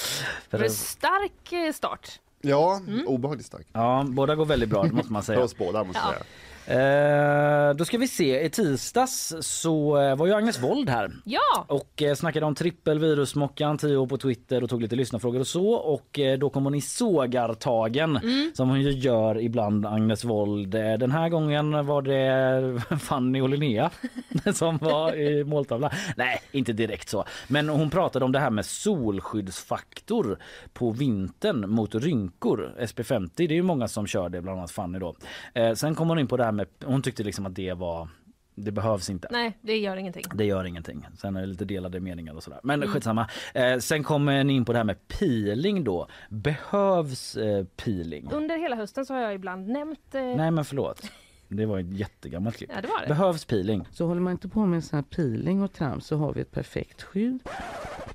[0.51, 2.21] Det var en stark eh, start.
[2.41, 3.07] Ja, Mm.
[3.07, 3.67] obehagligt stark.
[3.73, 5.39] Ja, båda går väldigt bra, det måste man säga.
[5.39, 6.13] För oss båda måste jag Ja.
[6.13, 6.25] säga.
[6.71, 11.11] Eh, då ska vi se, i tisdags så eh, var ju Agnes Wold här.
[11.25, 11.65] Ja!
[11.69, 15.71] Och eh, snackade om trippelvirusmockan, 10 år på Twitter och tog lite lyssnarfrågor och så.
[15.73, 18.51] Och eh, då kom hon i sågartagen Mm.
[18.55, 20.75] som hon ju gör ibland, Agnes Wold.
[20.75, 23.91] Eh, Den här gången var det Fanny och Linnea
[24.55, 25.91] som var i måltavlan.
[26.17, 27.25] Nej, inte direkt så.
[27.49, 30.39] Men hon pratade om det här med solskyddsfaktor
[30.73, 32.75] på vintern mot rynkor.
[32.81, 35.15] SP50, det är ju många som kör det, bland annat Fanny då.
[35.55, 38.09] Eh, Sen kom hon in på det här med, hon tyckte liksom att det var
[38.55, 39.29] det behövs inte.
[39.31, 40.25] Nej, det gör ingenting.
[40.35, 41.07] Det gör ingenting.
[41.19, 42.61] Sen är det lite delade meningar och sådär.
[42.63, 42.89] Men Mm.
[42.95, 43.29] skitsamma.
[43.55, 46.09] Eh, sen kommer ni in på det här med peeling då.
[46.29, 48.29] Behövs eh, peeling?
[48.33, 50.15] Under hela hösten så har jag ibland nämnt...
[50.15, 51.11] Eh, Nej men förlåt.
[51.53, 52.71] Det var ett jättegammalt klipp.
[52.75, 53.07] Ja, det var det.
[53.09, 53.89] Behövs peeling?
[53.93, 56.51] Så håller man inte på med sån här peeling och trams så har vi ett
[56.53, 57.39] perfekt skydd.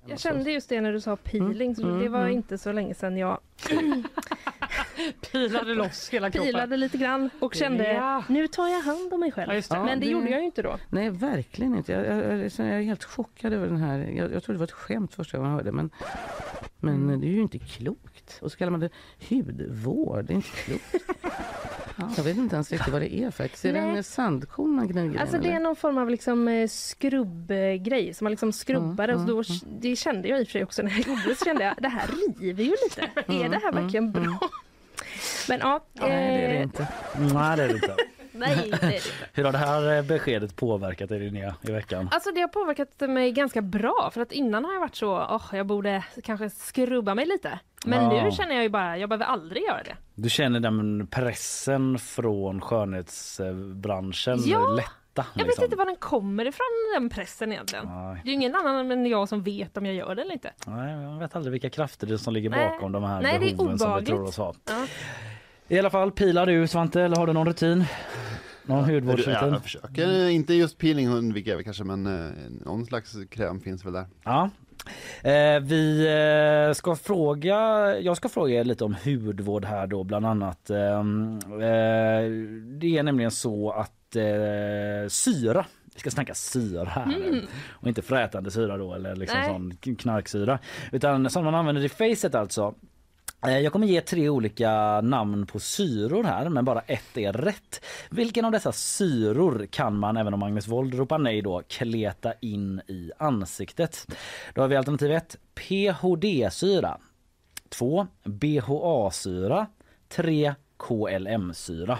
[0.07, 2.31] jag kände just det när du sa peeling, så Mm, det var mm.
[2.33, 3.39] inte så länge sedan jag
[5.31, 6.47] Pilade loss hela kroppen.
[6.51, 8.23] pilade lite grann och kände Ja.
[8.29, 9.53] nu tar jag hand om mig själv.
[9.53, 9.83] Ja, det.
[9.85, 10.77] Men det det- gjorde jag ju inte då.
[10.89, 11.91] Nej, verkligen inte.
[11.91, 13.99] Jag, jag, jag, jag är helt chockad över den här.
[13.99, 15.89] Jag, jag trodde det var ett skämt första gången jag hörde men,
[16.79, 17.21] men Mm.
[17.21, 18.14] det är ju inte klokt.
[18.41, 18.89] Och så kallar man det
[19.29, 20.25] hudvård.
[20.25, 20.95] Det är inte klokt.
[22.17, 23.65] Jag vet inte ens riktigt vad det är faktiskt.
[23.65, 23.97] Är det Nej.
[23.97, 28.31] en sandkorn man gnuggar Alltså det är någon form av liksom eh, skrubbgrej som man
[28.31, 29.43] liksom skrubbar Mm, och då,
[29.81, 31.75] det kände jag i och för sig också när jag gjorde det så kände jag
[31.79, 32.07] det här
[32.39, 33.01] river ju lite.
[33.15, 34.39] är det här mm, verkligen bra?
[35.49, 35.85] Men ja.
[35.93, 36.87] Nej, det är det eh, inte.
[37.17, 37.95] Nej det är det inte.
[38.35, 39.07] Nej, det är det inte.
[39.33, 42.09] Hur har det här eh, beskedet påverkat dig Linnea i veckan?
[42.11, 45.43] Alltså det har påverkat mig ganska bra för att innan har jag varit så, åh
[45.53, 47.59] jag borde kanske skrubba mig lite.
[47.85, 48.23] Men Ja.
[48.23, 49.95] nu känner jag ju bara, jag behöver aldrig göra det.
[50.15, 54.67] Du känner den pressen från skönhetsbranschen Ja.
[54.67, 54.91] lätta?
[55.15, 55.61] Jag liksom.
[55.61, 57.85] vet inte var den kommer ifrån den pressen egentligen.
[57.85, 58.21] Nej.
[58.23, 60.51] Det är ju ingen annan än jag som vet om jag gör det eller inte.
[60.67, 62.69] Nej, jag vet aldrig vilka krafter det som ligger Nej.
[62.69, 64.53] bakom de här Nej, behoven som vi tror oss ha.
[64.65, 64.85] Ja.
[65.67, 67.85] I alla fall, pilar du Svante eller har du någon rutin?
[68.65, 69.33] Någon hudvårdsrutin?
[69.53, 72.31] Jag försöker, inte just peeling undviker jag kanske men eh,
[72.65, 74.05] någon slags kräm finns väl där.
[74.23, 74.49] Ja.
[75.23, 76.07] Eh, vi
[76.69, 77.55] eh, ska fråga,
[77.99, 80.69] jag ska fråga er lite om hudvård här då bland annat.
[80.69, 82.29] Ehm, eh,
[82.79, 87.45] det är nämligen så att eh, syra vi ska snacka syra här Mm.
[87.69, 89.49] och inte frätande syra då eller liksom Nej.
[89.49, 90.59] sån knarksyra
[90.91, 92.75] utan som man använder i facet alltså.
[93.43, 97.85] Eh, Jag kommer ge tre olika namn på syror här men bara ett är rätt.
[98.09, 102.81] Vilken av dessa syror kan man, även om Magnus Wold ropar nej då, kleta in
[102.87, 104.07] i ansiktet?
[104.53, 106.97] Då har vi alternativ 1 PHD-syra,
[107.69, 109.67] 2 BHA-syra,
[110.09, 111.97] 3 KLM-syra.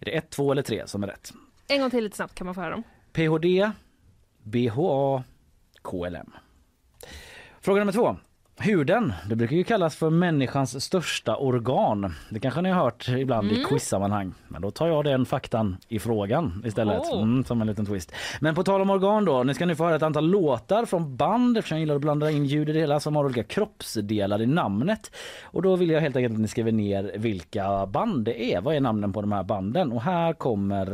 [0.00, 1.32] Är det 1, 2 eller 3 som är rätt?
[1.68, 2.82] En gång till lite snabbt kan man få höra dem.
[3.12, 3.70] PHD,
[4.42, 5.22] BHA,
[5.82, 6.32] KLM.
[7.60, 8.16] Fråga nummer två.
[8.60, 12.14] Huden, det brukar ju kallas för människans största organ.
[12.30, 13.68] Det kanske ni har hört ibland i Mm.
[13.68, 14.34] quizsammanhang.
[14.48, 17.02] Men då tar jag den faktan i frågan istället.
[17.12, 17.22] Åh.
[17.22, 18.12] Mm, som en liten twist.
[18.40, 19.42] Men på tal om organ då.
[19.42, 22.30] Ni ska nu få höra ett antal låtar från band eftersom jag gillar att blanda
[22.30, 25.10] in ljud i det hela som har olika kroppsdelar i namnet.
[25.42, 28.60] Och då vill jag helt enkelt att ni skriver ner vilka band det är.
[28.60, 29.92] Vad är namnen på de här banden?
[29.92, 30.86] Och här kommer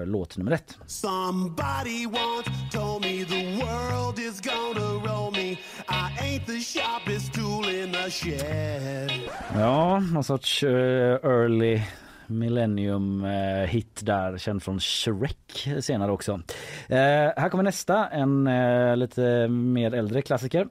[0.00, 0.78] eh, låt nummer ett.
[0.86, 5.58] Somebody once told me the world is gonna roll me.
[5.88, 9.12] I ain't the sharpest tool in the shed.
[9.54, 10.70] Ja, någon sorts uh,
[11.22, 11.82] early
[12.26, 16.32] millennium-hit, eh, där känd från Shrek senare också.
[16.32, 16.40] Uh,
[17.36, 20.68] här kommer nästa, en uh, lite mer äldre klassiker.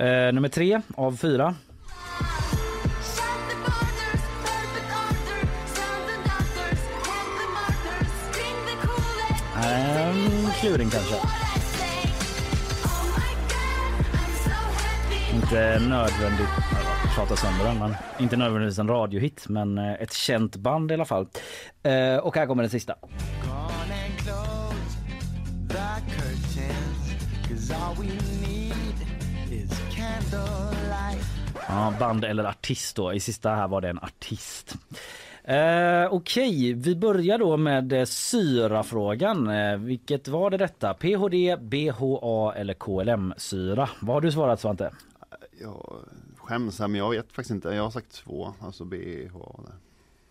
[0.00, 1.54] Uh, nummer tre av fyra.
[9.64, 11.14] En kluring kanske.
[15.34, 16.48] Inte nödvändigt,
[17.04, 20.94] jag pratar sönder den, men inte nödvändigtvis en radiohit men eh, ett känt band i
[20.94, 21.26] alla fall.
[21.82, 22.94] Eh, och här kommer den sista.
[31.68, 33.12] Ja, band eller artist då.
[33.12, 34.74] I sista här var det en artist.
[35.48, 39.48] Eh, Okej, vi börjar då med eh, syrafrågan.
[39.48, 40.94] Eh, vilket var det detta?
[40.94, 43.88] PHD, BHA eller KLM-syra?
[44.00, 44.90] Vad har du svarat Svante?
[45.60, 45.96] Jag
[46.36, 47.68] skäms här men jag vet faktiskt inte.
[47.68, 49.60] Jag har sagt två, alltså BHA.
[49.66, 49.74] där.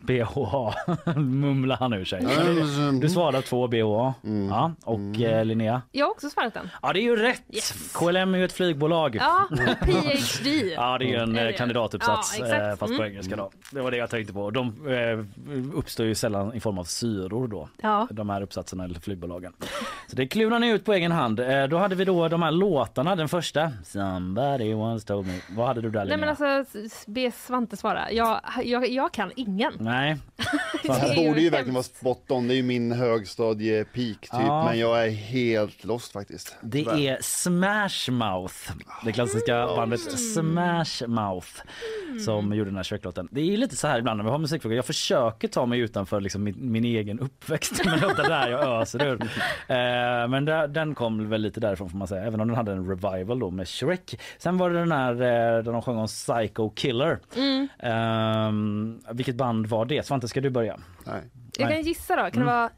[0.06, 0.74] BHA
[1.16, 2.20] mumlar han ur sig.
[2.80, 3.00] Mm.
[3.00, 4.14] Du svarar två BHA.
[4.50, 5.82] Ja, och eh, Linnea?
[5.92, 6.70] Jag har också svarat den.
[6.82, 7.42] Ja det är ju rätt!
[7.94, 9.16] KLM är ju ett flygbolag.
[9.16, 9.48] Ja,
[9.82, 10.74] PhD.
[10.76, 11.54] Ja det är ju en det?
[11.54, 13.12] kandidatuppsats Ja, eh, fast på Mm.
[13.12, 13.52] engelska då.
[13.72, 14.52] Det var det jag tänkte på.
[14.52, 15.26] De eh,
[15.78, 17.70] uppstår ju sällan i form av syror då.
[17.82, 18.08] Ja.
[18.12, 19.54] De här uppsatserna eller flygbolagen.
[20.08, 21.40] Så det klurar ni ut på egen hand.
[21.40, 23.16] Eh, Då hade vi då de här låtarna.
[23.16, 23.72] Den första.
[23.84, 25.40] Somebody once told me.
[25.50, 26.36] Vad hade du där Nej Linnea?
[26.40, 28.12] men alltså, be Svante svara.
[28.12, 29.74] Jag, jag, jag kan ingen.
[29.80, 29.95] Nej.
[30.84, 32.48] Det här borde ju verkligen vara spot on.
[32.48, 34.30] Det är ju min högstadie-peak typ.
[34.32, 34.66] Ja.
[34.66, 36.56] Men jag är helt lost faktiskt.
[36.62, 38.56] Det är Smash Mouth,
[39.06, 41.50] det klassiska bandet Smash Mouth
[42.26, 43.28] som gjorde den här Shrek-låten.
[43.32, 44.76] Det är lite så här ibland när vi har musikfrågor.
[44.76, 49.06] Jag försöker ta mig utanför liksom min, min egen uppväxt är ofta där jag öser
[49.06, 49.22] ur.
[49.22, 52.72] Eh, men där, den kom väl lite därifrån får man säga, även om den hade
[52.72, 54.20] en revival då med Shrek.
[54.38, 57.20] Sen var det den här eh, där de sjöng om Psycho Killer.
[57.36, 57.68] Mm.
[57.80, 60.06] Ehm, vilket band var det?
[60.06, 60.80] Svante, ska du börja?
[61.06, 61.22] Nej.
[61.58, 62.22] Jag kan gissa då.
[62.22, 62.46] Kan Mm.
[62.48, 62.70] det vara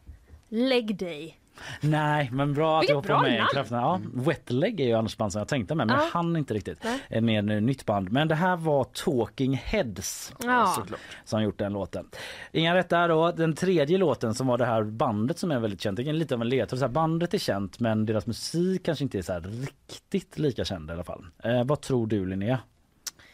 [0.49, 1.39] Leg Day?
[1.81, 3.67] Nej, men bra att du hoppar med namn.
[3.71, 6.09] Ja, Wetleg är ju annars band som jag tänkte med, men Ja.
[6.13, 6.83] hann inte riktigt.
[6.83, 6.99] Nej.
[7.09, 8.11] Ett mer nytt band.
[8.11, 10.85] Men det här var Talking Heads Ja.
[11.25, 12.09] som gjort den låten.
[12.51, 13.31] Inga rätt där då.
[13.31, 15.97] Den tredje låten som var det här bandet som är väldigt känt.
[15.97, 16.79] Det är lite av en ledtråd.
[16.79, 20.89] Så Bandet är känt men deras musik kanske inte är så här riktigt lika känd
[20.89, 21.25] i alla fall.
[21.43, 22.59] Eh, vad tror du Linnea?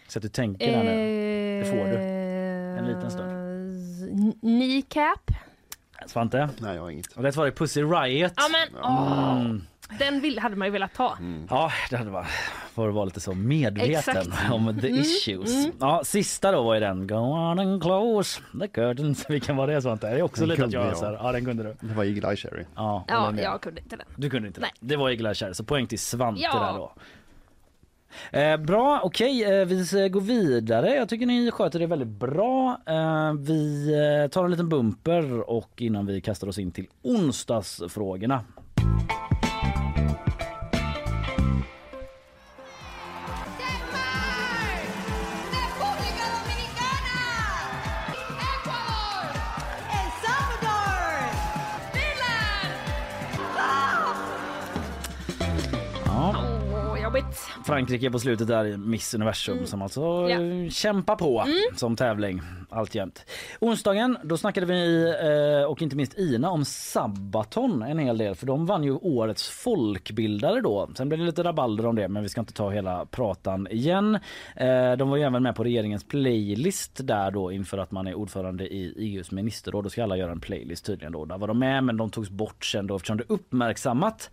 [0.08, 1.60] Så att du tänker där nu.
[1.64, 1.98] Det får du.
[2.80, 3.43] En liten stund.
[4.42, 5.32] Kneecap?
[6.08, 6.50] Svante?
[6.60, 7.08] Nej, jag har inget.
[7.08, 8.34] Och det var det Pussy Riot.
[8.36, 9.62] Ja men åh, Mm.
[10.00, 11.18] den vill, hade man ju velat ta.
[11.50, 12.28] Ja, det hade varit
[12.74, 14.52] för att vara lite så medveten Exakt.
[14.52, 15.54] om the Mm, issues.
[15.66, 15.72] mm.
[15.80, 19.26] Ja, sista då var ju den Go on and close the curtains.
[19.30, 20.10] Vilken var det Svante?
[20.10, 20.94] Det är också Den lite att kunde jag jag.
[20.94, 21.20] ösar.
[21.24, 21.76] Ja, den kunde du.
[21.88, 22.66] Det var Eagle Eye Cherry.
[22.76, 23.44] Ja, Ja, med.
[23.44, 24.06] jag kunde inte den.
[24.16, 24.72] Du kunde inte Nej.
[24.80, 24.88] det.
[24.88, 26.60] Det var Eagle Eye Cherry, så poäng till Svante Ja.
[26.60, 26.94] där då.
[28.32, 30.96] Eh, bra, okej, eh, vi går vidare.
[30.96, 32.78] Jag tycker ni sköter det väldigt bra.
[32.88, 33.94] Eh, vi
[34.24, 38.44] eh, tar en liten bumper och innan vi kastar oss in till onsdagsfrågorna.
[57.66, 61.56] Frankrike på slutet där Miss Universum som alltså eh, kämpar på Mm.
[61.76, 63.26] som tävling alltjämt.
[63.60, 65.10] Onsdagen då snackade vi
[65.62, 69.50] eh, och inte minst Ina om Sabaton en hel del för de vann ju årets
[69.50, 70.90] folkbildare då.
[70.98, 74.16] Sen blev det lite rabalder om det men vi ska inte ta hela pratan igen.
[74.56, 78.14] Eh, de var ju även med på regeringens playlist där då inför att man är
[78.14, 79.84] ordförande i EUs ministerråd.
[79.84, 81.26] Då ska alla göra en playlist tydligen då.
[81.26, 84.30] Där var de med men de togs bort sen då eftersom det uppmärksammat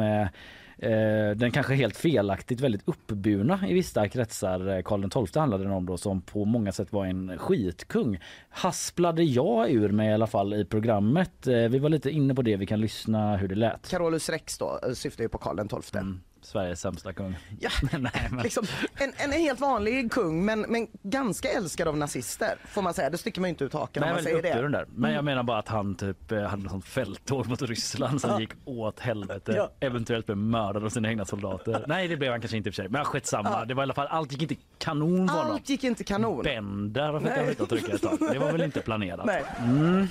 [0.82, 5.74] eh, den kanske helt felaktigt väldigt uppburna i vissa kretsar eh, Karl XII handlade den
[5.74, 8.20] om då som på många sätt var en skitkung.
[8.50, 11.48] Hasplade jag ur mig i alla fall i programmet.
[11.48, 13.90] Eh, vi var lite inne på det, vi kan lyssna hur det lät.
[13.90, 16.02] Carolus Rex då eh, syftar ju på Karl XII.
[16.42, 17.38] Sveriges sämsta kung.
[17.60, 17.70] Ja,
[18.00, 18.44] Nej, men...
[18.44, 18.66] liksom,
[18.96, 23.10] en, en helt vanlig kung men, men ganska älskad av nazister får man säga.
[23.10, 24.70] Det sticker man inte ut hakan Nej, om man säger det.
[24.70, 24.86] där.
[24.96, 25.26] Men jag Mm.
[25.26, 28.40] menar bara att han typ eh, hade något fälttåg mot Ryssland som Ja.
[28.40, 29.54] gick åt helvete.
[29.56, 29.72] Ja.
[29.80, 31.84] Eventuellt blev mördad av sina egna soldater.
[31.88, 32.90] Nej det blev han kanske inte i och för sig.
[32.90, 33.50] Men skitsamma.
[33.60, 33.66] Ja.
[33.66, 35.52] Det var i alla fall, allt gick inte kanon honom.
[35.52, 36.44] Allt gick inte kanon.
[36.44, 37.50] Bänder fick han Nej.
[37.50, 38.18] sitta och trycka ett tag.
[38.34, 39.26] Det var väl inte planerat.
[39.26, 39.44] Nej.
[39.60, 40.08] Mm.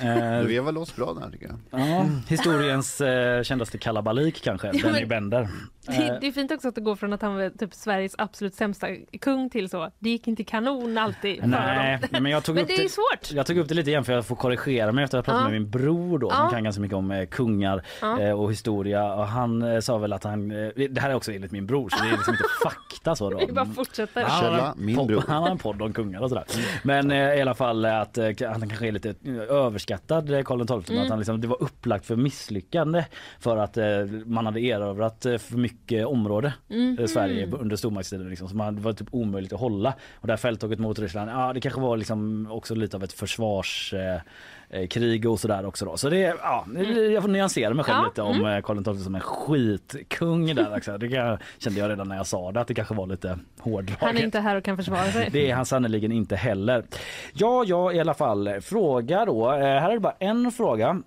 [0.00, 1.80] Eh, Du vevar loss bra där tycker jag.
[1.80, 5.48] ja, historiens eh, kändaste kalabalik kanske, Ja, Benny Bender.
[5.86, 8.14] Det, Eh, det är fint också att det går från att han var typ Sveriges
[8.18, 8.86] absolut sämsta
[9.20, 9.90] kung till så.
[9.98, 11.46] Det gick inte kanon alltid.
[11.46, 13.32] Nej, men jag tog Men upp det är svårt.
[13.32, 15.46] Jag tog upp det lite igen för jag får korrigera mig efter att ha pratat
[15.46, 15.50] Ja.
[15.52, 16.36] med min bror då Ja.
[16.36, 18.20] som kan ganska mycket om eh, kungar Ja.
[18.20, 21.66] eh, och historia och han sa väl att han, det här är också enligt min
[21.66, 23.38] bror så det är liksom inte fakta så då.
[23.46, 24.24] Vi bara fortsätter.
[24.24, 25.24] Han Källa, min podd, bror.
[25.28, 26.44] han har en podd om kungar och sådär.
[26.82, 28.34] Men i alla fall att han
[28.68, 29.14] kanske är lite
[29.48, 30.94] överskattad Karl XII.
[30.96, 31.02] Mm.
[31.04, 33.04] Att han liksom, det var upplagt för misslyckande
[33.40, 33.78] för att
[34.26, 35.71] man hade erövrat för mycket
[36.06, 36.96] område Mhm.
[37.00, 38.28] eh, Sverige under stormaktstiden.
[38.30, 39.94] Liksom, det var typ omöjligt att hålla.
[40.14, 43.12] Och det här fälttåget mot Ryssland, ja det kanske var liksom också lite av ett
[43.12, 45.96] försvars eh, eh, och sådär också då.
[45.96, 46.66] Så det, ja,
[47.12, 48.46] jag får nyansera mig själv Ja, lite om mm.
[48.56, 50.76] eh, Karl XII som en skitkung där.
[50.76, 50.98] Också.
[50.98, 54.00] Det kan- kände jag redan när jag sa det att det kanske var lite hårdraget.
[54.00, 55.28] Han är inte här och kan försvara sig.
[55.32, 56.84] Det är han sannerligen inte heller.
[57.32, 58.60] Ja, ja i alla fall.
[58.60, 59.50] Fråga då.
[59.50, 61.02] Här är det bara en fråga.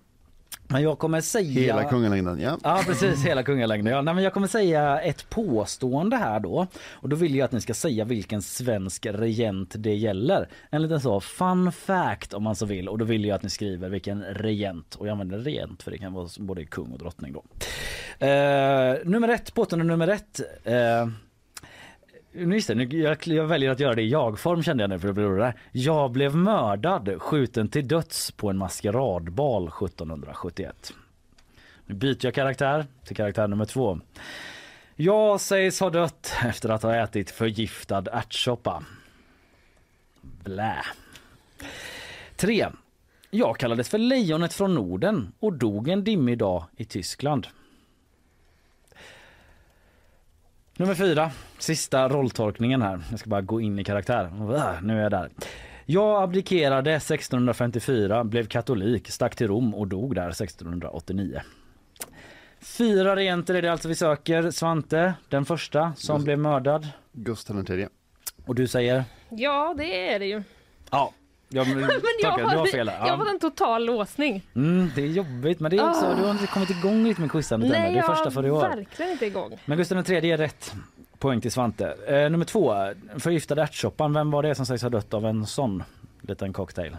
[0.68, 1.62] Men jag kommer säga...
[1.62, 2.58] Hela kungalängden, ja.
[2.64, 3.94] Ja precis, hela kungalängden.
[3.94, 6.68] Ja, nej, men jag kommer säga ett påstående här då.
[6.90, 10.50] Och då vill jag att ni ska säga vilken svensk regent det gäller.
[10.70, 12.90] En liten så fun fact om man så vill.
[12.90, 14.96] Och då vill jag att ni skriver vilken regent.
[14.96, 17.44] Och jag använder regent för det kan vara både kung och drottning då.
[18.26, 20.42] Eh, nummer ett, påstående nummer ett.
[20.64, 21.08] Eh,
[22.36, 25.00] nu Just det, nu, jag, jag väljer att göra det i jag-form kände jag nu
[25.00, 25.54] för att bli där.
[25.72, 30.94] Jag blev mördad, skjuten till döds på en maskeradbal 1771.
[31.86, 34.00] Nu byter jag karaktär till karaktär nummer två.
[34.96, 38.84] Jag sägs ha dött efter att ha ätit förgiftad ärtsoppa.
[40.22, 40.76] Blä.
[42.36, 42.68] 3.
[43.30, 47.48] Jag kallades för lejonet från Norden och dog en dimmig dag i Tyskland.
[50.78, 53.02] Nummer fyra, sista rolltolkningen här.
[53.10, 54.32] Jag ska bara gå in i karaktär.
[54.56, 55.30] Ah, Nu är jag där.
[55.86, 61.42] Jag abdikerade 1654, blev katolik, stack till Rom och dog där 1689.
[62.62, 64.52] Fyra regenter är det alltså vi söker.
[64.52, 66.88] Svante, den första som blev mördad.
[67.12, 67.88] Gustav III.
[68.46, 69.04] Och du säger?
[69.30, 70.44] Ja, det är det ju.
[70.92, 71.14] Ja,
[71.56, 72.88] jag, Men jag tackar, du har fel.
[72.88, 74.44] jag har fått en total låsning.
[74.54, 74.60] Ja.
[74.62, 76.16] Mm, det är jobbigt men det är också, Ah.
[76.16, 77.80] du har inte kommit igång lite med quizandet ännu.
[77.80, 78.62] Nej, Det är första för i har år.
[78.62, 79.58] verkligen inte igång.
[79.66, 80.74] Men Gustav III är rätt.
[81.20, 81.96] Poäng till Svante.
[82.08, 82.76] Eh, nummer två,
[83.18, 84.14] förgiftade ärtsoppan.
[84.14, 85.84] Vem var det som sägs ha dött av en sån
[86.22, 86.98] liten cocktail?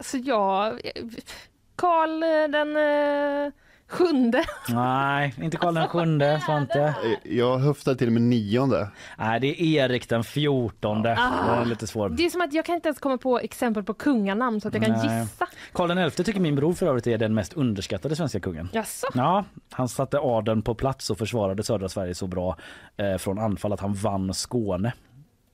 [0.00, 0.80] Så jag...
[1.76, 3.52] Karl eh, den eh,
[3.88, 4.44] sjunde.
[4.68, 6.94] Nej, inte Karl den sjunde, Svante.
[7.22, 8.88] Jag höftar till med nionde.
[9.18, 11.16] Nej, det är Erik den fjortonde.
[11.18, 11.54] Ah.
[11.54, 12.08] Det är lite svår.
[12.08, 14.74] Det är som att jag kan inte ens komma på exempel på kunganamn så att
[14.74, 15.20] jag kan Nej.
[15.20, 15.46] gissa.
[15.72, 18.68] Karl den elfte tycker min bror för övrigt är den mest underskattade svenska kungen.
[18.72, 19.06] Jaså?
[19.14, 22.56] Ja, han satte adeln på plats och försvarade södra Sverige så bra
[22.96, 24.92] eh, från anfall att han vann Skåne.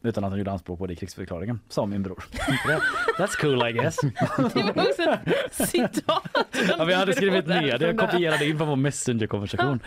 [0.02, 2.24] Utan att han gjorde anspråk på det i krigsförklaringen, sa min bror.
[3.18, 3.96] That's cool I guess.
[4.54, 6.22] Det var också ett citat.
[6.78, 7.96] Ja, vi hade skrivit ner det, där.
[7.96, 9.80] kopierade in på vår Messenger-konversation.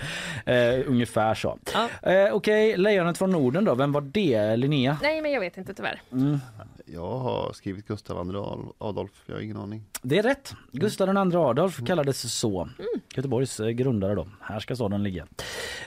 [0.45, 0.55] Eh,
[0.87, 1.59] ungefär så.
[1.73, 2.11] Ja.
[2.11, 4.55] Eh, Okej, lejonet från Norden då, vem var det?
[4.55, 4.97] Linnea?
[5.01, 6.01] Nej, men jag vet inte tyvärr.
[6.11, 6.39] Mm.
[6.85, 9.83] Jag har skrivit Gustav II Adolf, jag har ingen aning.
[10.01, 10.53] Det är rätt.
[10.71, 12.69] Gustav II Adolf kallades så.
[13.15, 14.27] Göteborgs eh, grundare då.
[14.41, 15.27] Här ska staden ligga.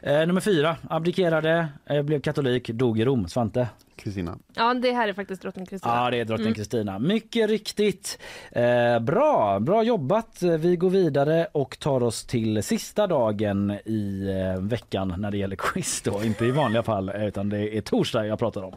[0.03, 0.77] Eh, nummer fyra.
[0.91, 3.29] Abdikerade, eh, blev katolik, dog i Rom.
[3.29, 3.69] Svante?
[3.99, 4.39] Kristina.
[4.55, 5.95] Ja, det här är faktiskt drottning Kristina.
[5.95, 6.55] Ja, det är drottning Mm.
[6.55, 6.99] Kristina.
[6.99, 8.19] Mycket riktigt.
[8.53, 10.43] Eh, bra, bra jobbat.
[10.43, 15.57] Vi går vidare och tar oss till sista dagen i eh, veckan när det gäller
[15.57, 16.03] quiz.
[16.03, 16.25] Då.
[16.25, 18.75] Inte i vanliga fall, utan det är torsdag jag pratar om.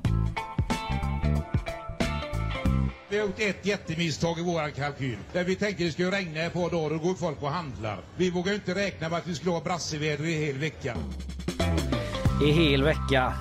[3.10, 5.18] Vi har gjort ett jättemisstag i våran kalkyl.
[5.34, 7.98] Där vi tänkte det skulle regna ett par dagar och går folk och handlar.
[8.18, 10.96] Vi vågar inte räkna med att vi skulle ha brasseväder i hel vecka.
[12.48, 13.34] I hel vecka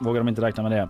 [0.00, 0.88] vågar de inte räkna med det.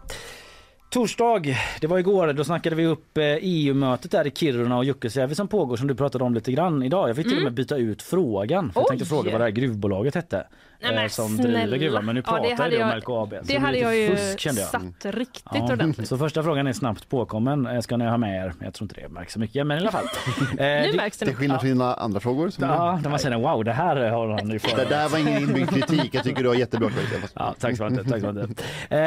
[0.91, 1.43] Torsdag,
[1.81, 5.49] det var igår, då snackade vi upp eh, EU-mötet där i Kiruna och Jukkasjärvi som
[5.49, 7.09] pågår som du pratade om lite grann idag.
[7.09, 8.73] Jag fick till och med byta ut frågan.
[8.73, 10.47] För jag tänkte fråga vad det här gruvbolaget hette.
[10.81, 11.59] Nej, men eh, som snälla.
[11.59, 12.05] driver gruvan.
[12.07, 13.31] Men nu Ja, det pratar hade jag om LKAB.
[13.31, 14.55] det blir hade jag ju fusk, jag.
[14.55, 16.09] satt riktigt Ja, ordentligt.
[16.09, 17.67] Så första frågan är snabbt påkommen.
[17.67, 18.53] Eh, Ska ni ha med er?
[18.61, 20.05] Jag tror inte det märks så mycket, men i alla fall.
[20.59, 22.51] Eh, Nu märks det Till skillnad från dina andra frågor.
[22.51, 25.43] Som Ja, när man känner wow, det här har han ju det där var ingen
[25.43, 26.15] inbyggd kritik.
[26.15, 27.29] Jag tycker du har jättebra kvalitet.
[27.35, 28.09] Ja, tack så mycket.
[28.09, 28.61] Tack så mycket.
[28.91, 28.99] Eh,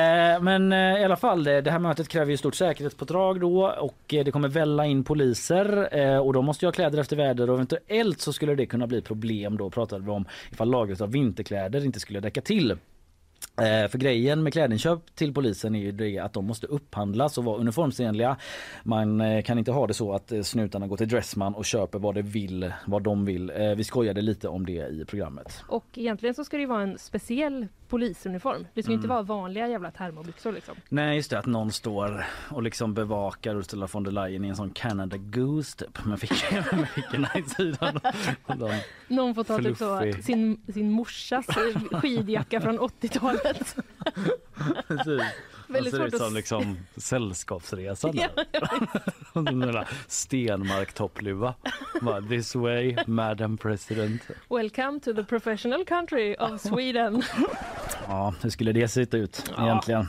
[0.42, 4.14] men eh, i alla fall, det, det här mötet kräver ju stort säkerhetspådrag då och
[4.14, 7.50] eh, det kommer välla in poliser eh, och de måste ju ha kläder efter väder
[7.50, 11.12] och eventuellt så skulle det kunna bli problem då pratade vi om ifall lagret av
[11.12, 12.78] vinterkläder inte skulle räcka till.
[13.62, 17.44] Eh, för grejen med klädinköp till polisen är ju det att de måste upphandlas och
[17.44, 18.38] vara uniformsenliga.
[18.84, 22.00] Man eh, kan inte ha det så att eh, snutarna går till Dressman och köper
[22.00, 22.74] vad de vill.
[22.86, 23.52] Vad de vill.
[23.78, 25.64] Vi skojade lite om det i programmet.
[25.68, 28.68] Och egentligen så ska det vara en speciell polisuniform.
[28.74, 29.16] Det ska ju inte Mm.
[29.16, 30.76] vara vanliga jävla termobyxor liksom.
[30.90, 34.56] Nej just det att någon står och liksom bevakar Ursula von der Leyen i en
[34.56, 38.00] sån Canada Goose typ med fick- med fickorna i sidan.
[39.08, 41.46] Någon får ta typ så sin, sin morsas
[41.92, 43.51] skidjacka från 80-talet.
[45.04, 45.24] 是，
[45.74, 45.92] Precis.
[45.94, 48.88] Han Väldigt ser ut som liksom sällskapsresan Ja, där.
[49.52, 51.54] Den där Stenmark toppluva.
[52.02, 54.22] Bara, This way, Madam President.
[54.50, 57.22] Welcome to the professional country of Sweden.
[58.08, 60.08] Ja, hur skulle det se ut egentligen?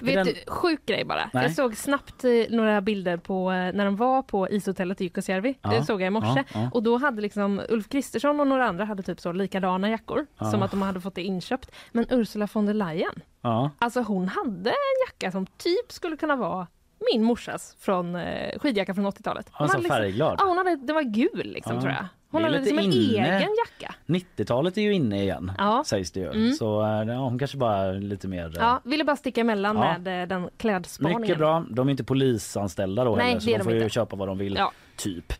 [0.00, 1.30] Vet Den- du, sjuk grej bara.
[1.32, 1.42] Nej.
[1.42, 5.58] Jag såg snabbt några bilder på eh, när de var på ishotellet i Jukkasjärvi.
[5.62, 6.44] Ja, Det såg jag i morse.
[6.54, 6.70] ja, ja.
[6.74, 10.26] Och då hade liksom Ulf Kristersson och några andra hade typ så likadana jackor.
[10.38, 10.50] Ja.
[10.50, 11.70] Som att de hade fått det inköpt.
[11.92, 13.70] Men Ursula von der Leyen, Ja.
[13.78, 14.76] alltså hon hade en
[15.08, 16.66] jacka som typ skulle kunna vara
[17.12, 19.46] min morsas från eh, skidjacka från 80-talet.
[19.52, 20.36] Ja, så hade liksom, färgglad.
[20.38, 21.80] Ja, hon hade, det var gul liksom Ja.
[21.80, 22.04] tror jag.
[22.30, 23.36] Hon hade liksom en inne.
[23.38, 23.48] egen
[23.80, 23.94] jacka.
[24.06, 25.82] 90-talet är ju inne igen Ja.
[25.86, 26.26] sägs det ju.
[26.30, 26.52] Mm.
[26.52, 29.98] Så eh, ja, hon kanske bara lite mer eh, Ja, ville bara sticka emellan Ja.
[29.98, 31.20] med den klädspaningen.
[31.20, 31.64] Mycket bra.
[31.70, 33.88] De är inte polisanställda då Nej, heller så de de får ju inte.
[33.94, 34.54] köpa vad de vill.
[34.54, 34.72] Ja.
[35.02, 35.32] Typ.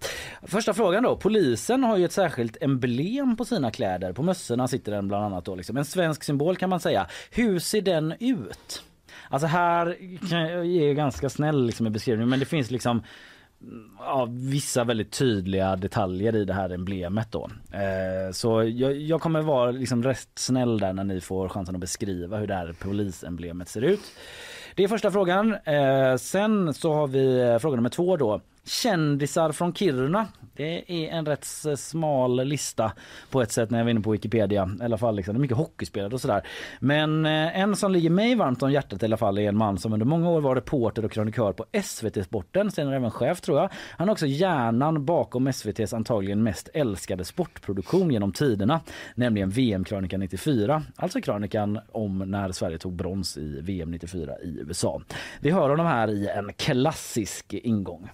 [0.43, 1.17] Första frågan då.
[1.17, 4.13] Polisen har ju ett särskilt emblem på sina kläder.
[4.13, 5.77] På mössorna sitter den bland annat då liksom.
[5.77, 7.07] En svensk symbol kan man säga.
[7.31, 8.83] Hur ser den ut?
[9.29, 9.97] Alltså här
[10.31, 13.03] kan jag ge ganska snäll liksom i beskrivningen men det finns liksom
[13.99, 17.51] ja, vissa väldigt tydliga detaljer i det här emblemet då.
[17.73, 21.81] Eh, så jag, jag kommer vara liksom rätt snäll där när ni får chansen att
[21.81, 24.01] beskriva hur det här polisemblemet ser ut.
[24.81, 25.57] Det är första frågan.
[25.65, 28.41] Eh, sen så har vi eh, fråga nummer två då.
[28.65, 30.27] Kändisar från Kiruna.
[30.57, 31.45] Det är en rätt
[31.77, 32.93] smal lista
[33.31, 34.71] på ett sätt när jag var inne på Wikipedia.
[34.81, 36.47] I alla fall liksom, det är mycket hockeyspelare och sådär.
[36.81, 39.79] Men eh, en som ligger mig varmt om hjärtat i alla fall är en man
[39.79, 43.59] som under många år var reporter och krönikör på SVT Sporten, senare även chef tror
[43.59, 43.71] jag.
[43.97, 48.81] Han är också hjärnan bakom SVTs antagligen mest älskade sportproduktion genom tiderna,
[49.15, 50.83] nämligen VM-krönikan 94.
[50.97, 55.03] Alltså krönikan om när Sverige tog brons i VM 94 i USA.
[55.41, 58.09] Vi hör honom här i en klassisk ingång.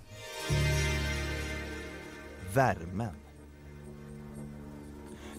[2.56, 3.14] Värmen.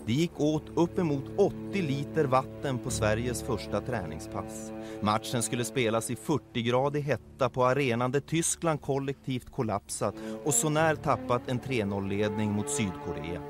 [0.05, 4.71] Det gick åt uppemot 80 liter vatten på Sveriges första träningspass.
[5.01, 10.95] Matchen skulle spelas i 40-gradig hetta på arenan där Tyskland kollektivt kollapsat och så när
[10.95, 13.41] tappat en 3-0-ledning mot Sydkorea.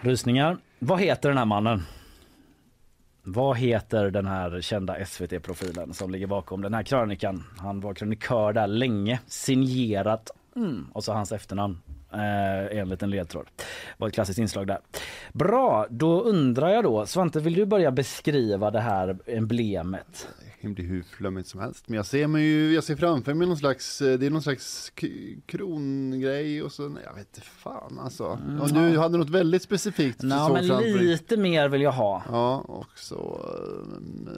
[0.00, 0.58] Rysningar.
[0.78, 1.82] Vad heter den här mannen?
[3.22, 7.44] Vad heter den här kända SVT-profilen som ligger bakom den här krönikan?
[7.58, 10.86] Han var krönikör där länge, signerat mm.
[10.92, 11.78] och så hans efternamn.
[12.12, 13.46] Eh, en liten ledtråd.
[13.98, 14.78] var ett klassiskt inslag där.
[15.32, 20.28] Bra, då undrar jag då, Svante vill du börja beskriva det här emblemet?
[20.60, 21.88] Kan bli hur flummigt som helst.
[21.88, 24.42] Men jag ser mig ju, jag ser framför mig någon slags, eh, det är någon
[24.42, 24.92] slags
[25.46, 28.38] krongrej och så, nej, jag vet inte fan alltså.
[28.48, 32.22] Mm, Om du hade något väldigt specifikt Nå, så men lite mer vill jag ha.
[32.28, 33.40] Ja, och så,
[34.26, 34.32] eh,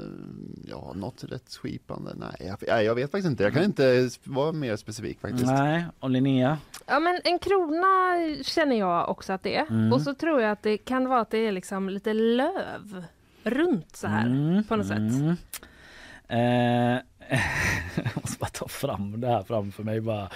[0.71, 2.15] ja, något rättskipande.
[2.17, 3.43] Nej jag, nej, jag vet faktiskt inte.
[3.43, 5.47] Jag kan inte vara mer specifik faktiskt.
[5.47, 6.59] Nej, och Linnea?
[6.87, 9.67] Ja men en krona känner jag också att det är.
[9.71, 9.93] Mm.
[9.93, 13.05] Och så tror jag att det kan vara att det är liksom lite löv
[13.43, 15.39] runt så här Mm, på något sätt.
[16.31, 16.99] Eh,
[17.97, 20.29] jag måste bara ta fram det här framför mig bara.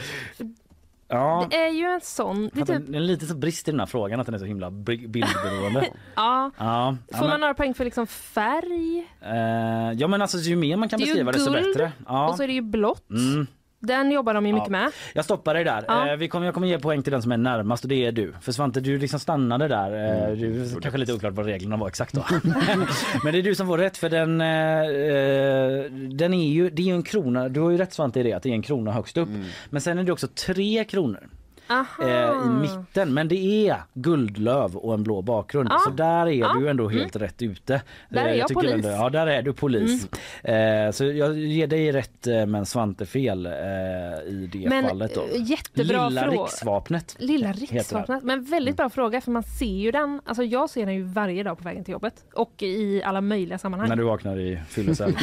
[1.08, 1.46] Ja.
[1.50, 2.50] Det är ju en sån...
[2.54, 4.38] Det är Det typ, är lite så brist i den här frågan att den är
[4.38, 5.88] så himla bi- bildberoende.
[6.16, 6.50] ja.
[6.58, 9.06] ja, Får man men, några poäng för liksom färg?
[9.20, 11.92] eh, ja men alltså ju mer man kan det beskriva desto bättre.
[12.06, 12.28] Ja.
[12.28, 13.10] och så är det ju blått.
[13.10, 13.46] Mm.
[13.86, 14.92] Den jobbar de ju mycket med.
[15.12, 15.84] Jag stoppar dig där.
[15.88, 16.10] Ja.
[16.10, 18.12] Eh, vi kommer, jag kommer ge poäng till den som är närmast och det är
[18.12, 18.34] du.
[18.40, 20.28] För Svante du liksom stannade där.
[20.30, 22.24] Eh, du, kanske lite oklart vad reglerna var exakt då.
[23.24, 26.86] Men det är du som får rätt för den, eh, den är ju, det är
[26.86, 27.48] ju en krona.
[27.48, 29.28] Du har ju rätt Svante i det att det är en krona högst upp.
[29.70, 31.28] Men sen är det också tre kronor.
[31.68, 35.78] Eh, i mitten men det är guldlöv och en blå bakgrund Ja.
[35.84, 36.52] så där är Ja.
[36.58, 37.82] du ändå helt rätt ute.
[38.08, 38.74] Där är Eh, jag tycker polis.
[38.74, 40.08] Ändå, ja där är du polis.
[40.44, 45.14] Eh, så jag ger dig rätt eh, men Svante fel eh, i det Men, fallet
[45.14, 45.20] då.
[45.22, 46.42] eh, jättebra Lilla fråga.
[46.42, 47.16] riksvapnet.
[47.18, 48.22] Lilla riksvapnet.
[48.22, 50.20] Men väldigt bra fråga för man ser ju den.
[50.24, 52.14] Alltså jag ser den ju varje dag på vägen till jobbet.
[52.34, 53.88] Och i alla möjliga sammanhang.
[53.88, 55.12] När du vaknar i fyllecell.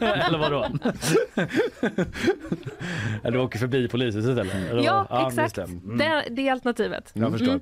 [0.00, 0.66] Eller vadå?
[3.32, 4.70] Du åker förbi polishuset eller?
[4.70, 5.26] eller Ja, vad?
[5.28, 5.51] exakt.
[5.54, 5.62] Det.
[5.62, 5.98] Mm.
[5.98, 7.10] Det, det är alternativet.
[7.12, 7.60] Jag förstår.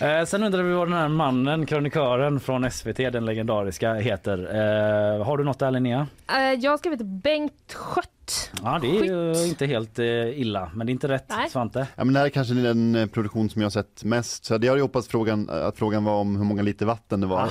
[0.00, 0.20] Mm.
[0.20, 4.38] Eh, sen undrar vi vad den här mannen, krönikören från SVT, den legendariska, heter.
[4.38, 6.06] Eh, har du något där Linnea?
[6.28, 7.72] Eh, jag har skrivit Bengt
[8.62, 11.50] Ja, det är ju inte helt eh, illa, men det är inte rätt Nej.
[11.50, 11.86] Svante.
[11.96, 14.44] Ja, men det här är kanske den eh, produktion som jag har sett mest.
[14.44, 17.26] Så jag hade ju hoppats frågan, att frågan var om hur många liter vatten det
[17.26, 17.50] var.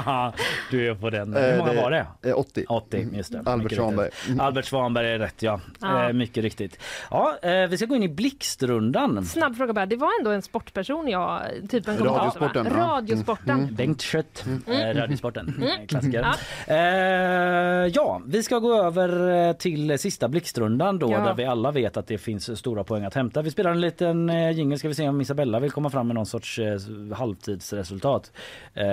[0.70, 1.36] du är på den.
[1.36, 2.06] Eh, Hur många det- var det?
[2.30, 2.64] eh, 80.
[2.68, 3.42] 80, just det.
[3.46, 4.06] Albert Svanberg.
[4.06, 4.40] riktigt.
[4.40, 5.60] Albert Svanberg är rätt ja.
[5.80, 6.06] Ja.
[6.08, 6.78] Eh, mycket riktigt.
[7.10, 9.24] Ja, eh, vi ska gå in i blixtrundan.
[9.24, 9.86] Snabb fråga bara.
[9.86, 11.98] Det var ändå en sportperson jag typ en?
[11.98, 12.76] Radiosporten, ja.
[12.78, 13.60] Radiosporten.
[13.60, 13.74] Mm.
[13.74, 14.80] Bengt Schött, Mm.
[14.96, 15.62] eh, Radiosporten, Mm.
[15.80, 16.26] Eh, klassiker.
[16.66, 16.74] Ja.
[16.74, 21.18] Eh, ja, vi ska gå över eh, till sista blixtrundan då Ja.
[21.20, 23.42] där vi alla vet att det finns stora poäng att hämta.
[23.42, 26.14] Vi spelar en liten eh, jingle ska vi se om Isabella vill komma fram med
[26.14, 26.78] någon sorts eh,
[27.14, 28.32] halvtidsresultat.
[28.74, 28.84] Eh,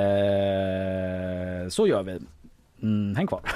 [1.70, 2.20] så gör vi.
[2.82, 3.42] Mm, häng kvar.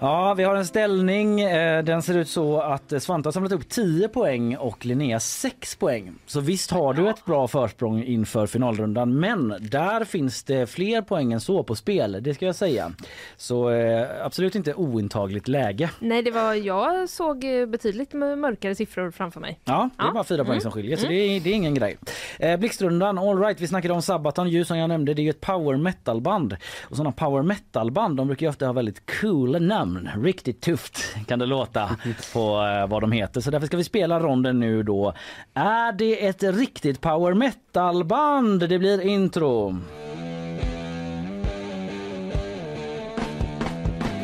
[0.00, 1.40] Ja, vi har en ställning.
[1.40, 5.20] Eh, Den ser ut så att eh, Svante har samlat upp 10 poäng och Linnea
[5.20, 6.12] 6 poäng.
[6.26, 11.32] Så visst har du ett bra försprång inför finalrundan, men där finns det fler poäng
[11.32, 12.92] än så på spel, det ska jag säga.
[13.36, 15.90] Så eh, absolut inte ointagligt läge.
[16.00, 19.60] Nej, det var, jag såg betydligt mörkare siffror framför mig.
[19.64, 20.12] Ja, det är Ja.
[20.12, 20.60] bara fyra poäng Mm.
[20.60, 21.96] som skiljer så det är, det är ingen grej.
[22.38, 25.40] Eh, Blixtrundan, all right, vi snackade om Sabaton ju som jag nämnde, det är ett
[25.40, 26.56] power metal band.
[26.82, 29.87] Och sådana power metal band de brukar ofta ha väldigt coola namn.
[29.96, 31.96] Riktigt tufft kan det låta
[32.32, 33.40] på eh, vad de heter.
[33.40, 35.14] Så därför ska vi spela ronden nu då.
[35.54, 38.68] Är det ett riktigt power metal band?
[38.68, 39.78] Det blir intro.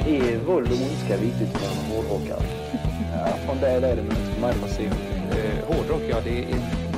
[0.06, 2.42] Är våld och ondska viktigt för en hårdrockare?
[3.16, 4.96] Ja, från det är det men för mig personligen.
[5.30, 6.48] Eh, hårdrock, ja det är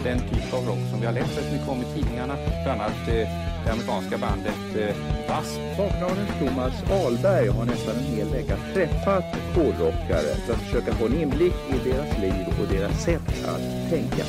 [0.07, 2.35] den typ av rock som vi har läst rätt mycket om i tidningarna.
[2.65, 3.29] Bland annat eh,
[3.65, 4.97] det amerikanska bandet eh,
[5.29, 5.61] Wasp.
[6.39, 9.25] Thomas Ahlberg har nästan en hel vecka träffat
[9.55, 14.25] hårdrockare för att försöka få en inblick i deras liv och deras sätt att tänka.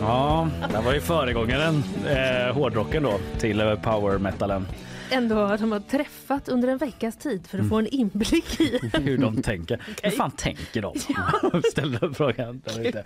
[0.00, 4.66] Ja, det var ju föregångaren, eh, hårdrocken då, till eh, power metalen.
[5.10, 8.80] Ändå att de har träffat under en veckas tid för att få en inblick i
[8.92, 9.82] hur de tänker.
[10.02, 10.94] Hur fan tänker de?
[11.70, 12.62] Ställde frågan.
[12.78, 13.04] ute.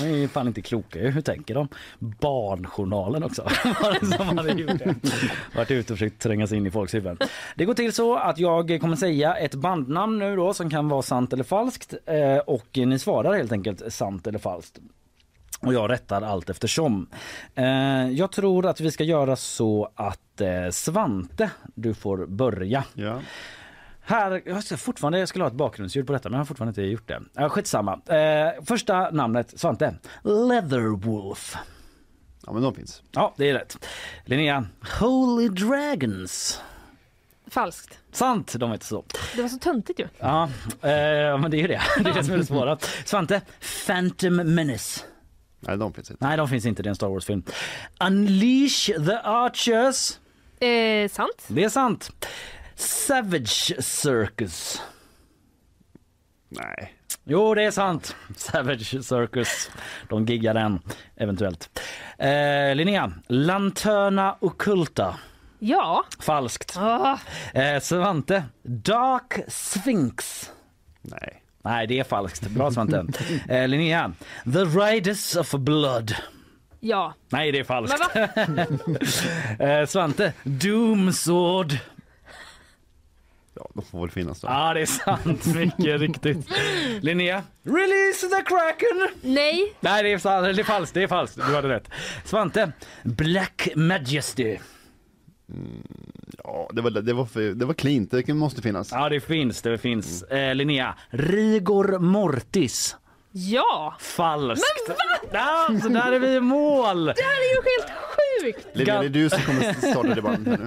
[0.00, 0.98] De är fan inte kloka.
[0.98, 1.68] Hur tänker de?
[1.98, 3.48] Barnjournalen också.
[4.16, 4.94] Som hade gjort det.
[5.56, 7.18] Varit ute och försökt tränga sig in i folks huvuden.
[7.56, 11.02] Det går till så att jag kommer säga ett bandnamn nu då som kan vara
[11.02, 14.78] sant eller falskt eh, och ni svarar helt enkelt sant eller falskt.
[15.60, 17.06] Och jag rättar allt eftersom.
[17.54, 22.84] Eh, jag tror att vi ska göra så att eh, Svante, du får börja.
[22.94, 23.20] Ja.
[24.00, 26.70] Här, jag ska fortfarande, jag skulle ha ett bakgrundsljud på detta men jag har fortfarande
[26.70, 27.22] inte gjort det.
[27.38, 28.00] Äh, skitsamma.
[28.06, 29.94] Eh, första namnet, Svante.
[30.22, 31.56] Leatherwolf.
[32.46, 33.02] Ja men de finns.
[33.10, 33.86] Ja, det är rätt.
[34.24, 34.66] Linnea.
[35.00, 36.60] Holy Dragons.
[37.46, 37.98] Falskt.
[38.12, 39.04] Sant, de heter så.
[39.36, 40.08] Det var så töntigt ju.
[40.18, 40.42] Ja,
[40.82, 41.80] eh, men det är ju det.
[42.04, 42.78] Det är det som är det svåra.
[43.04, 43.40] Svante.
[43.86, 45.04] Phantom Menace.
[45.60, 46.26] Nej, de finns inte.
[46.26, 46.82] Nej, de finns inte.
[46.82, 47.42] Det är en Star Wars-film.
[48.00, 50.18] Unleash the Archers.
[50.60, 51.44] Eh, sant.
[51.48, 52.10] Det är sant.
[52.74, 54.82] Savage Circus.
[56.48, 56.94] Nej.
[57.24, 58.16] Jo, det är sant.
[58.36, 59.70] Savage Circus.
[60.08, 60.80] De giggar den,
[61.16, 61.80] eventuellt.
[62.18, 63.12] Eh, Linnea.
[63.26, 65.18] Lanterna Occulta.
[65.58, 66.04] Ja.
[66.20, 66.76] Falskt.
[66.78, 67.18] Ah.
[67.54, 68.44] Eh, Svante.
[68.62, 70.50] Dark Sphinx.
[71.02, 71.42] Nej.
[71.68, 72.48] Nej, det är falskt.
[72.48, 73.06] Bra Svante.
[73.48, 74.12] eh, Linnea.
[74.44, 76.14] The Riders of Blood.
[76.80, 77.14] Ja.
[77.28, 77.98] Nej, det är falskt.
[79.60, 80.32] Eh, Svante.
[80.42, 81.72] Doomsword.
[83.54, 84.42] Ja, de får väl finnas.
[84.42, 85.46] Ja, det är sant.
[85.46, 86.50] Mycket riktigt.
[87.00, 89.08] Linnea, release the kraken!
[89.22, 89.74] Nej.
[89.80, 90.56] Nej, det är, sant.
[90.56, 90.94] det är falskt.
[90.94, 91.36] Det är falskt.
[91.36, 91.90] Du hade rätt.
[92.24, 92.72] Svante,
[93.02, 94.58] Black Majesty.
[95.54, 95.82] Mm,
[96.44, 98.92] ja, det var, det var, för, det var cleant, det måste finnas.
[98.92, 99.62] Ja, det finns.
[99.62, 100.24] Det finns.
[100.30, 100.48] Mm.
[100.50, 102.96] Eh, Linnea, Rigor Mortis.
[103.32, 103.94] Ja!
[103.98, 104.64] Falskt.
[104.88, 105.28] Men va?
[105.32, 107.04] Ja, så där är vi i mål.
[107.04, 108.76] Det här är ju helt sjukt!
[108.76, 110.60] Linnea, det är du som kommer starta det bandet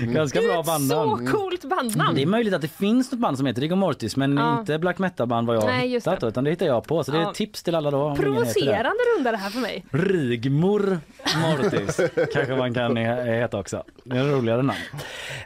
[0.00, 0.06] nu.
[0.12, 1.26] Ganska bra bandnamn.
[1.26, 2.14] Så coolt bandnamn!
[2.14, 4.60] Det är möjligt att det finns något band som heter Rigor Mortis men Ja.
[4.60, 6.26] inte black metal band vad jag Nej, just hittat det.
[6.26, 7.04] utan det hittar jag på.
[7.04, 7.30] Så det är Ja.
[7.30, 8.14] ett tips till alla då.
[8.16, 9.84] Provocerande runda det här för mig.
[9.90, 10.98] Rigmor
[11.42, 11.96] Mortis
[12.32, 13.84] kanske man kan he- heta också.
[14.04, 14.78] Det är en roligare namn.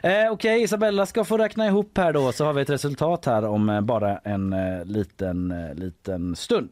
[0.03, 3.45] Eh, Okej, Isabella ska få räkna ihop här då så har vi ett resultat här
[3.45, 6.62] om eh, bara en eh, liten, eh, liten stund.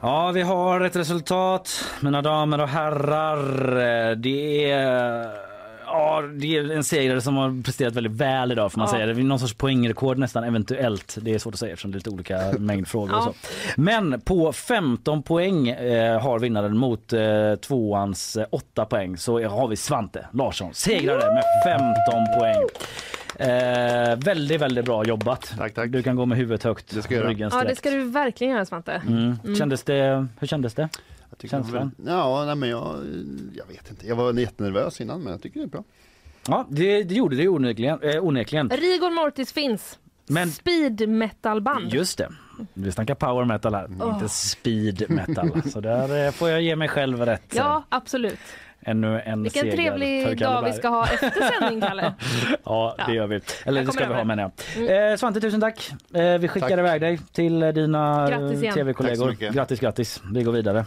[0.00, 3.76] Ja, vi har ett resultat, mina damer och herrar.
[4.10, 5.46] Eh, Det är...
[5.88, 8.92] Ja, det är en segrare som har presterat väldigt väl idag får man Ja.
[8.94, 9.06] säga.
[9.06, 11.16] Det är någon sorts poängrekord nästan eventuellt.
[11.20, 13.34] Det är svårt att säga eftersom det är lite olika mängd frågor och Ja.
[13.74, 13.80] så.
[13.80, 19.68] Men på 15 poäng eh, har vinnaren mot eh, tvåans eh, 8 poäng så har
[19.68, 22.56] vi Svante Larsson segrare med 15 poäng.
[23.38, 25.54] Eh, väldigt, väldigt bra jobbat.
[25.58, 25.90] Tack, tack.
[25.90, 26.94] Du kan gå med huvudet högt.
[26.94, 27.30] Det ska jag göra.
[27.30, 28.92] ryggen Ja, det ska du verkligen göra Svante.
[29.06, 29.34] Mm.
[29.44, 29.56] Mm.
[29.56, 30.88] Kändes det, hur kändes det?
[31.50, 31.92] Känslan?
[31.98, 32.94] väl- Ja, nej, men jag,
[33.56, 34.06] jag vet inte.
[34.06, 35.84] Jag var jättenervös innan men jag tycker det är bra.
[36.48, 37.98] Ja, det, det gjorde det onekligen.
[38.02, 38.70] Eh, onekligen.
[38.70, 39.98] Rigor Mortis finns.
[40.28, 41.92] Men Speed metal-band.
[41.94, 42.28] just det,
[42.74, 44.14] vi snackar power metal här, Åh.
[44.14, 45.62] inte speed metal.
[45.72, 47.52] Så där eh, får jag ge mig själv rätt.
[47.56, 48.38] Ja, absolut.
[48.88, 52.14] Ännu en Vilken seger trevlig dag vi ska ha efter sändning, Kalle.
[52.64, 53.14] Ja, det Ja.
[53.14, 53.40] gör vi.
[53.64, 55.10] Eller det ska vi ha menar jag.
[55.12, 55.90] Eh, Svante, tusen tack.
[56.14, 56.78] Eh, vi skickar Tack.
[56.78, 59.30] iväg dig till dina Grattis tv-kollegor.
[59.30, 59.54] mycket.
[59.54, 60.22] Grattis, grattis.
[60.34, 60.84] Vi går vidare.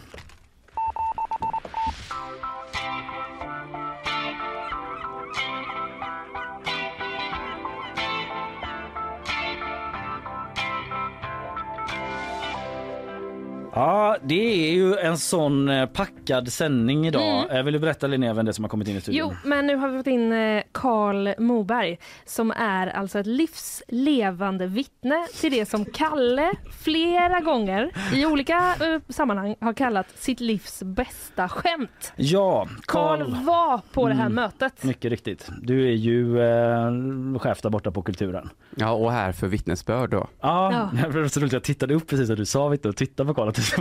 [14.22, 17.44] Det är ju en sån eh, packad sändning idag.
[17.44, 17.56] Mm.
[17.56, 19.28] Eh, Vill du berätta Linnea vem det är som har kommit in i studion?
[19.30, 24.66] Jo, men nu har vi fått in eh, Karl Moberg som är alltså ett livslevande
[24.66, 26.50] vittne till det som Kalle
[26.84, 32.12] flera gånger i olika eh, sammanhang har kallat sitt livs bästa skämt.
[32.16, 34.34] Ja, Karl var på det här Mm.
[34.34, 34.84] mötet.
[34.84, 35.48] Mycket riktigt.
[35.62, 38.48] Du är ju eh, chef där borta på Kulturen.
[38.76, 40.26] Ja, och här för vittnesbörd då.
[40.40, 41.52] Ja, det var så roligt.
[41.52, 43.80] Jag tittade upp precis när du sa vitt och tittade på Karl att du ska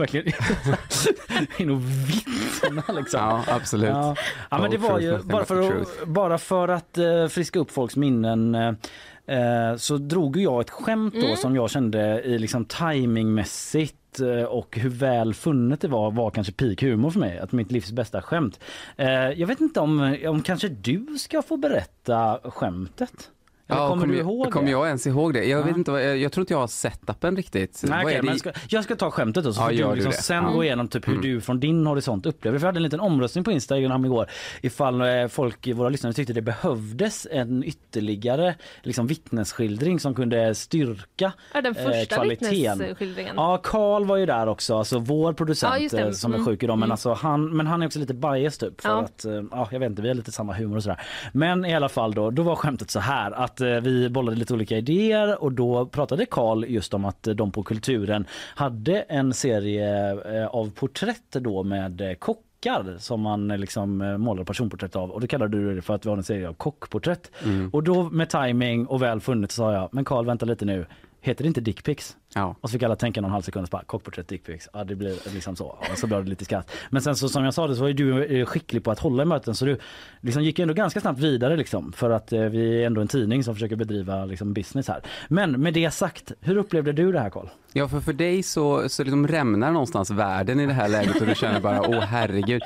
[1.57, 3.19] in och vittna liksom.
[3.19, 3.89] Ja, absolut.
[3.89, 4.15] Ja.
[4.49, 7.95] ja, men det var ju bara för, att, bara för att eh, friska upp folks
[7.95, 11.37] minnen eh, så drog jag ett skämt då Mm.
[11.37, 13.95] som jag kände i liksom timingmässigt
[14.49, 17.39] och hur väl funnet det var var kanske peak humor för mig.
[17.39, 18.59] Att mitt livs bästa skämt.
[19.35, 23.29] Jag vet inte om, om kanske du ska få berätta skämtet?
[23.69, 25.43] Eller kommer du jag- ihåg kommer jag ens ihåg det?
[25.45, 25.63] Jag, Ja.
[25.65, 27.83] vet inte, vad- jag, jag tror inte jag har setupen riktigt.
[27.87, 28.21] Nej, det?
[28.21, 30.49] men ska, jag ska ta skämtet då så Ja, får gör du liksom sen Ja.
[30.51, 31.25] gå igenom typ hur Mm.
[31.25, 32.57] du från din horisont upplever.
[32.57, 34.25] För vi hade en liten omröstning på Instagram igår
[34.61, 41.31] ifall eh, folk, våra lyssnare tyckte det behövdes en ytterligare liksom, vittnesskildring som kunde styrka
[41.53, 42.77] Ja, den eh, första kvaliteten.
[42.79, 43.33] vittnesskildringen.
[43.37, 46.47] Ja, Karl var ju där också, alltså vår producent Ja, eh, som är Mm.
[46.47, 46.77] sjuk idag.
[46.77, 46.91] Men, Mm.
[46.91, 48.81] alltså, han, men han är också lite bias typ.
[48.81, 48.99] För Ja.
[49.01, 51.01] att, eh, ja, jag vet inte, vi har lite samma humor och sådär.
[51.33, 54.53] Men i alla fall då, då var skämtet så här att eh, vi bollade lite
[54.53, 58.25] olika idéer och då pratade Karl just om att eh, de på Kulturen
[58.55, 60.11] hade en serie
[60.41, 65.57] eh, av porträtt då med kockar som man liksom målar personporträtt av och då kallade
[65.57, 67.31] du det för att vi har en serie av kockporträtt.
[67.43, 67.69] Mm.
[67.73, 70.85] Och då med timing och väl funnet sa jag, men Karl vänta lite nu,
[71.21, 72.17] heter det inte dickpics?
[72.33, 72.55] Ja.
[72.61, 74.69] Och så fick alla tänka någon halv sekund och bara kockporträtt dickpics.
[74.73, 75.65] Ja det blir liksom så.
[75.65, 76.71] Och så blev det lite skratt.
[76.89, 78.99] Men sen så som jag sa det så var ju du eh, skicklig på att
[78.99, 79.77] hålla i möten så du
[80.21, 83.43] liksom gick ändå ganska snabbt vidare liksom för att eh, vi är ändå en tidning
[83.43, 85.01] som försöker bedriva liksom business här.
[85.27, 87.47] Men med det sagt, hur upplevde du det här Karl?
[87.73, 91.27] Ja, för för dig så, så liksom rämnar någonstans världen i det här läget och
[91.27, 92.61] du känner bara, åh herregud.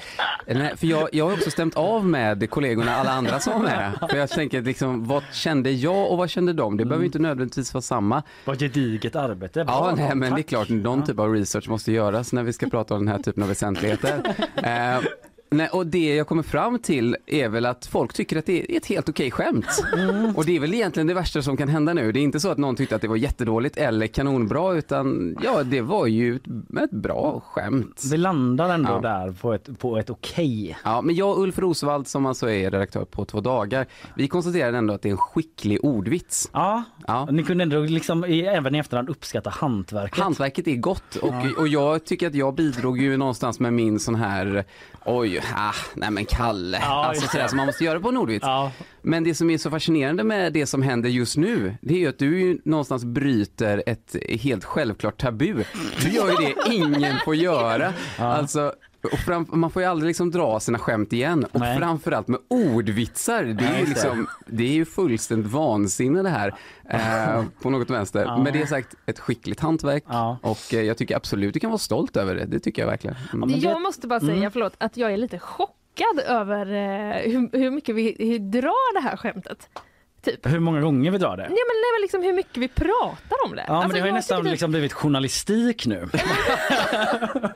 [0.48, 3.92] Nej, för jag, jag har också stämt av med kollegorna, alla andra som var med.
[4.10, 6.78] För jag tänker liksom, vad kände jag och vad kände de?
[6.78, 8.24] Det behöver inte nödvändigtvis vara samma.
[8.46, 9.60] Vad gediget arbete.
[9.60, 10.46] Ja, Bra, nej, men det är tack.
[10.48, 13.44] klart, någon typ av research måste göras när vi ska prata om den här typen
[13.44, 14.22] av väsentligheter.
[14.64, 15.00] Eh,
[15.54, 18.78] Nej, och det jag kommer fram till är väl att folk tycker att det är
[18.78, 19.84] ett helt okej skämt.
[19.98, 20.36] Mm.
[20.36, 22.12] Och det är väl egentligen det värsta som kan hända nu.
[22.12, 25.64] Det är inte så att någon tyckte att det var jättedåligt eller kanonbra utan ja,
[25.64, 26.44] det var ju ett,
[26.84, 28.02] ett bra skämt.
[28.12, 29.00] Vi landar ändå Ja.
[29.00, 30.78] där på ett, på ett okej.
[30.84, 33.86] Ja, men jag och Ulf Rosvald som alltså är redaktör på Två dagar,
[34.16, 36.50] vi konstaterade ändå att det är en skicklig ordvits.
[36.54, 37.28] Ja, Ja.
[37.32, 40.20] ni kunde ändå liksom även i efterhand uppskatta hantverket.
[40.24, 44.16] Hantverket är gott och, och jag tycker att jag bidrog ju någonstans med min sån
[44.16, 44.64] här
[45.06, 48.46] oj, ah, nej men Kalle, Ja, alltså sådär som man måste göra på en ordvits.
[48.46, 48.72] Ja.
[49.02, 52.08] Men det som är så fascinerande med det som händer just nu, det är ju
[52.08, 55.64] att du ju någonstans bryter ett helt självklart tabu.
[56.02, 57.94] Du gör ju det ingen får göra.
[58.18, 58.74] Alltså,
[59.12, 61.80] och fram, man får ju aldrig liksom dra sina skämt igen och Nej.
[61.80, 63.44] framförallt med ordvitsar.
[63.44, 66.54] Det är, ju liksom, det är ju fullständigt vansinne det här
[66.90, 68.26] eh, på något vänster.
[68.26, 68.38] Ja.
[68.38, 70.04] Med det sagt, ett skickligt hantverk
[70.42, 72.46] och eh, jag tycker absolut du kan vara stolt över det.
[72.46, 73.16] Det tycker jag verkligen.
[73.34, 73.60] Mm.
[73.60, 74.52] jag måste bara säga, Mm.
[74.52, 79.10] förlåt, att jag är lite chockad över eh, hur, hur mycket vi hur drar det
[79.10, 79.70] här skämtet.
[80.24, 80.46] Typ.
[80.52, 81.44] Hur många gånger vi drar det?
[81.44, 83.64] Nej men, nej, men liksom hur mycket vi pratar om det.
[83.68, 86.10] Ja, men Alltså, det har ju jag nästan det- liksom blivit journalistik nu.
[87.34, 87.52] Men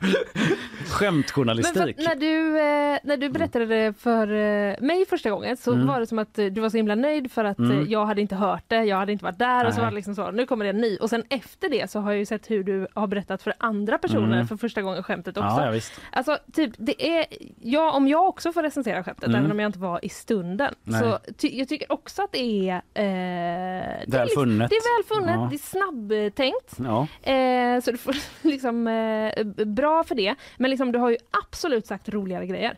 [0.88, 1.96] Skämtjournalistik.
[1.96, 5.86] för, när, du, eh, när du berättade det för eh, mig första gången så Mm.
[5.86, 7.86] var det som att eh, du var så himla nöjd för att Mm.
[7.88, 10.14] jag hade inte hört det, jag hade inte varit där och så var det liksom
[10.14, 10.96] så, nu kommer det en ny.
[10.96, 13.98] Och sen efter det så har jag ju sett hur du har berättat för andra
[13.98, 14.48] personer Mm.
[14.48, 15.48] för första gången skämtet också.
[15.48, 15.92] Ja, ja, visst.
[16.12, 17.26] Alltså typ, det är,
[17.62, 19.38] ja, om jag också får recensera skämtet, Mm.
[19.40, 21.00] även om jag inte var i stunden, Nej.
[21.00, 22.57] så ty, jag tycker också att det är...
[22.66, 24.70] Eh, det är Väl liksom- funnet.
[24.70, 25.48] Det är väl funnet, Ja.
[25.50, 26.76] det är snabbtänkt.
[26.78, 27.06] Ja.
[27.32, 28.14] Eh, så du får
[28.48, 30.34] liksom eh, bra för det.
[30.56, 31.16] Men liksom, du har ju
[31.46, 32.76] absolut sagt roligare grejer.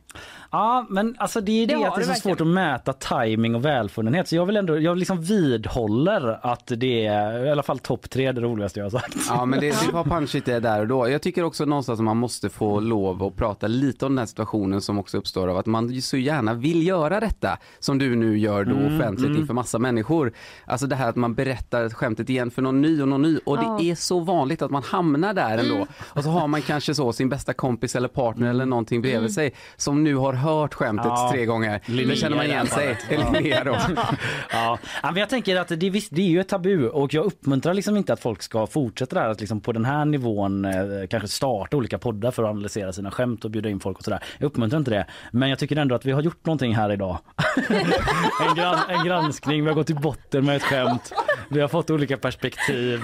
[0.53, 2.37] Ja, men alltså det är det, Det att det är så verkligen.
[2.37, 4.29] svårt att mäta timing och välfunnenhet.
[4.29, 8.33] Så jag vill ändå, jag liksom vidhåller att det är i alla fall topp tre
[8.33, 9.17] det roligaste jag har sagt.
[9.29, 11.09] Ja men det, det var punchigt det där och då.
[11.09, 14.27] Jag tycker också någonstans att man måste få lov att prata lite om den här
[14.27, 18.39] situationen som också uppstår av att man så gärna vill göra detta som du nu
[18.39, 19.41] gör då Mm, offentligt mm.
[19.41, 20.33] inför massa människor.
[20.65, 23.57] Alltså det här att man berättar skämtet igen för någon ny och någon ny och
[23.57, 23.77] Ja.
[23.81, 25.75] det är så vanligt att man hamnar där ändå.
[25.75, 25.89] Mm.
[26.01, 29.31] Och så har man kanske så sin bästa kompis eller partner eller någonting bredvid Mm.
[29.31, 31.29] sig som nu har hört skämtet Ja.
[31.33, 31.81] tre gånger.
[31.85, 32.99] Linnea Då känner man det igen sig.
[33.11, 33.77] Linnea då.
[34.53, 34.79] Ja.
[35.03, 37.75] Ja, men jag tänker att det, visst, det är ju ett tabu och jag uppmuntrar
[37.75, 40.73] liksom inte att folk ska fortsätta där att liksom på den här nivån eh,
[41.11, 44.21] kanske starta olika poddar för att analysera sina skämt och bjuda in folk och sådär.
[44.39, 45.07] Jag uppmuntrar inte det.
[45.33, 47.19] Men jag tycker ändå att vi har gjort någonting här idag.
[48.49, 51.13] en, gran, en granskning, vi har gått till botten med ett skämt.
[51.53, 53.01] Vi har fått olika perspektiv.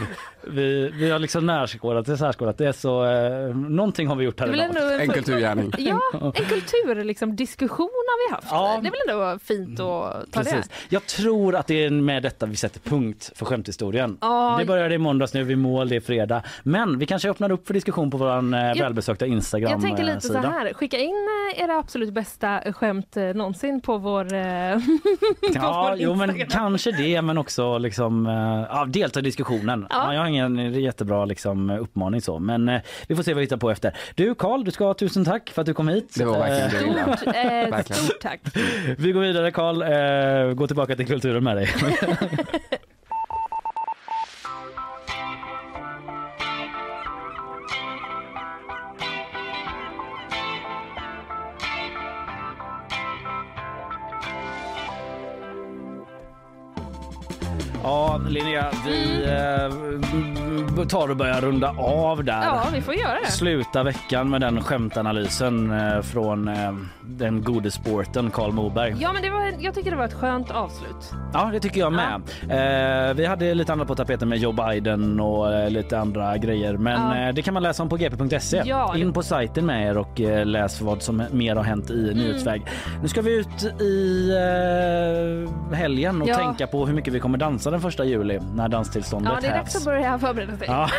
[0.48, 2.72] Vi, vi har liksom närskådat det, särskådat det.
[2.72, 4.66] Så eh, någonting har vi gjort här Det idag.
[4.68, 5.72] ändå- En kulturgärning.
[5.78, 8.48] Ja, en kultur, liksom, diskussion har vi haft.
[8.50, 8.78] Ja.
[8.82, 10.70] Det är väl ändå fint att ta Precis.
[10.88, 14.18] Jag tror att det är med detta vi sätter punkt för skämthistorien.
[14.20, 14.56] Ja.
[14.58, 16.42] Det började i måndags, nu är vi mål, det är fredag.
[16.62, 19.30] Men vi kanske öppnar upp för diskussion på vår eh, välbesökta det.
[19.30, 20.40] Instagram Jag tänker lite så sida.
[20.40, 24.74] här, skicka in eh, era absolut bästa skämt eh, någonsin på vår, eh,
[25.40, 26.48] på Ja, vår jo men Instagram.
[26.50, 28.35] kanske det men också liksom, eh,
[28.70, 29.86] ja, delta i diskussionen.
[29.90, 29.96] Ja.
[29.96, 30.14] Ja.
[30.14, 33.56] jag har ingen jättebra liksom, uppmaning så men eh, vi får se vad vi hittar
[33.56, 33.96] på efter.
[34.14, 36.14] Du Karl, du ska ha tusen tack för att du kom hit.
[36.14, 37.34] Det var verkligen jag Stort,
[37.90, 38.40] eh, stort tack.
[38.98, 41.68] Vi går vidare Karl, eh, gå tillbaka till kulturen med dig.
[57.86, 59.24] Ja, Linnea, vi
[60.78, 62.42] eh, tar och börjar runda av där.
[62.44, 63.30] Ja, vi får göra det.
[63.30, 66.72] Sluta veckan med den skämtanalysen eh, från eh,
[67.02, 68.96] den gode sporten Karl Moberg.
[69.00, 71.12] Ja, men det var, jag tycker det var ett skönt avslut.
[71.32, 72.14] Ja, det tycker jag med.
[73.10, 76.76] Eh, vi hade lite annat på tapeten med Joe Biden och eh, lite andra grejer.
[76.76, 77.28] Men Ja.
[77.28, 78.62] eh, det kan man läsa om på gp.se.
[78.64, 82.18] Ja, In på sajten med er och läs vad som mer har hänt i Mm.
[82.24, 82.62] nyhetsväg.
[83.02, 84.32] Nu ska vi ut i
[85.74, 86.34] helgen och Ja.
[86.36, 89.50] tänka på hur mycket vi kommer dansa den första juli när danstillståndet Ja, det är
[89.52, 89.62] hävs.
[89.64, 90.66] dags att börja förbereda sig.
[90.68, 90.90] Ja,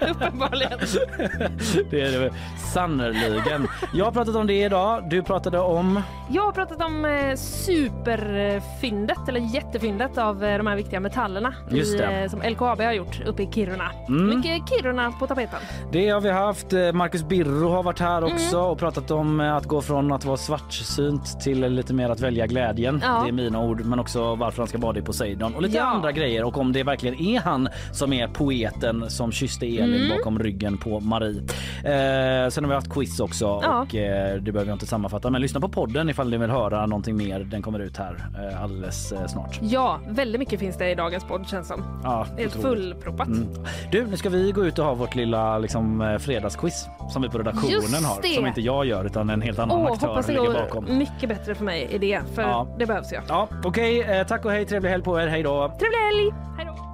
[0.10, 0.78] Uppenbarligen.
[1.90, 2.30] det är det
[2.72, 3.68] sannerligen.
[3.94, 5.10] Jag har pratat om det idag.
[5.10, 6.02] Du pratade om...
[6.30, 12.00] Jag har pratat om eh, superfyndet, eller jättefyndet av eh, de här viktiga metallerna Just
[12.00, 13.90] i, eh, som LKAB har gjort uppe i Kiruna.
[14.08, 14.28] Mm.
[14.38, 15.58] Mycket Kiruna på tapeten.
[15.92, 16.72] Det har vi haft.
[16.94, 18.70] Marcus Birro har varit här också Mm.
[18.70, 23.00] och pratat om att gå från att vara svartsynt till lite mer att välja glädjen.
[23.04, 23.20] Ja.
[23.22, 25.84] Det är mina ord, men också varför han ska bada i Poseidon och lite Ja.
[25.90, 30.16] andra grejer och om det verkligen är han som är poeten som kysste Elin Mm.
[30.18, 31.38] bakom ryggen på Marie.
[31.84, 33.80] Eh, sen har vi haft quiz också Ja.
[33.82, 36.86] och eh, det behöver jag inte sammanfatta men lyssna på podden ifall ni vill höra
[36.86, 37.40] någonting mer.
[37.40, 38.16] Den kommer ut här
[38.50, 39.58] eh, alldeles eh, snart.
[39.62, 42.00] Ja, väldigt mycket finns det i dagens podd känns som.
[42.04, 43.26] Ja, Helt fullproppat.
[43.28, 43.48] Mm.
[43.92, 47.28] Du, nu ska vi gå ut och ha vårt lilla liksom, eh, fredagsquiz som vi
[47.28, 48.34] på redaktionen har.
[48.34, 50.98] Som inte jag gör utan en helt annan Åh, aktör hoppas det ligger bakom.
[50.98, 52.66] mycket bättre för mig i det, för Ja.
[52.78, 53.16] det behövs ju.
[53.28, 54.66] Ja, Okej, eh, tack och hej.
[54.66, 55.26] Trevlig helg på er.
[55.26, 55.59] Hej då.
[55.68, 56.34] Trevlig helg!
[56.56, 56.89] Hej då!